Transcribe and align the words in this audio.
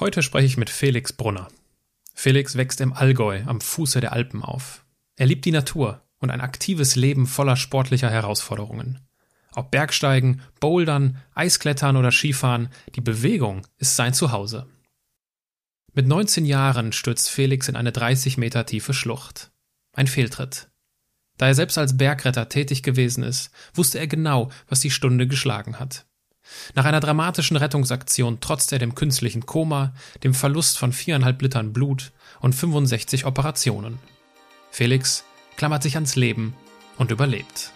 Heute 0.00 0.24
spreche 0.24 0.46
ich 0.46 0.56
mit 0.56 0.70
Felix 0.70 1.12
Brunner. 1.12 1.48
Felix 2.14 2.56
wächst 2.56 2.80
im 2.80 2.92
Allgäu 2.92 3.42
am 3.46 3.60
Fuße 3.60 4.00
der 4.00 4.12
Alpen 4.12 4.42
auf. 4.42 4.84
Er 5.14 5.26
liebt 5.26 5.44
die 5.44 5.52
Natur 5.52 6.02
und 6.18 6.30
ein 6.30 6.40
aktives 6.40 6.96
Leben 6.96 7.28
voller 7.28 7.54
sportlicher 7.54 8.10
Herausforderungen. 8.10 8.98
Ob 9.54 9.70
Bergsteigen, 9.70 10.42
Bouldern, 10.58 11.18
Eisklettern 11.34 11.96
oder 11.96 12.10
Skifahren, 12.10 12.70
die 12.96 13.02
Bewegung 13.02 13.68
ist 13.78 13.94
sein 13.94 14.14
Zuhause. 14.14 14.66
Mit 15.92 16.08
19 16.08 16.44
Jahren 16.44 16.90
stürzt 16.90 17.30
Felix 17.30 17.68
in 17.68 17.76
eine 17.76 17.92
30 17.92 18.36
Meter 18.36 18.66
tiefe 18.66 18.94
Schlucht. 18.94 19.52
Ein 19.92 20.08
Fehltritt. 20.08 20.70
Da 21.36 21.46
er 21.46 21.54
selbst 21.54 21.78
als 21.78 21.96
Bergretter 21.96 22.48
tätig 22.48 22.82
gewesen 22.82 23.22
ist, 23.22 23.52
wusste 23.74 24.00
er 24.00 24.08
genau, 24.08 24.50
was 24.66 24.80
die 24.80 24.90
Stunde 24.90 25.28
geschlagen 25.28 25.78
hat. 25.78 26.04
Nach 26.74 26.84
einer 26.84 27.00
dramatischen 27.00 27.56
Rettungsaktion 27.56 28.40
trotzt 28.40 28.72
er 28.72 28.78
dem 28.78 28.94
künstlichen 28.94 29.46
Koma, 29.46 29.92
dem 30.22 30.34
Verlust 30.34 30.78
von 30.78 30.92
viereinhalb 30.92 31.40
Litern 31.42 31.72
Blut 31.72 32.12
und 32.40 32.54
65 32.54 33.24
Operationen. 33.26 33.98
Felix 34.70 35.24
klammert 35.56 35.82
sich 35.82 35.94
ans 35.94 36.16
Leben 36.16 36.54
und 36.98 37.10
überlebt. 37.10 37.72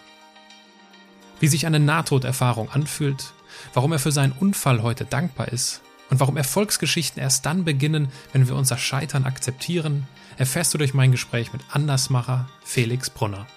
Wie 1.39 1.47
sich 1.47 1.65
eine 1.65 1.79
Nahtoderfahrung 1.79 2.69
anfühlt, 2.69 3.33
warum 3.73 3.91
er 3.93 3.99
für 3.99 4.11
seinen 4.11 4.33
Unfall 4.33 4.83
heute 4.83 5.05
dankbar 5.05 5.47
ist 5.49 5.81
und 6.09 6.19
warum 6.19 6.37
Erfolgsgeschichten 6.37 7.21
erst 7.21 7.45
dann 7.45 7.63
beginnen, 7.63 8.09
wenn 8.33 8.47
wir 8.47 8.55
unser 8.55 8.77
Scheitern 8.77 9.25
akzeptieren, 9.25 10.07
erfährst 10.37 10.73
du 10.73 10.77
durch 10.77 10.93
mein 10.93 11.11
Gespräch 11.11 11.53
mit 11.53 11.61
Andersmacher 11.71 12.49
Felix 12.63 13.09
Brunner. 13.09 13.47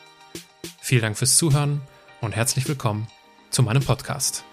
Vielen 0.81 1.03
Dank 1.03 1.19
fürs 1.19 1.37
Zuhören 1.37 1.81
und 2.21 2.35
herzlich 2.37 2.69
willkommen 2.69 3.07
zu 3.51 3.63
meinem 3.63 3.83
Podcast. 3.83 4.45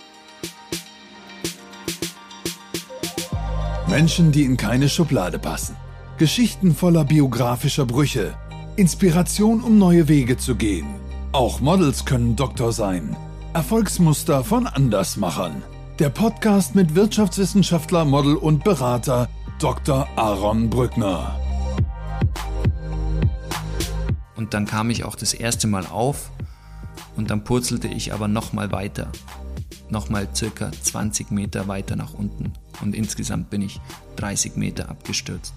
Menschen, 3.90 4.32
die 4.32 4.44
in 4.44 4.56
keine 4.56 4.88
Schublade 4.88 5.40
passen. 5.40 5.76
Geschichten 6.20 6.76
voller 6.76 7.04
biografischer 7.06 7.88
Brüche. 7.88 8.36
Inspiration, 8.76 9.64
um 9.64 9.80
neue 9.80 10.08
Wege 10.08 10.38
zu 10.38 10.56
gehen. 10.56 10.86
Auch 11.32 11.60
Models 11.60 12.06
können 12.06 12.36
Doktor 12.36 12.72
sein. 12.72 13.16
Erfolgsmuster 13.54 14.44
von 14.44 14.68
Andersmachern. 14.68 15.64
Der 15.98 16.10
Podcast 16.10 16.76
mit 16.76 16.94
Wirtschaftswissenschaftler, 16.94 18.06
Model 18.06 18.36
und 18.36 18.64
Berater 18.64 19.28
Dr. 19.58 20.08
Aaron 20.16 20.70
Brückner. 20.70 21.40
Und 24.36 24.54
dann 24.54 24.68
kam 24.68 24.92
ich 24.92 25.04
auch 25.04 25.16
das 25.16 25.34
erste 25.34 25.66
Mal 25.66 25.88
auf 25.88 26.30
und 27.18 27.32
dann 27.32 27.44
purzelte 27.44 27.88
ich 27.88 28.14
aber 28.14 28.28
noch 28.28 28.54
mal 28.54 28.72
weiter 28.72 29.12
nochmal 29.92 30.28
circa 30.36 30.72
20 30.72 31.32
Meter 31.32 31.68
weiter 31.68 31.96
nach 31.96 32.14
unten 32.14 32.54
und 32.82 32.96
insgesamt 32.96 33.50
bin 33.50 33.62
ich 33.62 33.80
30 34.18 34.56
Meter 34.56 34.90
abgestürzt. 34.90 35.54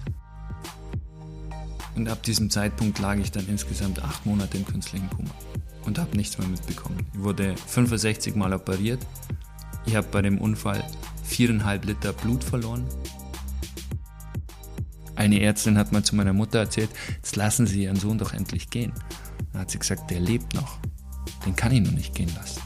Und 1.95 2.07
ab 2.09 2.23
diesem 2.23 2.49
Zeitpunkt 2.49 2.99
lag 2.99 3.17
ich 3.17 3.31
dann 3.31 3.47
insgesamt 3.47 4.03
acht 4.03 4.25
Monate 4.25 4.57
im 4.57 4.65
künstlichen 4.65 5.09
Koma 5.09 5.29
und 5.85 5.99
habe 5.99 6.17
nichts 6.17 6.37
mehr 6.37 6.47
mitbekommen. 6.47 7.05
Ich 7.13 7.23
wurde 7.23 7.55
65 7.67 8.35
Mal 8.35 8.53
operiert. 8.53 9.05
Ich 9.85 9.95
habe 9.95 10.07
bei 10.11 10.21
dem 10.21 10.39
Unfall 10.39 10.83
viereinhalb 11.23 11.85
Liter 11.85 12.13
Blut 12.13 12.43
verloren. 12.43 12.83
Eine 15.15 15.41
Ärztin 15.41 15.77
hat 15.77 15.91
mal 15.91 16.03
zu 16.03 16.15
meiner 16.15 16.33
Mutter 16.33 16.59
erzählt, 16.59 16.89
jetzt 17.15 17.35
lassen 17.35 17.67
Sie 17.67 17.83
Ihren 17.83 17.97
Sohn 17.97 18.17
doch 18.17 18.33
endlich 18.33 18.69
gehen. 18.71 18.93
Dann 19.51 19.61
hat 19.61 19.71
sie 19.71 19.77
gesagt, 19.77 20.09
der 20.09 20.19
lebt 20.19 20.55
noch. 20.55 20.79
Den 21.45 21.55
kann 21.55 21.71
ich 21.71 21.81
noch 21.81 21.91
nicht 21.91 22.15
gehen 22.15 22.31
lassen. 22.35 22.61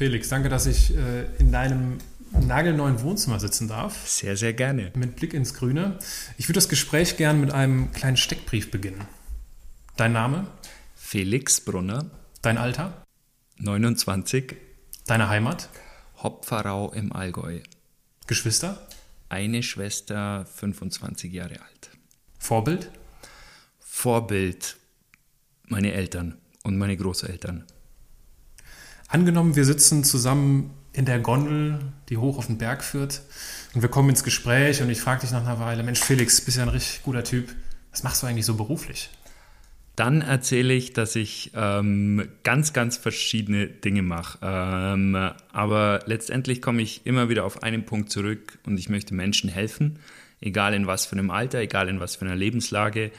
Felix, 0.00 0.30
danke, 0.30 0.48
dass 0.48 0.64
ich 0.64 0.96
äh, 0.96 1.26
in 1.38 1.52
deinem 1.52 1.98
nagelneuen 2.32 3.02
Wohnzimmer 3.02 3.38
sitzen 3.38 3.68
darf. 3.68 4.08
Sehr, 4.08 4.34
sehr 4.34 4.54
gerne. 4.54 4.92
Mit 4.96 5.16
Blick 5.16 5.34
ins 5.34 5.52
Grüne. 5.52 5.98
Ich 6.38 6.48
würde 6.48 6.54
das 6.54 6.70
Gespräch 6.70 7.18
gern 7.18 7.38
mit 7.38 7.50
einem 7.50 7.92
kleinen 7.92 8.16
Steckbrief 8.16 8.70
beginnen. 8.70 9.06
Dein 9.98 10.14
Name? 10.14 10.46
Felix 10.94 11.60
Brunner. 11.60 12.10
Dein 12.40 12.56
Alter? 12.56 13.04
29. 13.58 14.56
Deine 15.06 15.28
Heimat? 15.28 15.68
Hopferau 16.22 16.90
im 16.92 17.12
Allgäu. 17.12 17.60
Geschwister? 18.26 18.88
Eine 19.28 19.62
Schwester, 19.62 20.46
25 20.46 21.30
Jahre 21.30 21.60
alt. 21.60 21.90
Vorbild? 22.38 22.90
Vorbild 23.80 24.78
meine 25.66 25.92
Eltern 25.92 26.38
und 26.62 26.78
meine 26.78 26.96
Großeltern. 26.96 27.66
Angenommen, 29.10 29.56
wir 29.56 29.64
sitzen 29.64 30.04
zusammen 30.04 30.70
in 30.92 31.04
der 31.04 31.18
Gondel, 31.18 31.80
die 32.08 32.16
hoch 32.16 32.38
auf 32.38 32.46
den 32.46 32.58
Berg 32.58 32.84
führt, 32.84 33.22
und 33.74 33.82
wir 33.82 33.88
kommen 33.88 34.08
ins 34.08 34.22
Gespräch 34.22 34.82
und 34.82 34.90
ich 34.90 35.00
frage 35.00 35.22
dich 35.22 35.32
nach 35.32 35.44
einer 35.44 35.58
Weile, 35.58 35.82
Mensch, 35.82 35.98
Felix, 35.98 36.40
bist 36.40 36.58
ja 36.58 36.62
ein 36.62 36.68
richtig 36.68 37.02
guter 37.02 37.24
Typ. 37.24 37.48
Was 37.90 38.04
machst 38.04 38.22
du 38.22 38.28
eigentlich 38.28 38.46
so 38.46 38.54
beruflich? 38.54 39.10
Dann 39.96 40.22
erzähle 40.22 40.74
ich, 40.74 40.92
dass 40.92 41.16
ich 41.16 41.50
ähm, 41.56 42.28
ganz, 42.44 42.72
ganz 42.72 42.96
verschiedene 42.96 43.66
Dinge 43.66 44.02
mache. 44.02 44.38
Ähm, 44.42 45.16
aber 45.52 46.02
letztendlich 46.06 46.62
komme 46.62 46.80
ich 46.80 47.04
immer 47.04 47.28
wieder 47.28 47.44
auf 47.44 47.64
einen 47.64 47.86
Punkt 47.86 48.10
zurück 48.10 48.60
und 48.64 48.78
ich 48.78 48.88
möchte 48.88 49.12
Menschen 49.12 49.50
helfen, 49.50 49.98
egal 50.40 50.72
in 50.72 50.86
was 50.86 51.06
für 51.06 51.16
einem 51.16 51.32
Alter, 51.32 51.58
egal 51.58 51.88
in 51.88 51.98
was 51.98 52.14
für 52.14 52.26
einer 52.26 52.36
Lebenslage. 52.36 53.10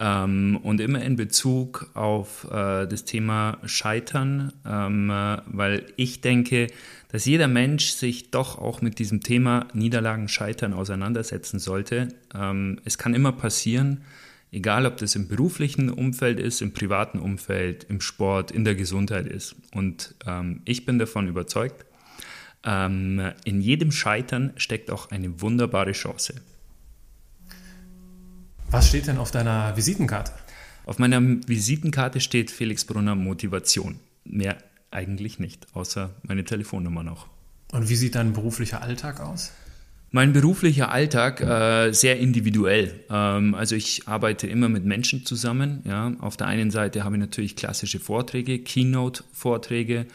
Ähm, 0.00 0.60
und 0.62 0.80
immer 0.80 1.02
in 1.02 1.16
Bezug 1.16 1.90
auf 1.94 2.44
äh, 2.44 2.86
das 2.86 3.04
Thema 3.04 3.58
Scheitern, 3.64 4.52
ähm, 4.64 5.10
äh, 5.10 5.38
weil 5.46 5.86
ich 5.96 6.20
denke, 6.20 6.68
dass 7.10 7.24
jeder 7.24 7.48
Mensch 7.48 7.90
sich 7.90 8.30
doch 8.30 8.58
auch 8.58 8.80
mit 8.80 9.00
diesem 9.00 9.22
Thema 9.22 9.66
Niederlagen, 9.72 10.28
Scheitern 10.28 10.72
auseinandersetzen 10.72 11.58
sollte. 11.58 12.08
Ähm, 12.32 12.78
es 12.84 12.96
kann 12.96 13.12
immer 13.14 13.32
passieren, 13.32 14.02
egal 14.52 14.86
ob 14.86 14.98
das 14.98 15.16
im 15.16 15.26
beruflichen 15.26 15.90
Umfeld 15.90 16.38
ist, 16.38 16.62
im 16.62 16.72
privaten 16.72 17.18
Umfeld, 17.18 17.84
im 17.84 18.00
Sport, 18.00 18.52
in 18.52 18.64
der 18.64 18.76
Gesundheit 18.76 19.26
ist. 19.26 19.56
Und 19.74 20.14
ähm, 20.26 20.62
ich 20.64 20.86
bin 20.86 21.00
davon 21.00 21.26
überzeugt, 21.26 21.86
ähm, 22.64 23.32
in 23.44 23.60
jedem 23.60 23.90
Scheitern 23.90 24.52
steckt 24.56 24.90
auch 24.90 25.10
eine 25.10 25.40
wunderbare 25.40 25.92
Chance. 25.92 26.34
Was 28.70 28.88
steht 28.88 29.06
denn 29.06 29.16
auf 29.16 29.30
deiner 29.30 29.74
Visitenkarte? 29.76 30.32
Auf 30.84 30.98
meiner 30.98 31.22
Visitenkarte 31.22 32.20
steht 32.20 32.50
Felix 32.50 32.84
Brunner 32.84 33.14
Motivation. 33.14 33.98
Mehr 34.24 34.58
eigentlich 34.90 35.38
nicht, 35.38 35.66
außer 35.72 36.10
meine 36.22 36.44
Telefonnummer 36.44 37.02
noch. 37.02 37.28
Und 37.72 37.88
wie 37.88 37.96
sieht 37.96 38.14
dein 38.14 38.34
beruflicher 38.34 38.82
Alltag 38.82 39.20
aus? 39.20 39.52
Mein 40.10 40.34
beruflicher 40.34 40.90
Alltag 40.90 41.40
äh, 41.40 41.92
sehr 41.92 42.18
individuell. 42.18 43.00
Ähm, 43.10 43.54
also 43.54 43.74
ich 43.74 44.06
arbeite 44.06 44.46
immer 44.46 44.68
mit 44.68 44.84
Menschen 44.84 45.24
zusammen. 45.24 45.82
Ja. 45.86 46.12
Auf 46.20 46.36
der 46.36 46.46
einen 46.46 46.70
Seite 46.70 47.04
habe 47.04 47.16
ich 47.16 47.20
natürlich 47.20 47.56
klassische 47.56 48.00
Vorträge, 48.00 48.58
Keynote-Vorträge 48.58 50.06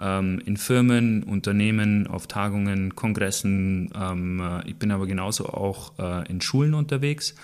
ähm, 0.00 0.40
in 0.44 0.56
Firmen, 0.56 1.22
Unternehmen, 1.22 2.06
auf 2.08 2.26
Tagungen, 2.26 2.94
Kongressen. 2.96 3.90
Ähm, 3.94 4.40
äh, 4.40 4.68
ich 4.68 4.76
bin 4.76 4.90
aber 4.90 5.06
genauso 5.06 5.46
auch 5.46 5.98
äh, 5.98 6.28
in 6.28 6.40
Schulen 6.40 6.74
unterwegs 6.74 7.34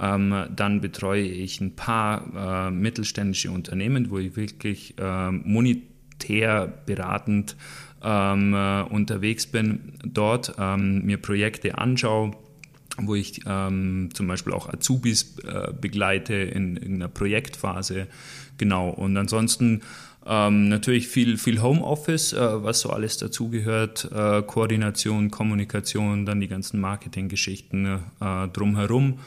ähm, 0.00 0.46
dann 0.54 0.80
betreue 0.80 1.22
ich 1.22 1.60
ein 1.60 1.76
paar 1.76 2.68
äh, 2.68 2.70
mittelständische 2.70 3.50
Unternehmen, 3.50 4.10
wo 4.10 4.18
ich 4.18 4.36
wirklich 4.36 4.94
äh, 4.98 5.30
monetär 5.30 6.72
beratend 6.86 7.56
ähm, 8.02 8.54
äh, 8.54 8.82
unterwegs 8.82 9.46
bin, 9.46 9.94
dort 10.04 10.54
ähm, 10.58 11.04
mir 11.04 11.18
Projekte 11.18 11.78
anschaue, 11.78 12.32
wo 12.98 13.14
ich 13.14 13.40
ähm, 13.46 14.10
zum 14.12 14.28
Beispiel 14.28 14.52
auch 14.52 14.68
Azubis 14.68 15.36
äh, 15.38 15.72
begleite 15.72 16.34
in 16.34 16.76
irgendeiner 16.76 17.08
Projektphase. 17.08 18.06
Genau. 18.58 18.90
Und 18.90 19.16
ansonsten 19.16 19.82
ähm, 20.26 20.68
natürlich 20.68 21.08
viel, 21.08 21.36
viel 21.36 21.60
Homeoffice, 21.60 22.32
äh, 22.32 22.62
was 22.62 22.80
so 22.80 22.90
alles 22.90 23.18
dazugehört, 23.18 24.08
äh, 24.12 24.42
Koordination, 24.42 25.30
Kommunikation, 25.30 26.24
dann 26.24 26.40
die 26.40 26.48
ganzen 26.48 26.80
Marketinggeschichten 26.80 28.00
äh, 28.20 28.48
drumherum. 28.48 29.18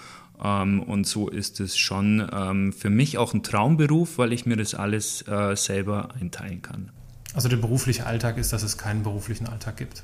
Ähm, 0.44 0.81
und 0.84 1.07
so 1.07 1.30
ist 1.30 1.60
es 1.60 1.78
schon 1.78 2.28
ähm, 2.31 2.74
für 2.74 2.89
mich 2.89 3.18
auch 3.18 3.34
ein 3.34 3.44
Traumberuf, 3.44 4.18
weil 4.18 4.34
ich 4.34 4.45
mir 4.45 4.56
das 4.56 4.75
alles 4.75 5.28
äh, 5.28 5.56
selber 5.56 6.10
einteilen 6.19 6.62
kann. 6.62 6.89
Also 7.34 7.50
der 7.50 7.57
berufliche 7.57 8.06
Alltag 8.06 8.38
ist, 8.38 8.54
dass 8.54 8.63
es 8.63 8.78
keinen 8.78 9.04
beruflichen 9.04 9.48
Alltag 9.48 9.78
gibt. 9.78 10.04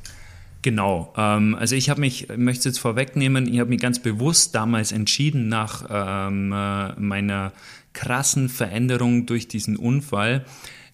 Genau. 0.64 1.14
Ähm, 1.18 1.56
also 1.56 1.76
ich 1.76 1.90
habe 1.90 2.00
mich, 2.00 2.30
ich 2.30 2.38
möchte 2.38 2.60
es 2.60 2.66
jetzt 2.76 2.80
vorwegnehmen, 2.80 3.48
ich 3.52 3.60
habe 3.60 3.70
mich 3.70 3.82
ganz 3.82 4.00
bewusst 4.00 4.56
damals 4.56 4.92
entschieden, 4.92 5.50
nach 5.50 5.86
ähm, 5.90 6.52
äh, 6.52 7.00
meiner 7.00 7.52
krassen 7.92 8.50
Veränderung 8.50 9.26
durch 9.26 9.48
diesen 9.48 9.76
Unfall, 9.76 10.46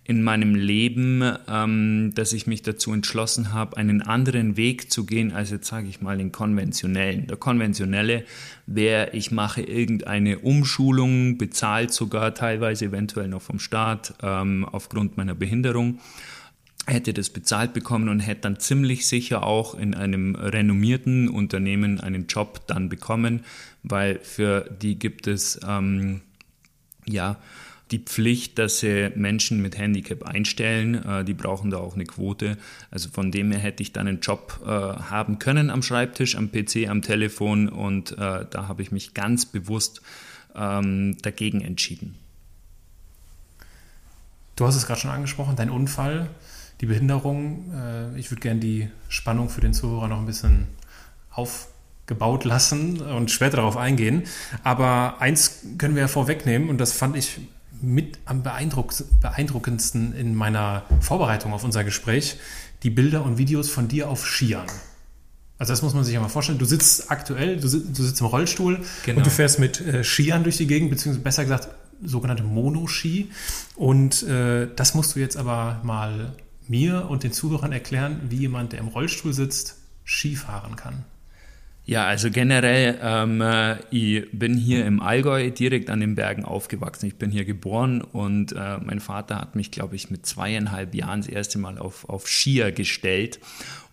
in 0.10 0.24
meinem 0.24 0.56
Leben, 0.56 1.22
ähm, 1.48 2.14
dass 2.16 2.34
ich 2.34 2.48
mich 2.48 2.64
dazu 2.64 2.92
entschlossen 2.94 3.54
habe, 3.54 3.78
einen 3.78 4.02
anderen 4.02 4.58
Weg 4.58 4.92
zu 4.92 5.06
gehen, 5.06 5.32
als 5.32 5.52
jetzt 5.52 5.68
sage 5.68 5.88
ich 5.88 6.02
mal 6.02 6.18
den 6.18 6.32
konventionellen. 6.32 7.28
Der 7.28 7.38
konventionelle 7.38 8.26
wäre, 8.66 9.12
ich 9.12 9.30
mache 9.30 9.62
irgendeine 9.62 10.40
Umschulung, 10.40 11.38
bezahlt 11.38 11.94
sogar 11.94 12.34
teilweise 12.34 12.86
eventuell 12.86 13.28
noch 13.28 13.44
vom 13.44 13.60
Staat 13.60 14.16
ähm, 14.24 14.66
aufgrund 14.66 15.16
meiner 15.16 15.36
Behinderung. 15.36 16.00
hätte 16.88 17.14
das 17.14 17.30
bezahlt 17.30 17.74
bekommen 17.74 18.10
und 18.10 18.20
hätte 18.20 18.42
dann 18.42 18.60
ziemlich 18.60 19.06
sicher 19.06 19.44
auch 19.44 19.76
in 19.76 19.94
einem 19.94 20.34
renommierten 20.34 21.30
Unternehmen 21.30 22.00
einen 22.00 22.26
Job 22.26 22.66
dann 22.66 22.90
bekommen, 22.90 23.42
weil 23.84 24.18
für 24.24 24.76
die 24.82 24.98
gibt 24.98 25.28
es 25.28 25.60
ähm, 25.68 26.22
ja 27.06 27.38
die 27.92 28.00
Pflicht, 28.00 28.60
dass 28.60 28.80
sie 28.80 29.12
Menschen 29.16 29.62
mit 29.62 29.78
Handicap 29.78 30.24
einstellen. 30.24 30.96
Äh, 30.96 31.24
die 31.26 31.34
brauchen 31.34 31.72
da 31.72 31.78
auch 31.78 31.96
eine 31.96 32.06
Quote. 32.06 32.58
Also 32.92 33.10
von 33.10 33.32
dem 33.32 33.52
her 33.52 33.60
hätte 33.60 33.82
ich 33.82 33.94
dann 33.94 34.08
einen 34.08 34.20
Job 34.20 34.60
äh, 34.64 34.70
haben 34.70 35.40
können 35.40 35.70
am 35.70 35.82
Schreibtisch, 35.82 36.36
am 36.36 36.52
PC, 36.52 36.88
am 36.88 37.02
Telefon 37.02 37.70
und 37.70 38.14
äh, 38.14 38.46
da 38.50 38.68
habe 38.68 38.82
ich 38.82 38.92
mich 38.92 39.14
ganz 39.14 39.46
bewusst 39.46 40.02
ähm, 40.56 41.18
dagegen 41.22 41.62
entschieden. 41.62 42.16
Du 44.56 44.68
hast 44.68 44.76
es 44.76 44.86
gerade 44.86 45.00
schon 45.00 45.12
angesprochen, 45.12 45.56
dein 45.56 45.70
Unfall 45.70 46.30
die 46.82 46.86
Behinderung. 46.86 47.74
Ich 48.16 48.32
würde 48.32 48.42
gerne 48.42 48.60
die 48.62 48.90
Spannung 49.10 49.50
für 49.50 49.60
den 49.60 49.74
Zuhörer 49.74 50.08
noch 50.08 50.20
ein 50.20 50.26
bisschen 50.26 50.68
aufgebaut 51.32 52.44
lassen 52.44 53.02
und 53.02 53.32
später 53.32 53.58
darauf 53.58 53.76
eingehen. 53.76 54.24
Aber 54.64 55.18
eins 55.20 55.62
können 55.78 55.96
wir 55.96 56.04
ja 56.04 56.08
vorwegnehmen 56.08 56.70
und 56.70 56.78
das 56.78 56.94
fand 56.94 57.18
ich 57.18 57.40
mit 57.82 58.20
am 58.26 58.44
beeindruckendsten 58.44 60.14
in 60.14 60.36
meiner 60.36 60.84
Vorbereitung 61.02 61.54
auf 61.54 61.64
unser 61.64 61.84
Gespräch, 61.84 62.38
die 62.84 62.90
Bilder 62.90 63.24
und 63.24 63.38
Videos 63.38 63.70
von 63.70 63.88
dir 63.88 64.10
auf 64.10 64.26
Skiern. 64.26 64.68
Also 65.58 65.74
das 65.74 65.82
muss 65.82 65.94
man 65.94 66.06
sich 66.06 66.14
ja 66.14 66.22
mal 66.22 66.30
vorstellen. 66.30 66.58
Du 66.58 66.66
sitzt 66.66 67.12
aktuell, 67.12 67.58
du 67.58 67.68
sitzt, 67.68 67.98
du 68.00 68.04
sitzt 68.04 68.22
im 68.22 68.28
Rollstuhl 68.28 68.80
genau. 69.06 69.18
und 69.18 69.26
du 69.26 69.30
fährst 69.30 69.60
mit 69.60 69.82
äh, 69.82 70.04
Skiern 70.06 70.44
durch 70.44 70.56
die 70.58 70.68
Gegend, 70.68 70.90
beziehungsweise 70.90 71.24
besser 71.24 71.44
gesagt 71.44 71.70
sogenannte 72.02 72.44
Monoski. 72.44 73.30
Und 73.76 74.24
äh, 74.24 74.68
das 74.74 74.96
musst 74.96 75.16
du 75.16 75.20
jetzt 75.20 75.36
aber 75.36 75.82
mal 75.84 76.34
mir 76.68 77.10
und 77.10 77.24
den 77.24 77.34
Zuhörern 77.34 77.74
erklären, 77.74 78.22
wie 78.30 78.38
jemand, 78.38 78.72
der 78.72 78.80
im 78.80 78.88
Rollstuhl 78.88 79.34
sitzt, 79.34 79.76
Skifahren 80.06 80.78
kann? 80.78 81.04
Ja, 81.90 82.06
also 82.06 82.30
generell, 82.30 83.00
ähm, 83.02 83.42
äh, 83.42 83.78
ich 83.90 84.28
bin 84.32 84.56
hier 84.56 84.86
im 84.86 85.02
Allgäu 85.02 85.50
direkt 85.50 85.90
an 85.90 86.02
den 86.02 86.14
Bergen 86.14 86.46
aufgewachsen. 86.46 87.08
Ich 87.08 87.16
bin 87.16 87.32
hier 87.32 87.46
geboren 87.46 88.02
und 88.04 88.52
äh, 88.52 88.78
mein 88.78 89.00
Vater 89.00 89.42
hat 89.42 89.56
mich, 89.56 89.72
glaube 89.72 89.96
ich, 89.96 90.12
mit 90.12 90.24
zweieinhalb 90.24 90.94
Jahren 90.94 91.22
das 91.22 91.30
erste 91.30 91.58
Mal 91.58 91.80
auf, 91.80 92.08
auf 92.08 92.28
Skier 92.28 92.72
gestellt. 92.72 93.40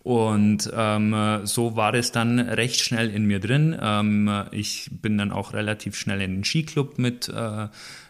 Und 0.03 0.71
ähm, 0.75 1.41
so 1.45 1.75
war 1.75 1.95
es 1.95 2.11
dann 2.11 2.37
recht 2.37 2.81
schnell 2.81 3.09
in 3.09 3.25
mir 3.25 3.39
drin. 3.39 3.75
Ähm, 3.81 4.43
ich 4.51 4.91
bin 4.91 5.17
dann 5.17 5.31
auch 5.31 5.53
relativ 5.53 5.95
schnell 5.95 6.21
in 6.21 6.35
den 6.35 6.43
Skiclub 6.43 6.99
mit. 6.99 7.29
Äh, 7.29 7.67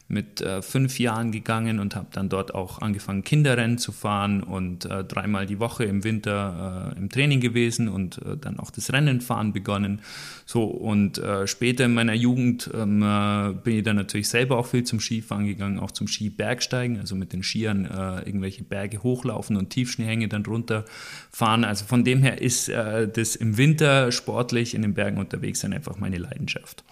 mit 0.09 0.39
äh, 0.39 0.61
fünf 0.61 0.99
Jahren 0.99 1.31
gegangen 1.31 1.79
und 1.79 1.95
habe 1.95 2.07
dann 2.11 2.29
dort 2.29 2.55
auch 2.55 2.81
angefangen, 2.81 3.23
Kinderrennen 3.23 3.77
zu 3.77 3.91
fahren 3.91 4.41
und 4.41 4.85
äh, 4.85 5.03
dreimal 5.03 5.45
die 5.45 5.59
Woche 5.59 5.83
im 5.83 6.05
Winter 6.05 6.93
äh, 6.95 6.97
im 6.97 7.09
Training 7.09 7.41
gewesen 7.41 7.89
und 7.89 8.19
äh, 8.19 8.37
dann 8.37 8.57
auch 8.57 8.71
das 8.71 8.93
Rennenfahren 8.93 9.51
begonnen. 9.51 10.01
So 10.45 10.63
und 10.63 11.17
äh, 11.17 11.45
später 11.45 11.85
in 11.85 11.93
meiner 11.93 12.13
Jugend 12.13 12.69
ähm, 12.73 13.03
äh, 13.03 13.53
bin 13.61 13.77
ich 13.77 13.83
dann 13.83 13.97
natürlich 13.97 14.29
selber 14.29 14.57
auch 14.57 14.67
viel 14.67 14.85
zum 14.85 15.01
Skifahren 15.01 15.45
gegangen, 15.45 15.77
auch 15.77 15.91
zum 15.91 16.07
Skibergsteigen, 16.07 16.99
also 16.99 17.15
mit 17.15 17.33
den 17.33 17.43
Skiern 17.43 17.85
irgendwelche 18.25 18.63
Berge 18.63 19.03
hochlaufen 19.03 19.57
und 19.57 19.69
Tiefschneehänge 19.69 20.27
dann 20.27 20.45
runterfahren. 20.45 21.63
Also 21.63 21.85
von 21.85 22.03
dem 22.03 22.21
her 22.21 22.41
ist 22.41 22.69
das 22.69 23.35
im 23.35 23.57
Winter 23.57 24.11
sportlich 24.11 24.73
in 24.73 24.81
den 24.81 24.93
Bergen 24.93 25.17
unterwegs 25.17 25.61
sein 25.61 25.73
einfach 25.73 25.97
meine 25.97 26.17
Leidenschaft. 26.17 26.83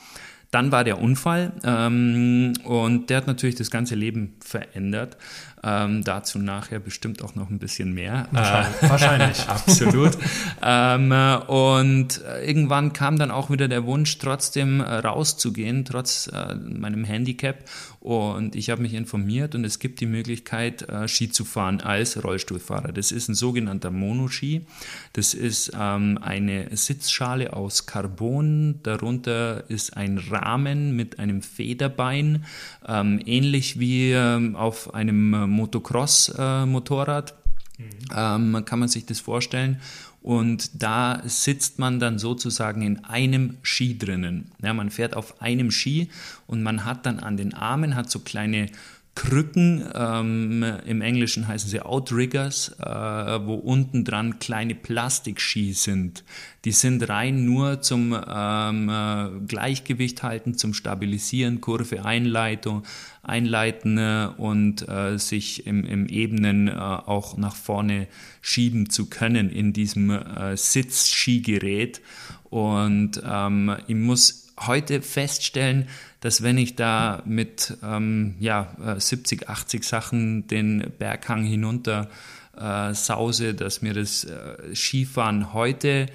Dann 0.56 0.72
war 0.72 0.86
der 0.86 1.02
Unfall 1.02 1.52
ähm, 1.66 2.54
und 2.64 3.10
der 3.10 3.18
hat 3.18 3.28
natürlich 3.28 3.56
das 3.56 3.70
ganze 3.70 3.94
Leben 3.96 4.38
verändert. 4.40 5.18
Ähm, 5.66 6.04
dazu 6.04 6.40
nachher 6.40 6.80
bestimmt 6.80 7.22
auch 7.24 7.36
noch 7.36 7.50
ein 7.50 7.60
bisschen 7.60 7.94
mehr. 7.94 8.30
Wahrscheinlich. 8.32 8.82
Äh, 8.84 8.90
wahrscheinlich. 8.90 9.40
Absolut. 9.50 10.18
ähm, 10.62 11.12
und 11.48 12.22
irgendwann 12.46 12.94
kam 12.94 13.18
dann 13.18 13.32
auch 13.32 13.50
wieder 13.50 13.68
der 13.68 13.86
Wunsch, 13.86 14.18
trotzdem 14.20 14.80
äh, 14.80 14.84
rauszugehen, 14.84 15.84
trotz 15.84 16.28
äh, 16.28 16.56
meinem 16.56 17.04
Handicap. 17.04 17.66
Und 18.00 18.56
ich 18.56 18.70
habe 18.70 18.84
mich 18.84 18.94
informiert 18.94 19.56
und 19.56 19.66
es 19.66 19.80
gibt 19.80 20.00
die 20.00 20.06
Möglichkeit, 20.06 20.88
äh, 20.88 21.08
Ski 21.08 21.32
zu 21.32 21.44
fahren 21.44 21.82
als 21.82 22.24
Rollstuhlfahrer. 22.24 22.92
Das 22.92 23.12
ist 23.12 23.28
ein 23.30 23.34
sogenannter 23.34 23.90
Monoski. 23.90 24.68
Das 25.14 25.34
ist 25.34 25.72
ähm, 25.76 26.20
eine 26.22 26.68
Sitzschale 26.78 27.54
aus 27.54 27.88
Carbon. 27.88 28.80
Darunter 28.84 29.68
ist 29.70 29.98
ein 29.98 30.20
Rahmen 30.46 30.96
mit 30.96 31.20
einem 31.20 31.42
Federbein, 31.42 32.46
ähm, 32.88 33.20
ähnlich 33.26 33.80
wie 33.80 34.12
ähm, 34.12 34.56
auf 34.56 34.94
einem 34.94 35.34
äh, 35.34 35.48
Motocross-Motorrad. 35.48 37.34
Mhm. 37.78 37.86
Ähm, 38.16 38.66
kann 38.66 38.80
man 38.80 38.88
sich 38.88 39.06
das 39.06 39.20
vorstellen. 39.20 39.82
Und 40.22 40.82
da 40.82 41.22
sitzt 41.26 41.78
man 41.78 42.00
dann 42.00 42.18
sozusagen 42.18 42.82
in 42.82 43.06
einem 43.06 43.58
Ski 43.62 43.96
drinnen. 43.96 44.50
Ja, 44.64 44.74
man 44.74 44.90
fährt 44.90 45.16
auf 45.16 45.40
einem 45.40 45.70
Ski 45.70 46.10
und 46.48 46.64
man 46.64 46.84
hat 46.84 47.06
dann 47.06 47.20
an 47.20 47.38
den 47.38 47.54
Armen 47.54 47.96
hat 47.96 48.10
so 48.10 48.20
kleine 48.20 48.70
Krücken, 49.16 49.82
ähm, 49.96 50.62
im 50.86 51.02
Englischen 51.02 51.48
heißen 51.48 51.70
sie 51.70 51.80
Outriggers, 51.80 52.76
äh, 52.80 52.86
wo 52.86 53.56
unten 53.56 54.04
dran 54.04 54.40
kleine 54.40 54.76
Plastikski 54.76 55.72
sind. 55.72 56.26
Die 56.66 56.74
sind 56.74 57.08
rein 57.08 57.46
nur 57.46 57.82
zum 57.82 58.14
ähm, 58.14 58.90
äh, 58.90 59.30
Gleichgewicht 59.48 60.22
halten, 60.22 60.58
zum 60.58 60.74
Stabilisieren, 60.74 61.62
Kurve 61.62 62.04
Einleitung, 62.04 62.84
einleiten 63.24 63.98
äh, 63.98 64.28
und 64.36 64.88
äh, 64.90 65.18
sich 65.18 65.66
im, 65.66 65.86
im 65.86 66.08
Ebenen 66.08 66.68
äh, 66.68 66.74
auch 66.74 67.38
nach 67.38 67.56
vorne 67.56 68.08
schieben 68.42 68.90
zu 68.90 69.06
können 69.06 69.50
in 69.50 69.72
diesem 69.72 70.10
äh, 70.10 70.58
Sitzskigerät. 70.58 72.02
Und 72.50 73.22
ähm, 73.26 73.78
ich 73.88 73.96
muss 73.96 74.46
heute 74.60 75.02
feststellen, 75.02 75.88
dass 76.26 76.42
wenn 76.42 76.58
ich 76.58 76.76
da 76.76 77.22
mit 77.28 77.78
ähm, 77.84 78.34
ja, 78.40 78.76
70, 78.98 79.44
äh, 79.44 79.46
80 79.46 79.84
Sachen 79.84 80.48
den 80.48 80.92
Berghang 80.98 81.44
hinunter 81.44 82.10
äh, 82.58 82.96
sause, 82.96 83.54
dass 83.54 83.84
mir 83.84 83.94
das 83.94 84.24
äh, 84.24 84.74
Skifahren 84.74 85.54
heute 85.54 86.08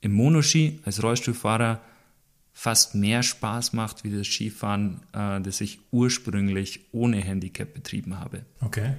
im 0.00 0.14
Monoski 0.14 0.80
als 0.86 1.02
Rollstuhlfahrer 1.02 1.82
fast 2.54 2.94
mehr 2.94 3.22
Spaß 3.22 3.74
macht 3.74 4.04
wie 4.04 4.16
das 4.16 4.26
Skifahren, 4.26 5.02
äh, 5.12 5.38
das 5.42 5.60
ich 5.60 5.80
ursprünglich 5.90 6.86
ohne 6.92 7.18
Handicap 7.18 7.74
betrieben 7.74 8.18
habe. 8.18 8.46
Okay. 8.62 8.94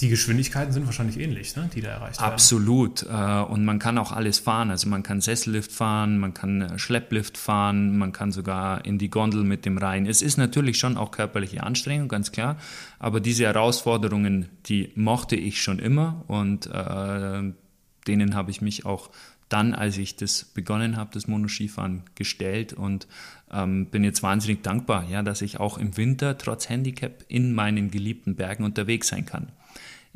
Die 0.00 0.08
Geschwindigkeiten 0.08 0.72
sind 0.72 0.86
wahrscheinlich 0.86 1.18
ähnlich, 1.18 1.56
ne, 1.56 1.68
die 1.74 1.80
da 1.80 1.88
erreicht 1.88 2.20
werden. 2.20 2.32
Absolut. 2.32 3.02
Äh, 3.02 3.40
und 3.42 3.64
man 3.64 3.80
kann 3.80 3.98
auch 3.98 4.12
alles 4.12 4.38
fahren. 4.38 4.70
Also 4.70 4.88
man 4.88 5.02
kann 5.02 5.20
Sessellift 5.20 5.72
fahren, 5.72 6.18
man 6.18 6.34
kann 6.34 6.62
äh, 6.62 6.78
Schlepplift 6.78 7.36
fahren, 7.36 7.98
man 7.98 8.12
kann 8.12 8.30
sogar 8.30 8.84
in 8.84 8.98
die 8.98 9.10
Gondel 9.10 9.42
mit 9.42 9.64
dem 9.64 9.76
rein. 9.76 10.06
Es 10.06 10.22
ist 10.22 10.36
natürlich 10.36 10.78
schon 10.78 10.96
auch 10.96 11.10
körperliche 11.10 11.64
Anstrengung, 11.64 12.06
ganz 12.06 12.30
klar. 12.30 12.58
Aber 13.00 13.20
diese 13.20 13.44
Herausforderungen, 13.44 14.48
die 14.66 14.92
mochte 14.94 15.34
ich 15.34 15.60
schon 15.60 15.80
immer 15.80 16.24
und 16.28 16.66
äh, 16.66 17.52
denen 18.06 18.34
habe 18.34 18.50
ich 18.52 18.60
mich 18.60 18.86
auch 18.86 19.10
dann, 19.48 19.74
als 19.74 19.96
ich 19.96 20.16
das 20.16 20.44
begonnen 20.44 20.96
habe, 20.96 21.10
das 21.12 21.26
Monoskifahren, 21.26 22.02
gestellt 22.14 22.72
und 22.72 23.08
ähm, 23.50 23.86
bin 23.86 24.04
jetzt 24.04 24.22
wahnsinnig 24.22 24.62
dankbar, 24.62 25.08
ja, 25.08 25.22
dass 25.22 25.42
ich 25.42 25.58
auch 25.58 25.78
im 25.78 25.96
Winter 25.96 26.36
trotz 26.38 26.68
Handicap 26.68 27.24
in 27.28 27.52
meinen 27.54 27.90
geliebten 27.90 28.36
Bergen 28.36 28.64
unterwegs 28.64 29.08
sein 29.08 29.24
kann. 29.24 29.48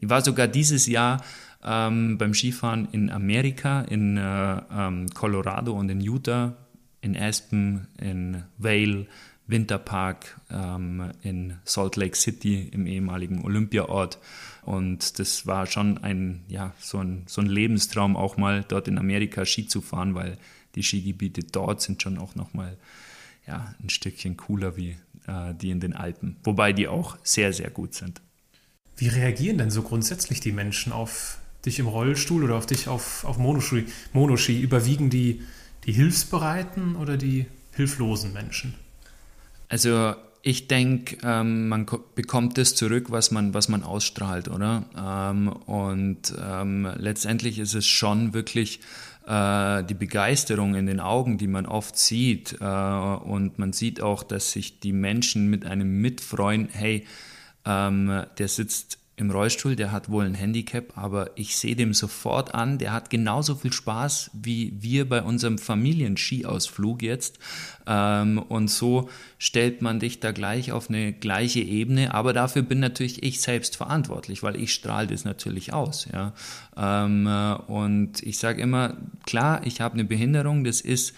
Ich 0.03 0.11
war 0.11 0.21
sogar 0.21 0.49
dieses 0.49 0.87
Jahr 0.87 1.23
ähm, 1.63 2.19
beim 2.19 2.35
Skifahren 2.35 2.89
in 2.91 3.09
Amerika, 3.09 3.83
in 3.83 4.17
äh, 4.17 4.61
ähm, 4.77 5.07
Colorado 5.15 5.79
und 5.79 5.89
in 5.91 6.01
Utah, 6.01 6.57
in 7.01 7.17
Aspen, 7.17 7.87
in 8.01 8.43
Vail, 8.59 9.07
Winterpark, 9.47 10.41
ähm, 10.51 11.13
in 11.23 11.55
Salt 11.65 11.95
Lake 11.95 12.17
City, 12.17 12.69
im 12.73 12.89
ehemaligen 12.89 13.45
Olympiaort. 13.45 14.19
Und 14.63 15.21
das 15.21 15.47
war 15.47 15.67
schon 15.67 15.99
ein, 15.99 16.43
ja, 16.49 16.75
so 16.81 16.99
ein, 16.99 17.23
so 17.27 17.41
ein 17.41 17.47
Lebenstraum, 17.47 18.17
auch 18.17 18.37
mal 18.37 18.65
dort 18.67 18.89
in 18.89 18.99
Amerika 18.99 19.47
Ski 19.47 19.69
zu 19.69 19.81
fahren, 19.81 20.17
weil 20.17 20.37
die 20.75 20.83
Skigebiete 20.83 21.45
dort 21.45 21.81
sind 21.81 22.03
schon 22.03 22.19
auch 22.19 22.35
nochmal 22.35 22.77
ja, 23.47 23.73
ein 23.81 23.89
Stückchen 23.89 24.37
cooler 24.37 24.77
wie 24.77 24.97
äh, 25.29 25.55
die 25.55 25.71
in 25.71 25.79
den 25.79 25.93
Alpen. 25.93 26.39
Wobei 26.43 26.73
die 26.73 26.89
auch 26.89 27.19
sehr, 27.23 27.53
sehr 27.53 27.71
gut 27.71 27.95
sind. 27.95 28.21
Wie 28.97 29.09
reagieren 29.09 29.59
denn 29.59 29.71
so 29.71 29.83
grundsätzlich 29.83 30.41
die 30.41 30.53
Menschen 30.53 30.93
auf 30.93 31.39
dich 31.65 31.79
im 31.79 31.87
Rollstuhl 31.87 32.45
oder 32.45 32.57
auf 32.57 32.67
dich 32.67 32.89
auf, 32.89 33.25
auf 33.25 33.39
Monoski? 33.39 33.87
Monoski? 34.13 34.61
Überwiegen 34.61 35.11
die, 35.11 35.43
die 35.85 35.93
hilfsbereiten 35.93 36.97
oder 36.97 37.17
die 37.17 37.47
hilflosen 37.73 38.33
Menschen? 38.33 38.75
Also 39.69 40.15
ich 40.43 40.67
denke, 40.69 41.17
ähm, 41.23 41.69
man 41.69 41.87
bekommt 42.15 42.59
das 42.59 42.75
zurück, 42.75 43.07
was 43.11 43.31
man, 43.31 43.55
was 43.55 43.69
man 43.69 43.85
ausstrahlt, 43.85 44.49
oder? 44.49 44.85
Ähm, 44.97 45.49
und 45.49 46.35
ähm, 46.45 46.89
letztendlich 46.97 47.59
ist 47.61 47.75
es 47.75 47.87
schon 47.87 48.35
wirklich 48.35 48.81
äh, 49.27 49.85
die 49.85 49.95
Begeisterung 49.95 50.75
in 50.75 50.87
den 50.87 50.99
Augen, 50.99 51.39
die 51.39 51.47
man 51.47 51.67
oft 51.67 51.97
sieht. 51.97 52.57
Äh, 52.61 52.65
und 52.65 53.59
man 53.59 53.73
sieht 53.73 54.01
auch, 54.01 54.25
dass 54.25 54.51
sich 54.53 54.81
die 54.81 54.93
Menschen 54.93 55.49
mit 55.49 55.65
einem 55.65 56.01
mitfreuen, 56.01 56.69
hey, 56.73 57.07
ähm, 57.65 58.25
der 58.39 58.49
sitzt 58.49 58.99
im 59.17 59.31
Rollstuhl, 59.31 59.77
der 59.77 59.93
hat 59.93 60.09
wohl 60.09 60.25
ein 60.25 60.35
Handicap, 60.35 60.97
aber 60.97 61.31
ich 61.37 61.57
sehe 61.57 61.77
dem 61.77 61.93
sofort 61.93 62.55
an, 62.55 62.79
der 62.79 62.93
hat 62.93 63.11
genauso 63.11 63.55
viel 63.55 63.73
Spaß 63.73 64.31
wie 64.33 64.73
wir 64.81 65.07
bei 65.07 65.23
unserem 65.23 65.59
Familienskiausflug 65.59 67.03
jetzt. 67.03 67.39
Ähm, 67.87 68.39
und 68.39 68.69
so 68.69 69.11
stellt 69.39 69.83
man 69.83 70.01
dich 70.01 70.21
da 70.21 70.33
gleich 70.33 70.73
auf 70.73 70.89
eine 70.89 71.13
gleiche 71.13 71.61
Ebene, 71.61 72.15
aber 72.15 72.33
dafür 72.33 72.63
bin 72.63 72.81
natürlich 72.81 73.23
ich 73.23 73.43
selbst 73.43 73.77
verantwortlich, 73.77 74.43
weil 74.43 74.57
ich 74.57 74.73
strahle 74.73 75.09
das 75.09 75.25
natürlich 75.25 75.75
aus. 75.75 76.09
Ja? 76.11 76.33
Ähm, 76.77 77.27
äh, 77.27 77.55
und 77.71 78.23
ich 78.23 78.39
sage 78.39 78.63
immer, 78.63 78.97
klar, 79.27 79.61
ich 79.67 79.81
habe 79.83 79.95
eine 79.95 80.05
Behinderung, 80.05 80.65
das 80.65 80.81
ist 80.81 81.15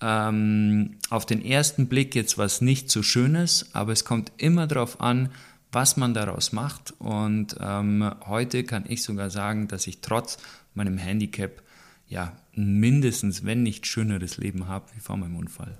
ähm, 0.00 0.96
auf 1.10 1.24
den 1.26 1.44
ersten 1.44 1.86
Blick 1.86 2.14
jetzt 2.16 2.38
was 2.38 2.60
nicht 2.60 2.90
so 2.90 3.02
Schönes, 3.02 3.70
aber 3.72 3.92
es 3.92 4.04
kommt 4.04 4.32
immer 4.36 4.66
darauf 4.66 5.00
an, 5.00 5.30
was 5.76 5.98
man 5.98 6.14
daraus 6.14 6.52
macht. 6.52 6.94
Und 6.98 7.58
ähm, 7.60 8.10
heute 8.24 8.64
kann 8.64 8.84
ich 8.88 9.02
sogar 9.02 9.28
sagen, 9.28 9.68
dass 9.68 9.86
ich 9.86 10.00
trotz 10.00 10.38
meinem 10.72 10.96
Handicap 10.96 11.62
ja 12.08 12.32
mindestens, 12.54 13.44
wenn 13.44 13.62
nicht 13.62 13.86
schöneres 13.86 14.38
Leben 14.38 14.68
habe 14.68 14.86
wie 14.94 15.00
vor 15.00 15.18
meinem 15.18 15.36
Unfall. 15.36 15.76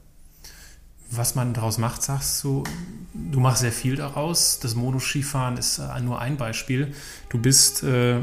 Was 1.11 1.35
man 1.35 1.55
daraus 1.55 1.79
macht, 1.79 2.03
sagst 2.03 2.45
du, 2.45 2.62
du 3.15 3.41
machst 3.41 3.62
sehr 3.62 3.73
viel 3.73 3.97
daraus. 3.97 4.61
Das 4.61 4.75
Monoskifahren 4.75 5.57
ist 5.57 5.79
äh, 5.79 6.00
nur 6.03 6.21
ein 6.21 6.37
Beispiel. 6.37 6.93
Du 7.31 7.38
bist 7.38 7.83
äh, 7.83 8.21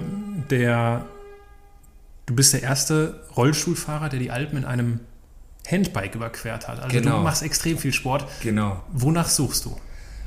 der 0.52 1.08
du 2.28 2.36
bist 2.36 2.54
der 2.54 2.62
erste 2.62 3.26
Rollstuhlfahrer, 3.36 4.10
der 4.10 4.20
die 4.20 4.30
Alpen 4.30 4.60
in 4.60 4.66
einem 4.66 5.00
Handbike 5.68 6.14
überquert 6.14 6.68
hat. 6.68 6.80
Also 6.80 6.96
genau. 6.96 7.18
du 7.18 7.24
machst 7.24 7.42
extrem 7.42 7.80
viel 7.80 7.94
Sport. 7.94 8.28
Genau. 8.44 8.84
Wonach 8.92 9.28
suchst 9.28 9.66
du? 9.66 9.76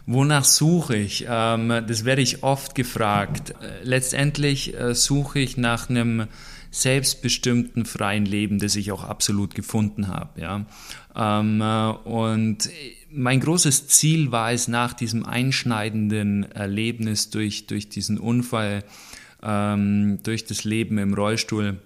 Wonach 0.07 0.45
suche 0.45 0.97
ich? 0.97 1.27
Ähm, 1.29 1.69
das 1.69 2.05
werde 2.05 2.23
ich 2.23 2.45
oft 2.45 2.77
gefragt. 2.77 3.51
Äh, 3.51 3.83
letztendlich 3.83 4.79
äh, 4.79 4.95
suche 4.95 5.41
ich 5.41 5.57
nach 5.57 5.91
einem 5.91 6.29
selbstbestimmten 6.71 7.87
freien 7.87 8.25
Leben, 8.25 8.59
das 8.59 8.77
ich 8.77 8.93
auch 8.93 9.03
absolut 9.03 9.55
gefunden 9.55 10.07
habe. 10.09 10.41
Ja? 10.41 10.67
Ähm, 11.17 11.61
äh, 11.61 11.89
und 12.09 12.71
mein 13.11 13.41
großes 13.41 13.89
Ziel 13.89 14.31
war 14.31 14.53
es 14.53 14.69
nach 14.69 14.93
diesem 14.93 15.25
einschneidenden 15.25 16.53
Erlebnis 16.53 17.31
durch, 17.31 17.67
durch 17.67 17.89
diesen 17.89 18.19
Unfall, 18.19 18.85
ähm, 19.43 20.21
durch 20.23 20.45
das 20.45 20.63
Leben 20.63 20.99
im 20.99 21.15
Rollstuhl, 21.15 21.81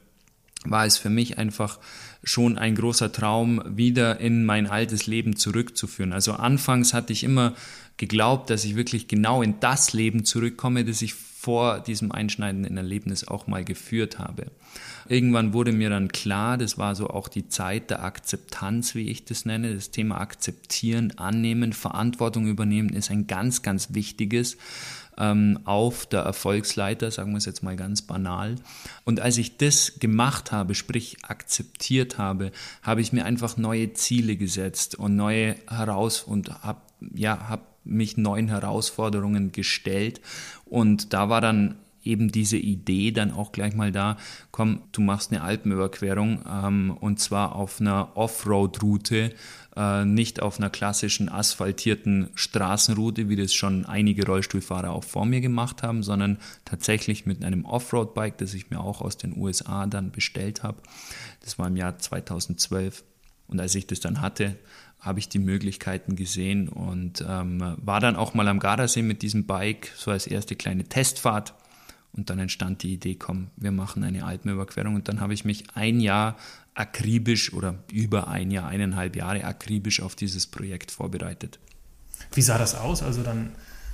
war 0.65 0.85
es 0.85 0.99
für 0.99 1.11
mich 1.11 1.39
einfach 1.39 1.79
schon 2.23 2.59
ein 2.59 2.75
großer 2.75 3.13
Traum, 3.13 3.63
wieder 3.67 4.21
in 4.21 4.45
mein 4.45 4.67
altes 4.67 5.07
Leben 5.07 5.37
zurückzuführen. 5.37 6.13
Also 6.13 6.33
anfangs 6.33 6.93
hatte 6.93 7.13
ich 7.13 7.25
immer 7.25 7.55
geglaubt, 7.97 8.51
dass 8.51 8.65
ich 8.65 8.77
wirklich 8.77 9.09
genau 9.09 9.43
in 9.43 9.61
das 9.61 9.93
Leben 9.93 10.25
zurückkomme, 10.25 10.85
das 10.85 11.03
ich 11.03 11.15
vor 11.15 11.81
diesem 11.81 12.13
einschneidenden 12.13 12.77
Erlebnis 12.77 13.27
auch 13.27 13.47
mal 13.47 13.65
geführt 13.65 14.19
habe. 14.19 14.47
Irgendwann 15.09 15.55
wurde 15.55 15.73
mir 15.73 15.89
dann 15.89 16.09
klar, 16.09 16.59
das 16.59 16.77
war 16.77 16.95
so 16.95 17.09
auch 17.09 17.29
die 17.29 17.49
Zeit 17.49 17.89
der 17.89 18.05
Akzeptanz, 18.05 18.95
wie 18.95 19.09
ich 19.09 19.25
das 19.25 19.47
nenne. 19.47 19.75
Das 19.75 19.91
Thema 19.91 20.21
Akzeptieren, 20.21 21.15
Annehmen, 21.17 21.73
Verantwortung 21.73 22.47
übernehmen 22.47 22.91
ist 22.91 23.11
ein 23.11 23.27
ganz, 23.27 23.63
ganz 23.63 23.95
wichtiges 23.95 24.59
ähm, 25.19 25.61
auf 25.65 26.07
der 26.07 26.21
Erfolgsleiter, 26.21 27.11
sagen 27.11 27.33
wir 27.33 27.39
es 27.39 27.45
jetzt 27.45 27.63
mal 27.63 27.77
ganz 27.77 28.03
banal. 28.03 28.57
Und 29.05 29.21
als 29.21 29.39
ich 29.39 29.57
das 29.57 29.99
gemacht 29.99 30.53
habe, 30.53 30.75
sprich 30.75 31.19
akzeptiert 31.23 32.19
habe, 32.19 32.53
habe 32.83 33.01
ich 33.01 33.13
mir 33.13 33.25
einfach 33.25 33.57
neue 33.57 33.93
Ziele 33.93 34.37
gesetzt 34.37 34.95
und 34.95 35.17
neue 35.17 35.57
heraus 35.69 36.23
und 36.23 36.63
habe 36.63 36.81
ja, 37.15 37.49
hab 37.49 37.71
mich 37.85 38.17
neuen 38.17 38.49
Herausforderungen 38.49 39.53
gestellt. 39.53 40.21
Und 40.65 41.13
da 41.13 41.29
war 41.29 41.41
dann 41.41 41.77
eben 42.03 42.33
diese 42.33 42.57
Idee 42.57 43.11
dann 43.11 43.31
auch 43.31 43.53
gleich 43.53 43.75
mal 43.75 43.93
da, 43.93 44.17
komm, 44.51 44.83
du 44.93 45.01
machst 45.01 45.33
eine 45.33 45.43
Alpenüberquerung 45.43 46.43
ähm, 46.49 46.97
und 46.99 47.21
zwar 47.21 47.55
auf 47.57 47.81
einer 47.81 48.17
Offroad-Route, 48.17 49.33
äh, 49.81 50.05
nicht 50.05 50.43
auf 50.43 50.59
einer 50.59 50.69
klassischen 50.69 51.31
asphaltierten 51.31 52.29
Straßenroute, 52.35 53.31
wie 53.31 53.37
das 53.37 53.55
schon 53.55 53.87
einige 53.87 54.27
Rollstuhlfahrer 54.27 54.91
auch 54.91 55.05
vor 55.05 55.25
mir 55.25 55.41
gemacht 55.41 55.83
haben, 55.83 56.03
sondern 56.03 56.39
tatsächlich 56.67 57.25
mit 57.25 57.43
einem 57.43 57.65
Offroad-Bike, 57.65 58.37
das 58.37 58.53
ich 58.53 58.69
mir 58.69 58.81
auch 58.81 59.01
aus 59.01 59.17
den 59.17 59.37
USA 59.39 59.87
dann 59.87 60.11
bestellt 60.11 60.63
habe. 60.63 60.83
Das 61.41 61.59
war 61.59 61.69
im 61.69 61.77
Jahr 61.77 61.99
2012. 61.99 63.05
Und 63.47 63.59
als 63.59 63.75
ich 63.75 63.87
das 63.87 64.01
dann 64.01 64.21
hatte, 64.21 64.57
habe 65.01 65.19
ich 65.19 65.31
die 65.31 65.39
Möglichkeiten 65.39 66.15
gesehen 66.15 66.69
und 66.69 67.25
ähm, 67.27 67.77
war 67.79 68.01
dann 68.01 68.17
auch 68.17 68.35
mal 68.35 68.49
am 68.49 68.59
Gardasee 68.59 69.03
mit 69.03 69.23
diesem 69.23 69.47
Bike, 69.47 69.93
so 69.97 70.11
als 70.11 70.27
erste 70.27 70.57
kleine 70.57 70.85
Testfahrt. 70.85 71.55
Und 72.13 72.31
dann 72.31 72.39
entstand 72.39 72.83
die 72.83 72.95
Idee, 72.95 73.15
komm, 73.15 73.49
wir 73.57 73.71
machen 73.71 74.03
eine 74.03 74.25
Alpenüberquerung. 74.25 74.95
Und 74.95 75.09
dann 75.09 75.21
habe 75.21 75.35
ich 75.35 75.45
mich 75.45 75.65
ein 75.75 76.01
Jahr 76.01 76.37
akribisch 76.75 77.53
oder 77.53 77.83
über 77.93 78.29
ein 78.29 78.51
Jahr, 78.51 78.69
eineinhalb 78.69 79.17
Jahre 79.17 79.45
akribisch 79.45 80.01
auf 80.01 80.17
dieses 80.17 80.47
Projekt 80.47 80.91
vorbereitet. 80.91 81.59
Wie 82.33 82.43
sah 82.43 82.59
das 82.59 82.75
aus? 82.75 83.03
Also 83.03 83.23
dann 83.23 83.53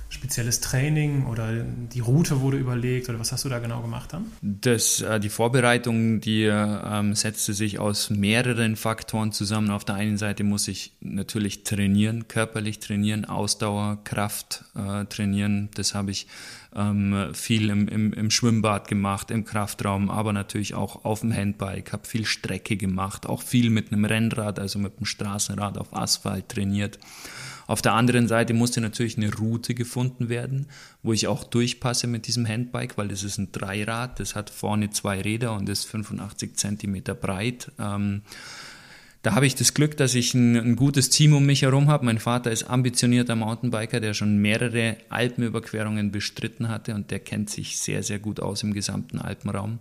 spezielles 0.09 0.61
Training 0.61 1.25
oder 1.25 1.63
die 1.63 1.99
Route 1.99 2.39
wurde 2.39 2.57
überlegt 2.57 3.09
oder 3.09 3.19
was 3.19 3.31
hast 3.31 3.43
du 3.43 3.49
da 3.49 3.59
genau 3.59 3.81
gemacht 3.81 4.13
dann? 4.13 4.31
Das, 4.41 5.01
äh, 5.01 5.19
die 5.19 5.29
Vorbereitung, 5.29 6.21
die 6.21 6.43
ähm, 6.43 7.13
setzte 7.13 7.53
sich 7.53 7.79
aus 7.79 8.09
mehreren 8.09 8.75
Faktoren 8.77 9.31
zusammen. 9.31 9.69
Auf 9.69 9.83
der 9.83 9.95
einen 9.95 10.17
Seite 10.17 10.43
muss 10.43 10.67
ich 10.67 10.93
natürlich 11.01 11.63
trainieren, 11.63 12.27
körperlich 12.27 12.79
trainieren, 12.79 13.25
Ausdauer, 13.25 13.99
Kraft 14.05 14.63
äh, 14.75 15.05
trainieren. 15.05 15.69
Das 15.75 15.93
habe 15.93 16.11
ich 16.11 16.27
ähm, 16.77 17.33
viel 17.33 17.69
im, 17.69 17.87
im, 17.87 18.13
im, 18.13 18.29
Schwimmbad 18.29 18.87
gemacht, 18.87 19.31
im 19.31 19.43
Kraftraum, 19.43 20.09
aber 20.09 20.31
natürlich 20.31 20.75
auch 20.75 21.03
auf 21.03 21.21
dem 21.21 21.33
Handbike, 21.33 21.91
habe 21.91 22.07
viel 22.07 22.25
Strecke 22.25 22.77
gemacht, 22.77 23.25
auch 23.25 23.41
viel 23.41 23.71
mit 23.71 23.91
einem 23.91 24.05
Rennrad, 24.05 24.59
also 24.59 24.77
mit 24.77 24.97
einem 24.97 25.05
Straßenrad 25.05 25.77
auf 25.77 25.95
Asphalt 25.95 26.49
trainiert. 26.49 26.99
Auf 27.65 27.81
der 27.81 27.93
anderen 27.93 28.29
Seite 28.29 28.53
musste 28.53 28.79
natürlich 28.79 29.17
eine 29.17 29.33
Route 29.33 29.73
gefunden 29.73 30.29
werden, 30.29 30.67
wo 31.03 31.11
ich 31.11 31.27
auch 31.27 31.43
durchpasse 31.43 32.07
mit 32.07 32.27
diesem 32.27 32.47
Handbike, 32.47 32.97
weil 32.97 33.09
das 33.09 33.23
ist 33.23 33.39
ein 33.39 33.51
Dreirad, 33.51 34.21
das 34.21 34.35
hat 34.35 34.49
vorne 34.49 34.89
zwei 34.91 35.19
Räder 35.19 35.53
und 35.53 35.67
ist 35.67 35.85
85 35.85 36.55
Zentimeter 36.55 37.13
breit. 37.13 37.71
Ähm, 37.77 38.21
da 39.27 39.35
habe 39.35 39.45
ich 39.45 39.55
das 39.55 39.73
Glück, 39.73 39.97
dass 39.97 40.15
ich 40.15 40.33
ein, 40.35 40.55
ein, 40.55 40.75
gutes 40.77 41.09
Team 41.09 41.33
um 41.33 41.45
mich 41.45 41.63
herum 41.63 41.89
habe. 41.89 42.05
Mein 42.05 42.17
Vater 42.17 42.49
ist 42.49 42.63
ambitionierter 42.63 43.35
Mountainbiker, 43.35 43.99
der 43.99 44.13
schon 44.13 44.37
mehrere 44.37 44.95
Alpenüberquerungen 45.09 46.13
bestritten 46.13 46.69
hatte 46.69 46.95
und 46.95 47.11
der 47.11 47.19
kennt 47.19 47.49
sich 47.49 47.77
sehr, 47.77 48.03
sehr 48.03 48.19
gut 48.19 48.39
aus 48.39 48.63
im 48.63 48.73
gesamten 48.73 49.19
Alpenraum. 49.19 49.79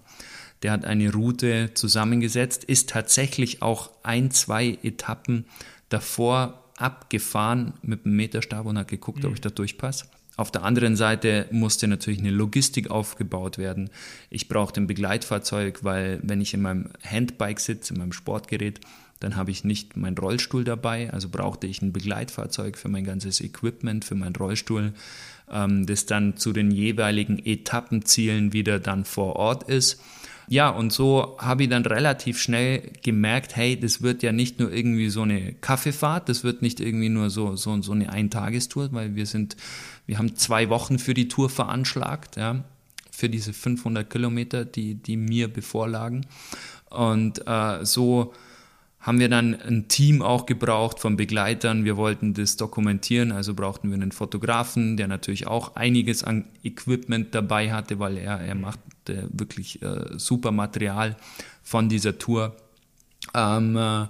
Der 0.65 0.73
hat 0.73 0.85
eine 0.85 1.13
Route 1.13 1.71
zusammengesetzt, 1.75 2.65
ist 2.65 2.89
tatsächlich 2.89 3.63
auch 3.63 3.93
ein, 4.03 4.33
zwei 4.33 4.79
Etappen 4.83 5.45
davor 5.91 6.65
abgefahren 6.77 7.75
mit 7.83 8.05
dem 8.05 8.17
Meterstab 8.17 8.67
und 8.67 8.77
hat 8.77 8.89
geguckt, 8.89 9.21
mhm. 9.21 9.27
ob 9.27 9.35
ich 9.35 9.43
da 9.43 9.51
durchpasse. 9.51 10.07
Auf 10.37 10.51
der 10.51 10.65
anderen 10.65 10.97
Seite 10.97 11.47
musste 11.53 11.87
natürlich 11.87 12.19
eine 12.19 12.31
Logistik 12.31 12.91
aufgebaut 12.91 13.59
werden. 13.59 13.91
Ich 14.29 14.49
brauchte 14.49 14.81
ein 14.81 14.89
Begleitfahrzeug, 14.89 15.85
weil 15.85 16.19
wenn 16.25 16.41
ich 16.41 16.53
in 16.53 16.63
meinem 16.63 16.91
Handbike 17.09 17.61
sitze, 17.61 17.95
in 17.95 18.01
meinem 18.01 18.13
Sportgerät, 18.13 18.81
dann 19.21 19.37
habe 19.37 19.51
ich 19.51 19.65
nicht 19.65 19.97
meinen 19.97 20.19
Rollstuhl 20.19 20.65
dabei, 20.65 21.13
also 21.13 21.29
brauchte 21.29 21.67
ich 21.67 21.83
ein 21.83 21.93
Begleitfahrzeug 21.93 22.77
für 22.77 22.89
mein 22.89 23.05
ganzes 23.05 23.41
Equipment, 23.41 24.05
für 24.05 24.15
meinen 24.15 24.37
Rollstuhl, 24.37 24.93
ähm, 25.51 25.87
das 25.87 26.07
dann 26.07 26.37
zu 26.37 26.53
den 26.53 26.71
jeweiligen 26.71 27.39
Etappenzielen 27.39 28.53
wieder 28.53 28.79
dann 28.79 29.05
vor 29.05 29.37
Ort 29.37 29.69
ist. 29.69 30.01
Ja, 30.49 30.69
und 30.69 30.93
so 30.93 31.37
habe 31.41 31.65
ich 31.65 31.69
dann 31.71 31.85
relativ 31.85 32.41
schnell 32.41 32.93
gemerkt, 33.03 33.57
hey, 33.57 33.79
das 33.79 34.03
wird 34.03 34.23
ja 34.23 34.31
nicht 34.31 34.61
nur 34.61 34.73
irgendwie 34.73 35.09
so 35.09 35.23
eine 35.23 35.55
Kaffeefahrt, 35.55 36.29
das 36.29 36.45
wird 36.45 36.63
nicht 36.63 36.79
irgendwie 36.79 37.09
nur 37.09 37.31
so, 37.31 37.57
so, 37.57 37.83
so 37.83 37.93
eine 37.93 38.11
Eintagestour, 38.11 38.91
weil 38.93 39.17
wir 39.17 39.27
sind, 39.27 39.57
wir 40.07 40.19
haben 40.19 40.37
zwei 40.37 40.69
Wochen 40.69 41.01
für 41.01 41.15
die 41.15 41.27
Tour 41.27 41.51
veranschlagt, 41.51 42.37
ja, 42.37 42.65
für 43.11 43.29
diese 43.29 43.53
500 43.53 44.09
Kilometer, 44.09 44.65
die, 44.65 44.95
die 44.95 45.17
mir 45.17 45.49
bevorlagen. 45.49 46.27
Und 46.91 47.45
äh, 47.47 47.85
so 47.85 48.33
haben 49.07 49.21
wir 49.21 49.29
dann 49.29 49.55
ein 49.55 49.87
Team 49.87 50.21
auch 50.21 50.47
gebraucht 50.47 50.99
von 50.99 51.17
Begleitern. 51.17 51.85
Wir 51.85 51.97
wollten 51.97 52.35
das 52.35 52.57
dokumentieren, 52.57 53.31
also 53.31 53.55
brauchten 53.55 53.89
wir 53.89 53.95
einen 53.95 54.11
Fotografen, 54.11 54.97
der 54.97 55.07
natürlich 55.07 55.47
auch 55.47 55.77
einiges 55.77 56.25
an 56.25 56.47
Equipment 56.65 57.33
dabei 57.33 57.73
hatte, 57.73 58.01
weil 58.01 58.19
er, 58.19 58.41
er 58.41 58.57
macht 58.57 58.81
äh, 59.09 59.23
wirklich 59.29 59.81
äh, 59.81 60.19
super 60.19 60.51
Material 60.51 61.17
von 61.63 61.89
dieser 61.89 62.19
Tour. 62.19 62.57
Ähm, 63.33 63.77
äh, 63.77 64.07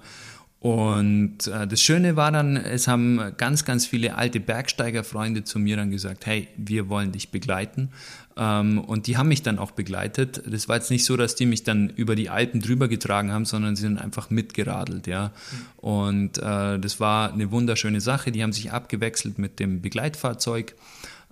und 0.67 1.47
äh, 1.47 1.65
das 1.65 1.81
Schöne 1.81 2.17
war 2.17 2.29
dann, 2.29 2.57
es 2.57 2.89
haben 2.89 3.21
ganz, 3.37 3.63
ganz 3.63 3.85
viele 3.85 4.15
alte 4.15 4.41
Bergsteigerfreunde 4.41 5.45
zu 5.45 5.59
mir 5.59 5.77
dann 5.77 5.91
gesagt, 5.91 6.25
hey, 6.25 6.49
wir 6.57 6.89
wollen 6.89 7.13
dich 7.13 7.31
begleiten. 7.31 7.91
Ähm, 8.35 8.77
und 8.79 9.07
die 9.07 9.15
haben 9.15 9.29
mich 9.29 9.43
dann 9.43 9.59
auch 9.59 9.71
begleitet. 9.71 10.43
Das 10.45 10.67
war 10.67 10.75
jetzt 10.75 10.91
nicht 10.91 11.05
so, 11.05 11.15
dass 11.15 11.35
die 11.35 11.45
mich 11.45 11.63
dann 11.63 11.89
über 11.91 12.17
die 12.17 12.29
Alpen 12.29 12.59
drüber 12.59 12.89
getragen 12.89 13.31
haben, 13.31 13.45
sondern 13.45 13.77
sie 13.77 13.83
sind 13.83 13.97
einfach 13.97 14.29
mitgeradelt, 14.29 15.07
ja. 15.07 15.27
Mhm. 15.27 15.89
Und 15.89 16.37
äh, 16.39 16.77
das 16.79 16.99
war 16.99 17.31
eine 17.31 17.49
wunderschöne 17.49 18.01
Sache. 18.01 18.33
Die 18.33 18.43
haben 18.43 18.51
sich 18.51 18.73
abgewechselt 18.73 19.39
mit 19.39 19.61
dem 19.61 19.81
Begleitfahrzeug. 19.81 20.75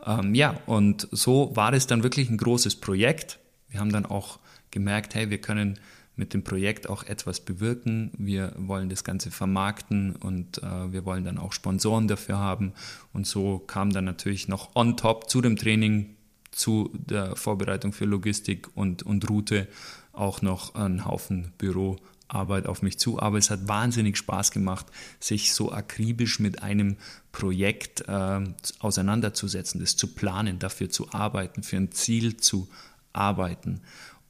Ähm, 0.05 0.33
ja, 0.33 0.55
und 0.65 1.09
so 1.11 1.51
war 1.55 1.73
es 1.73 1.87
dann 1.87 2.03
wirklich 2.03 2.29
ein 2.29 2.37
großes 2.37 2.77
Projekt. 2.77 3.37
Wir 3.67 3.81
haben 3.81 3.91
dann 3.91 4.05
auch 4.05 4.39
gemerkt, 4.71 5.13
hey, 5.13 5.29
wir 5.29 5.41
können 5.41 5.77
mit 6.15 6.33
dem 6.33 6.43
Projekt 6.43 6.89
auch 6.89 7.03
etwas 7.03 7.39
bewirken. 7.39 8.11
Wir 8.17 8.53
wollen 8.57 8.89
das 8.89 9.03
Ganze 9.03 9.31
vermarkten 9.31 10.15
und 10.15 10.61
äh, 10.63 10.91
wir 10.91 11.05
wollen 11.05 11.25
dann 11.25 11.37
auch 11.37 11.53
Sponsoren 11.53 12.07
dafür 12.07 12.37
haben. 12.37 12.73
Und 13.13 13.27
so 13.27 13.59
kam 13.59 13.91
dann 13.91 14.05
natürlich 14.05 14.47
noch 14.47 14.75
on 14.75 14.97
top 14.97 15.29
zu 15.29 15.41
dem 15.41 15.55
Training, 15.55 16.15
zu 16.51 16.89
der 16.93 17.35
Vorbereitung 17.35 17.91
für 17.91 18.05
Logistik 18.05 18.69
und, 18.75 19.03
und 19.03 19.29
Route 19.29 19.67
auch 20.13 20.41
noch 20.41 20.75
ein 20.75 21.05
Haufen 21.05 21.51
Büroarbeit 21.57 22.65
auf 22.65 22.81
mich 22.81 22.97
zu. 22.97 23.19
Aber 23.19 23.37
es 23.37 23.49
hat 23.49 23.67
wahnsinnig 23.67 24.15
Spaß 24.17 24.51
gemacht, 24.51 24.85
sich 25.19 25.53
so 25.53 25.73
akribisch 25.73 26.39
mit 26.39 26.63
einem 26.63 26.95
Projekt 27.33 28.07
äh, 28.07 28.39
auseinanderzusetzen, 28.79 29.81
das 29.81 29.97
zu 29.97 30.15
planen, 30.15 30.59
dafür 30.59 30.89
zu 30.89 31.11
arbeiten, 31.11 31.61
für 31.61 31.75
ein 31.75 31.91
Ziel 31.91 32.37
zu 32.37 32.69
arbeiten. 33.11 33.81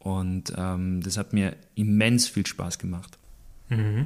Und 0.05 0.53
ähm, 0.55 1.01
das 1.01 1.17
hat 1.17 1.33
mir 1.33 1.55
immens 1.73 2.27
viel 2.27 2.45
Spaß 2.45 2.77
gemacht. 2.77 3.17
Mhm. 3.69 4.05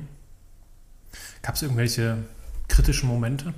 Gab 1.41 1.55
es 1.55 1.61
irgendwelche 1.61 2.19
kritischen 2.69 3.09
Momente? 3.09 3.53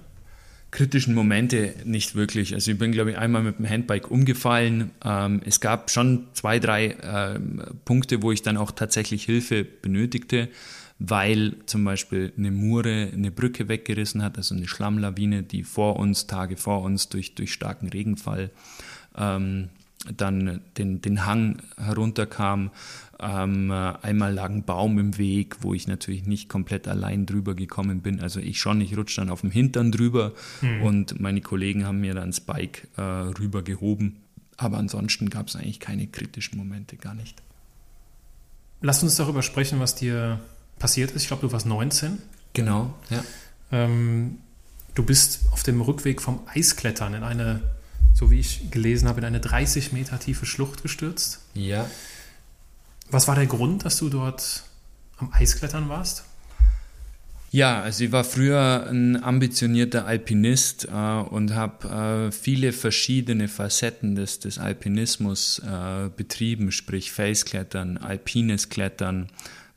Kritischen 0.72 1.14
Momente 1.14 1.76
nicht 1.86 2.16
wirklich. 2.16 2.56
Also 2.56 2.72
ich 2.72 2.80
bin, 2.80 2.94
glaube 2.94 3.12
ich, 3.12 3.18
einmal 3.20 3.44
mit 3.44 3.60
dem 3.60 3.70
Handbike 3.70 4.10
umgefallen. 4.10 4.90
Ähm, 5.06 5.42
es 5.46 5.60
gab 5.60 5.92
schon 5.92 6.30
zwei, 6.34 6.58
drei 6.58 6.98
ähm, 7.04 7.62
Punkte, 7.86 8.24
wo 8.24 8.32
ich 8.32 8.42
dann 8.42 8.58
auch 8.58 8.72
tatsächlich 8.72 9.24
Hilfe 9.24 9.64
benötigte, 9.64 10.50
weil 10.98 11.58
zum 11.68 11.86
Beispiel 11.86 12.34
eine 12.36 12.50
Mure 12.50 13.12
eine 13.14 13.30
Brücke 13.30 13.68
weggerissen 13.68 14.24
hat, 14.24 14.38
also 14.38 14.56
eine 14.56 14.68
Schlammlawine, 14.68 15.44
die 15.44 15.64
vor 15.64 15.98
uns, 15.98 16.26
Tage 16.26 16.58
vor 16.58 16.82
uns 16.82 17.08
durch, 17.08 17.36
durch 17.36 17.54
starken 17.54 17.90
Regenfall 17.90 18.50
ähm, 19.16 19.70
dann 20.18 20.62
den, 20.78 21.02
den 21.02 21.26
Hang 21.26 21.62
herunterkam. 21.78 22.72
Ähm, 23.20 23.72
einmal 23.72 24.34
lag 24.34 24.50
ein 24.50 24.64
Baum 24.64 24.98
im 24.98 25.18
Weg, 25.18 25.58
wo 25.62 25.74
ich 25.74 25.88
natürlich 25.88 26.26
nicht 26.26 26.50
komplett 26.50 26.88
allein 26.88 27.26
drüber 27.26 27.54
gekommen 27.54 28.02
bin. 28.02 28.20
Also 28.20 28.40
ich 28.40 28.60
schon, 28.60 28.82
ich 28.82 28.98
rutsche 28.98 29.22
dann 29.22 29.30
auf 29.30 29.42
dem 29.42 29.52
Hintern 29.52 29.92
drüber 29.92 30.34
mhm. 30.62 30.82
und 30.82 31.20
meine 31.20 31.42
Kollegen 31.42 31.86
haben 31.86 32.02
mir 32.02 32.16
dann 32.16 32.32
das 32.32 32.40
Bike 32.40 32.88
äh, 32.98 33.02
rüber 33.02 33.62
gehoben. 33.62 34.18
Aber 34.58 34.78
ansonsten 34.78 35.30
gab 35.30 35.48
es 35.48 35.56
eigentlich 35.56 35.80
keine 35.80 36.08
kritischen 36.08 36.58
Momente, 36.58 36.98
gar 36.98 37.14
nicht. 37.14 37.42
Lass 38.82 39.04
uns 39.04 39.16
darüber 39.16 39.44
sprechen, 39.44 39.80
was 39.80 39.96
dir 39.96 40.40
passiert 40.80 41.12
ist. 41.12 41.24
Ich 41.24 41.28
glaube, 41.28 41.46
du 41.46 41.54
warst 41.54 41.68
19. 41.68 42.18
Genau, 42.54 42.94
ja. 43.10 43.24
Ähm, 43.72 44.40
du 44.96 45.04
bist 45.04 45.42
auf 45.52 45.64
dem 45.64 45.82
Rückweg 45.82 46.22
vom 46.22 46.40
Eisklettern 46.48 47.14
in 47.14 47.24
eine 47.24 47.62
so 48.22 48.30
wie 48.30 48.40
ich 48.40 48.70
gelesen 48.70 49.08
habe, 49.08 49.20
in 49.20 49.26
eine 49.26 49.40
30 49.40 49.94
Meter 49.94 50.20
tiefe 50.20 50.46
Schlucht 50.46 50.84
gestürzt. 50.84 51.40
Ja. 51.56 51.90
Was 53.10 53.28
war 53.28 53.34
der 53.34 53.48
Grund, 53.48 53.84
dass 53.84 53.98
du 53.98 54.10
dort 54.10 54.64
am 55.18 55.34
Eisklettern 55.34 55.90
warst? 55.90 56.24
Ja, 57.50 57.82
also 57.82 58.04
ich 58.04 58.12
war 58.12 58.24
früher 58.24 58.88
ein 58.88 59.22
ambitionierter 59.22 60.06
Alpinist 60.06 60.86
äh, 60.86 60.92
und 60.92 61.56
habe 61.56 62.28
äh, 62.28 62.32
viele 62.32 62.74
verschiedene 62.74 63.48
Facetten 63.48 64.14
des, 64.14 64.40
des 64.40 64.60
Alpinismus 64.60 65.60
äh, 65.60 66.10
betrieben, 66.16 66.72
sprich 66.72 67.12
Felsklettern, 67.12 67.98
alpines 67.98 68.70
Klettern, 68.70 69.30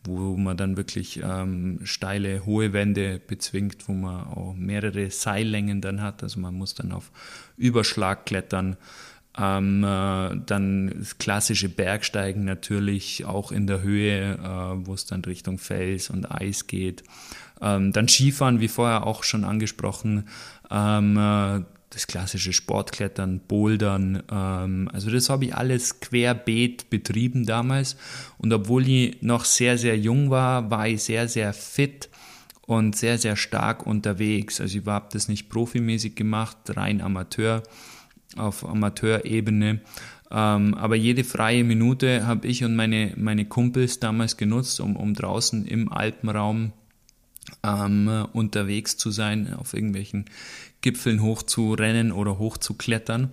wo 0.04 0.36
man 0.36 0.56
dann 0.56 0.76
wirklich 0.76 1.20
ähm, 1.22 1.80
steile, 1.84 2.44
hohe 2.46 2.72
Wände 2.72 3.20
bezwingt, 3.26 3.88
wo 3.88 3.92
man 3.92 4.26
auch 4.26 4.54
mehrere 4.54 5.10
Seillängen 5.10 5.80
dann 5.80 6.02
hat. 6.02 6.22
Also 6.22 6.40
man 6.40 6.54
muss 6.54 6.74
dann 6.74 6.92
auf 6.92 7.10
Überschlag 7.56 8.26
klettern. 8.26 8.76
Ähm, 9.36 9.82
äh, 9.82 10.36
dann 10.46 10.94
das 10.96 11.18
klassische 11.18 11.68
Bergsteigen 11.68 12.44
natürlich 12.44 13.24
auch 13.24 13.50
in 13.50 13.66
der 13.66 13.82
Höhe, 13.82 14.34
äh, 14.34 14.86
wo 14.86 14.94
es 14.94 15.06
dann 15.06 15.24
Richtung 15.24 15.58
Fels 15.58 16.08
und 16.08 16.30
Eis 16.30 16.66
geht. 16.66 17.02
Ähm, 17.60 17.92
dann 17.92 18.06
Skifahren, 18.06 18.60
wie 18.60 18.68
vorher 18.68 19.06
auch 19.06 19.24
schon 19.24 19.44
angesprochen. 19.44 20.28
Ähm, 20.70 21.16
äh, 21.16 21.62
das 21.94 22.06
klassische 22.06 22.52
Sportklettern, 22.52 23.40
Bouldern. 23.46 24.22
Ähm, 24.30 24.90
also 24.92 25.10
das 25.10 25.30
habe 25.30 25.46
ich 25.46 25.54
alles 25.54 26.00
querbeet 26.00 26.90
betrieben 26.90 27.46
damals. 27.46 27.96
Und 28.38 28.52
obwohl 28.52 28.88
ich 28.88 29.22
noch 29.22 29.44
sehr, 29.44 29.78
sehr 29.78 29.96
jung 29.96 30.30
war, 30.30 30.70
war 30.70 30.88
ich 30.88 31.02
sehr, 31.04 31.28
sehr 31.28 31.52
fit 31.52 32.10
und 32.66 32.96
sehr, 32.96 33.18
sehr 33.18 33.36
stark 33.36 33.86
unterwegs. 33.86 34.60
Also 34.60 34.78
ich 34.78 34.86
habe 34.86 35.08
das 35.12 35.28
nicht 35.28 35.48
profimäßig 35.48 36.16
gemacht, 36.16 36.56
rein 36.70 37.00
Amateur, 37.00 37.62
auf 38.36 38.68
Amateurebene. 38.68 39.80
Ähm, 40.30 40.74
aber 40.74 40.96
jede 40.96 41.22
freie 41.22 41.62
Minute 41.62 42.26
habe 42.26 42.48
ich 42.48 42.64
und 42.64 42.74
meine, 42.74 43.12
meine 43.16 43.44
Kumpels 43.44 44.00
damals 44.00 44.36
genutzt, 44.36 44.80
um, 44.80 44.96
um 44.96 45.14
draußen 45.14 45.64
im 45.66 45.92
Alpenraum 45.92 46.72
ähm, 47.62 48.26
unterwegs 48.32 48.96
zu 48.96 49.10
sein, 49.10 49.54
auf 49.54 49.74
irgendwelchen 49.74 50.24
Gipfeln 50.84 51.22
hochzurennen 51.22 52.12
oder 52.12 52.38
hochzuklettern. 52.38 53.30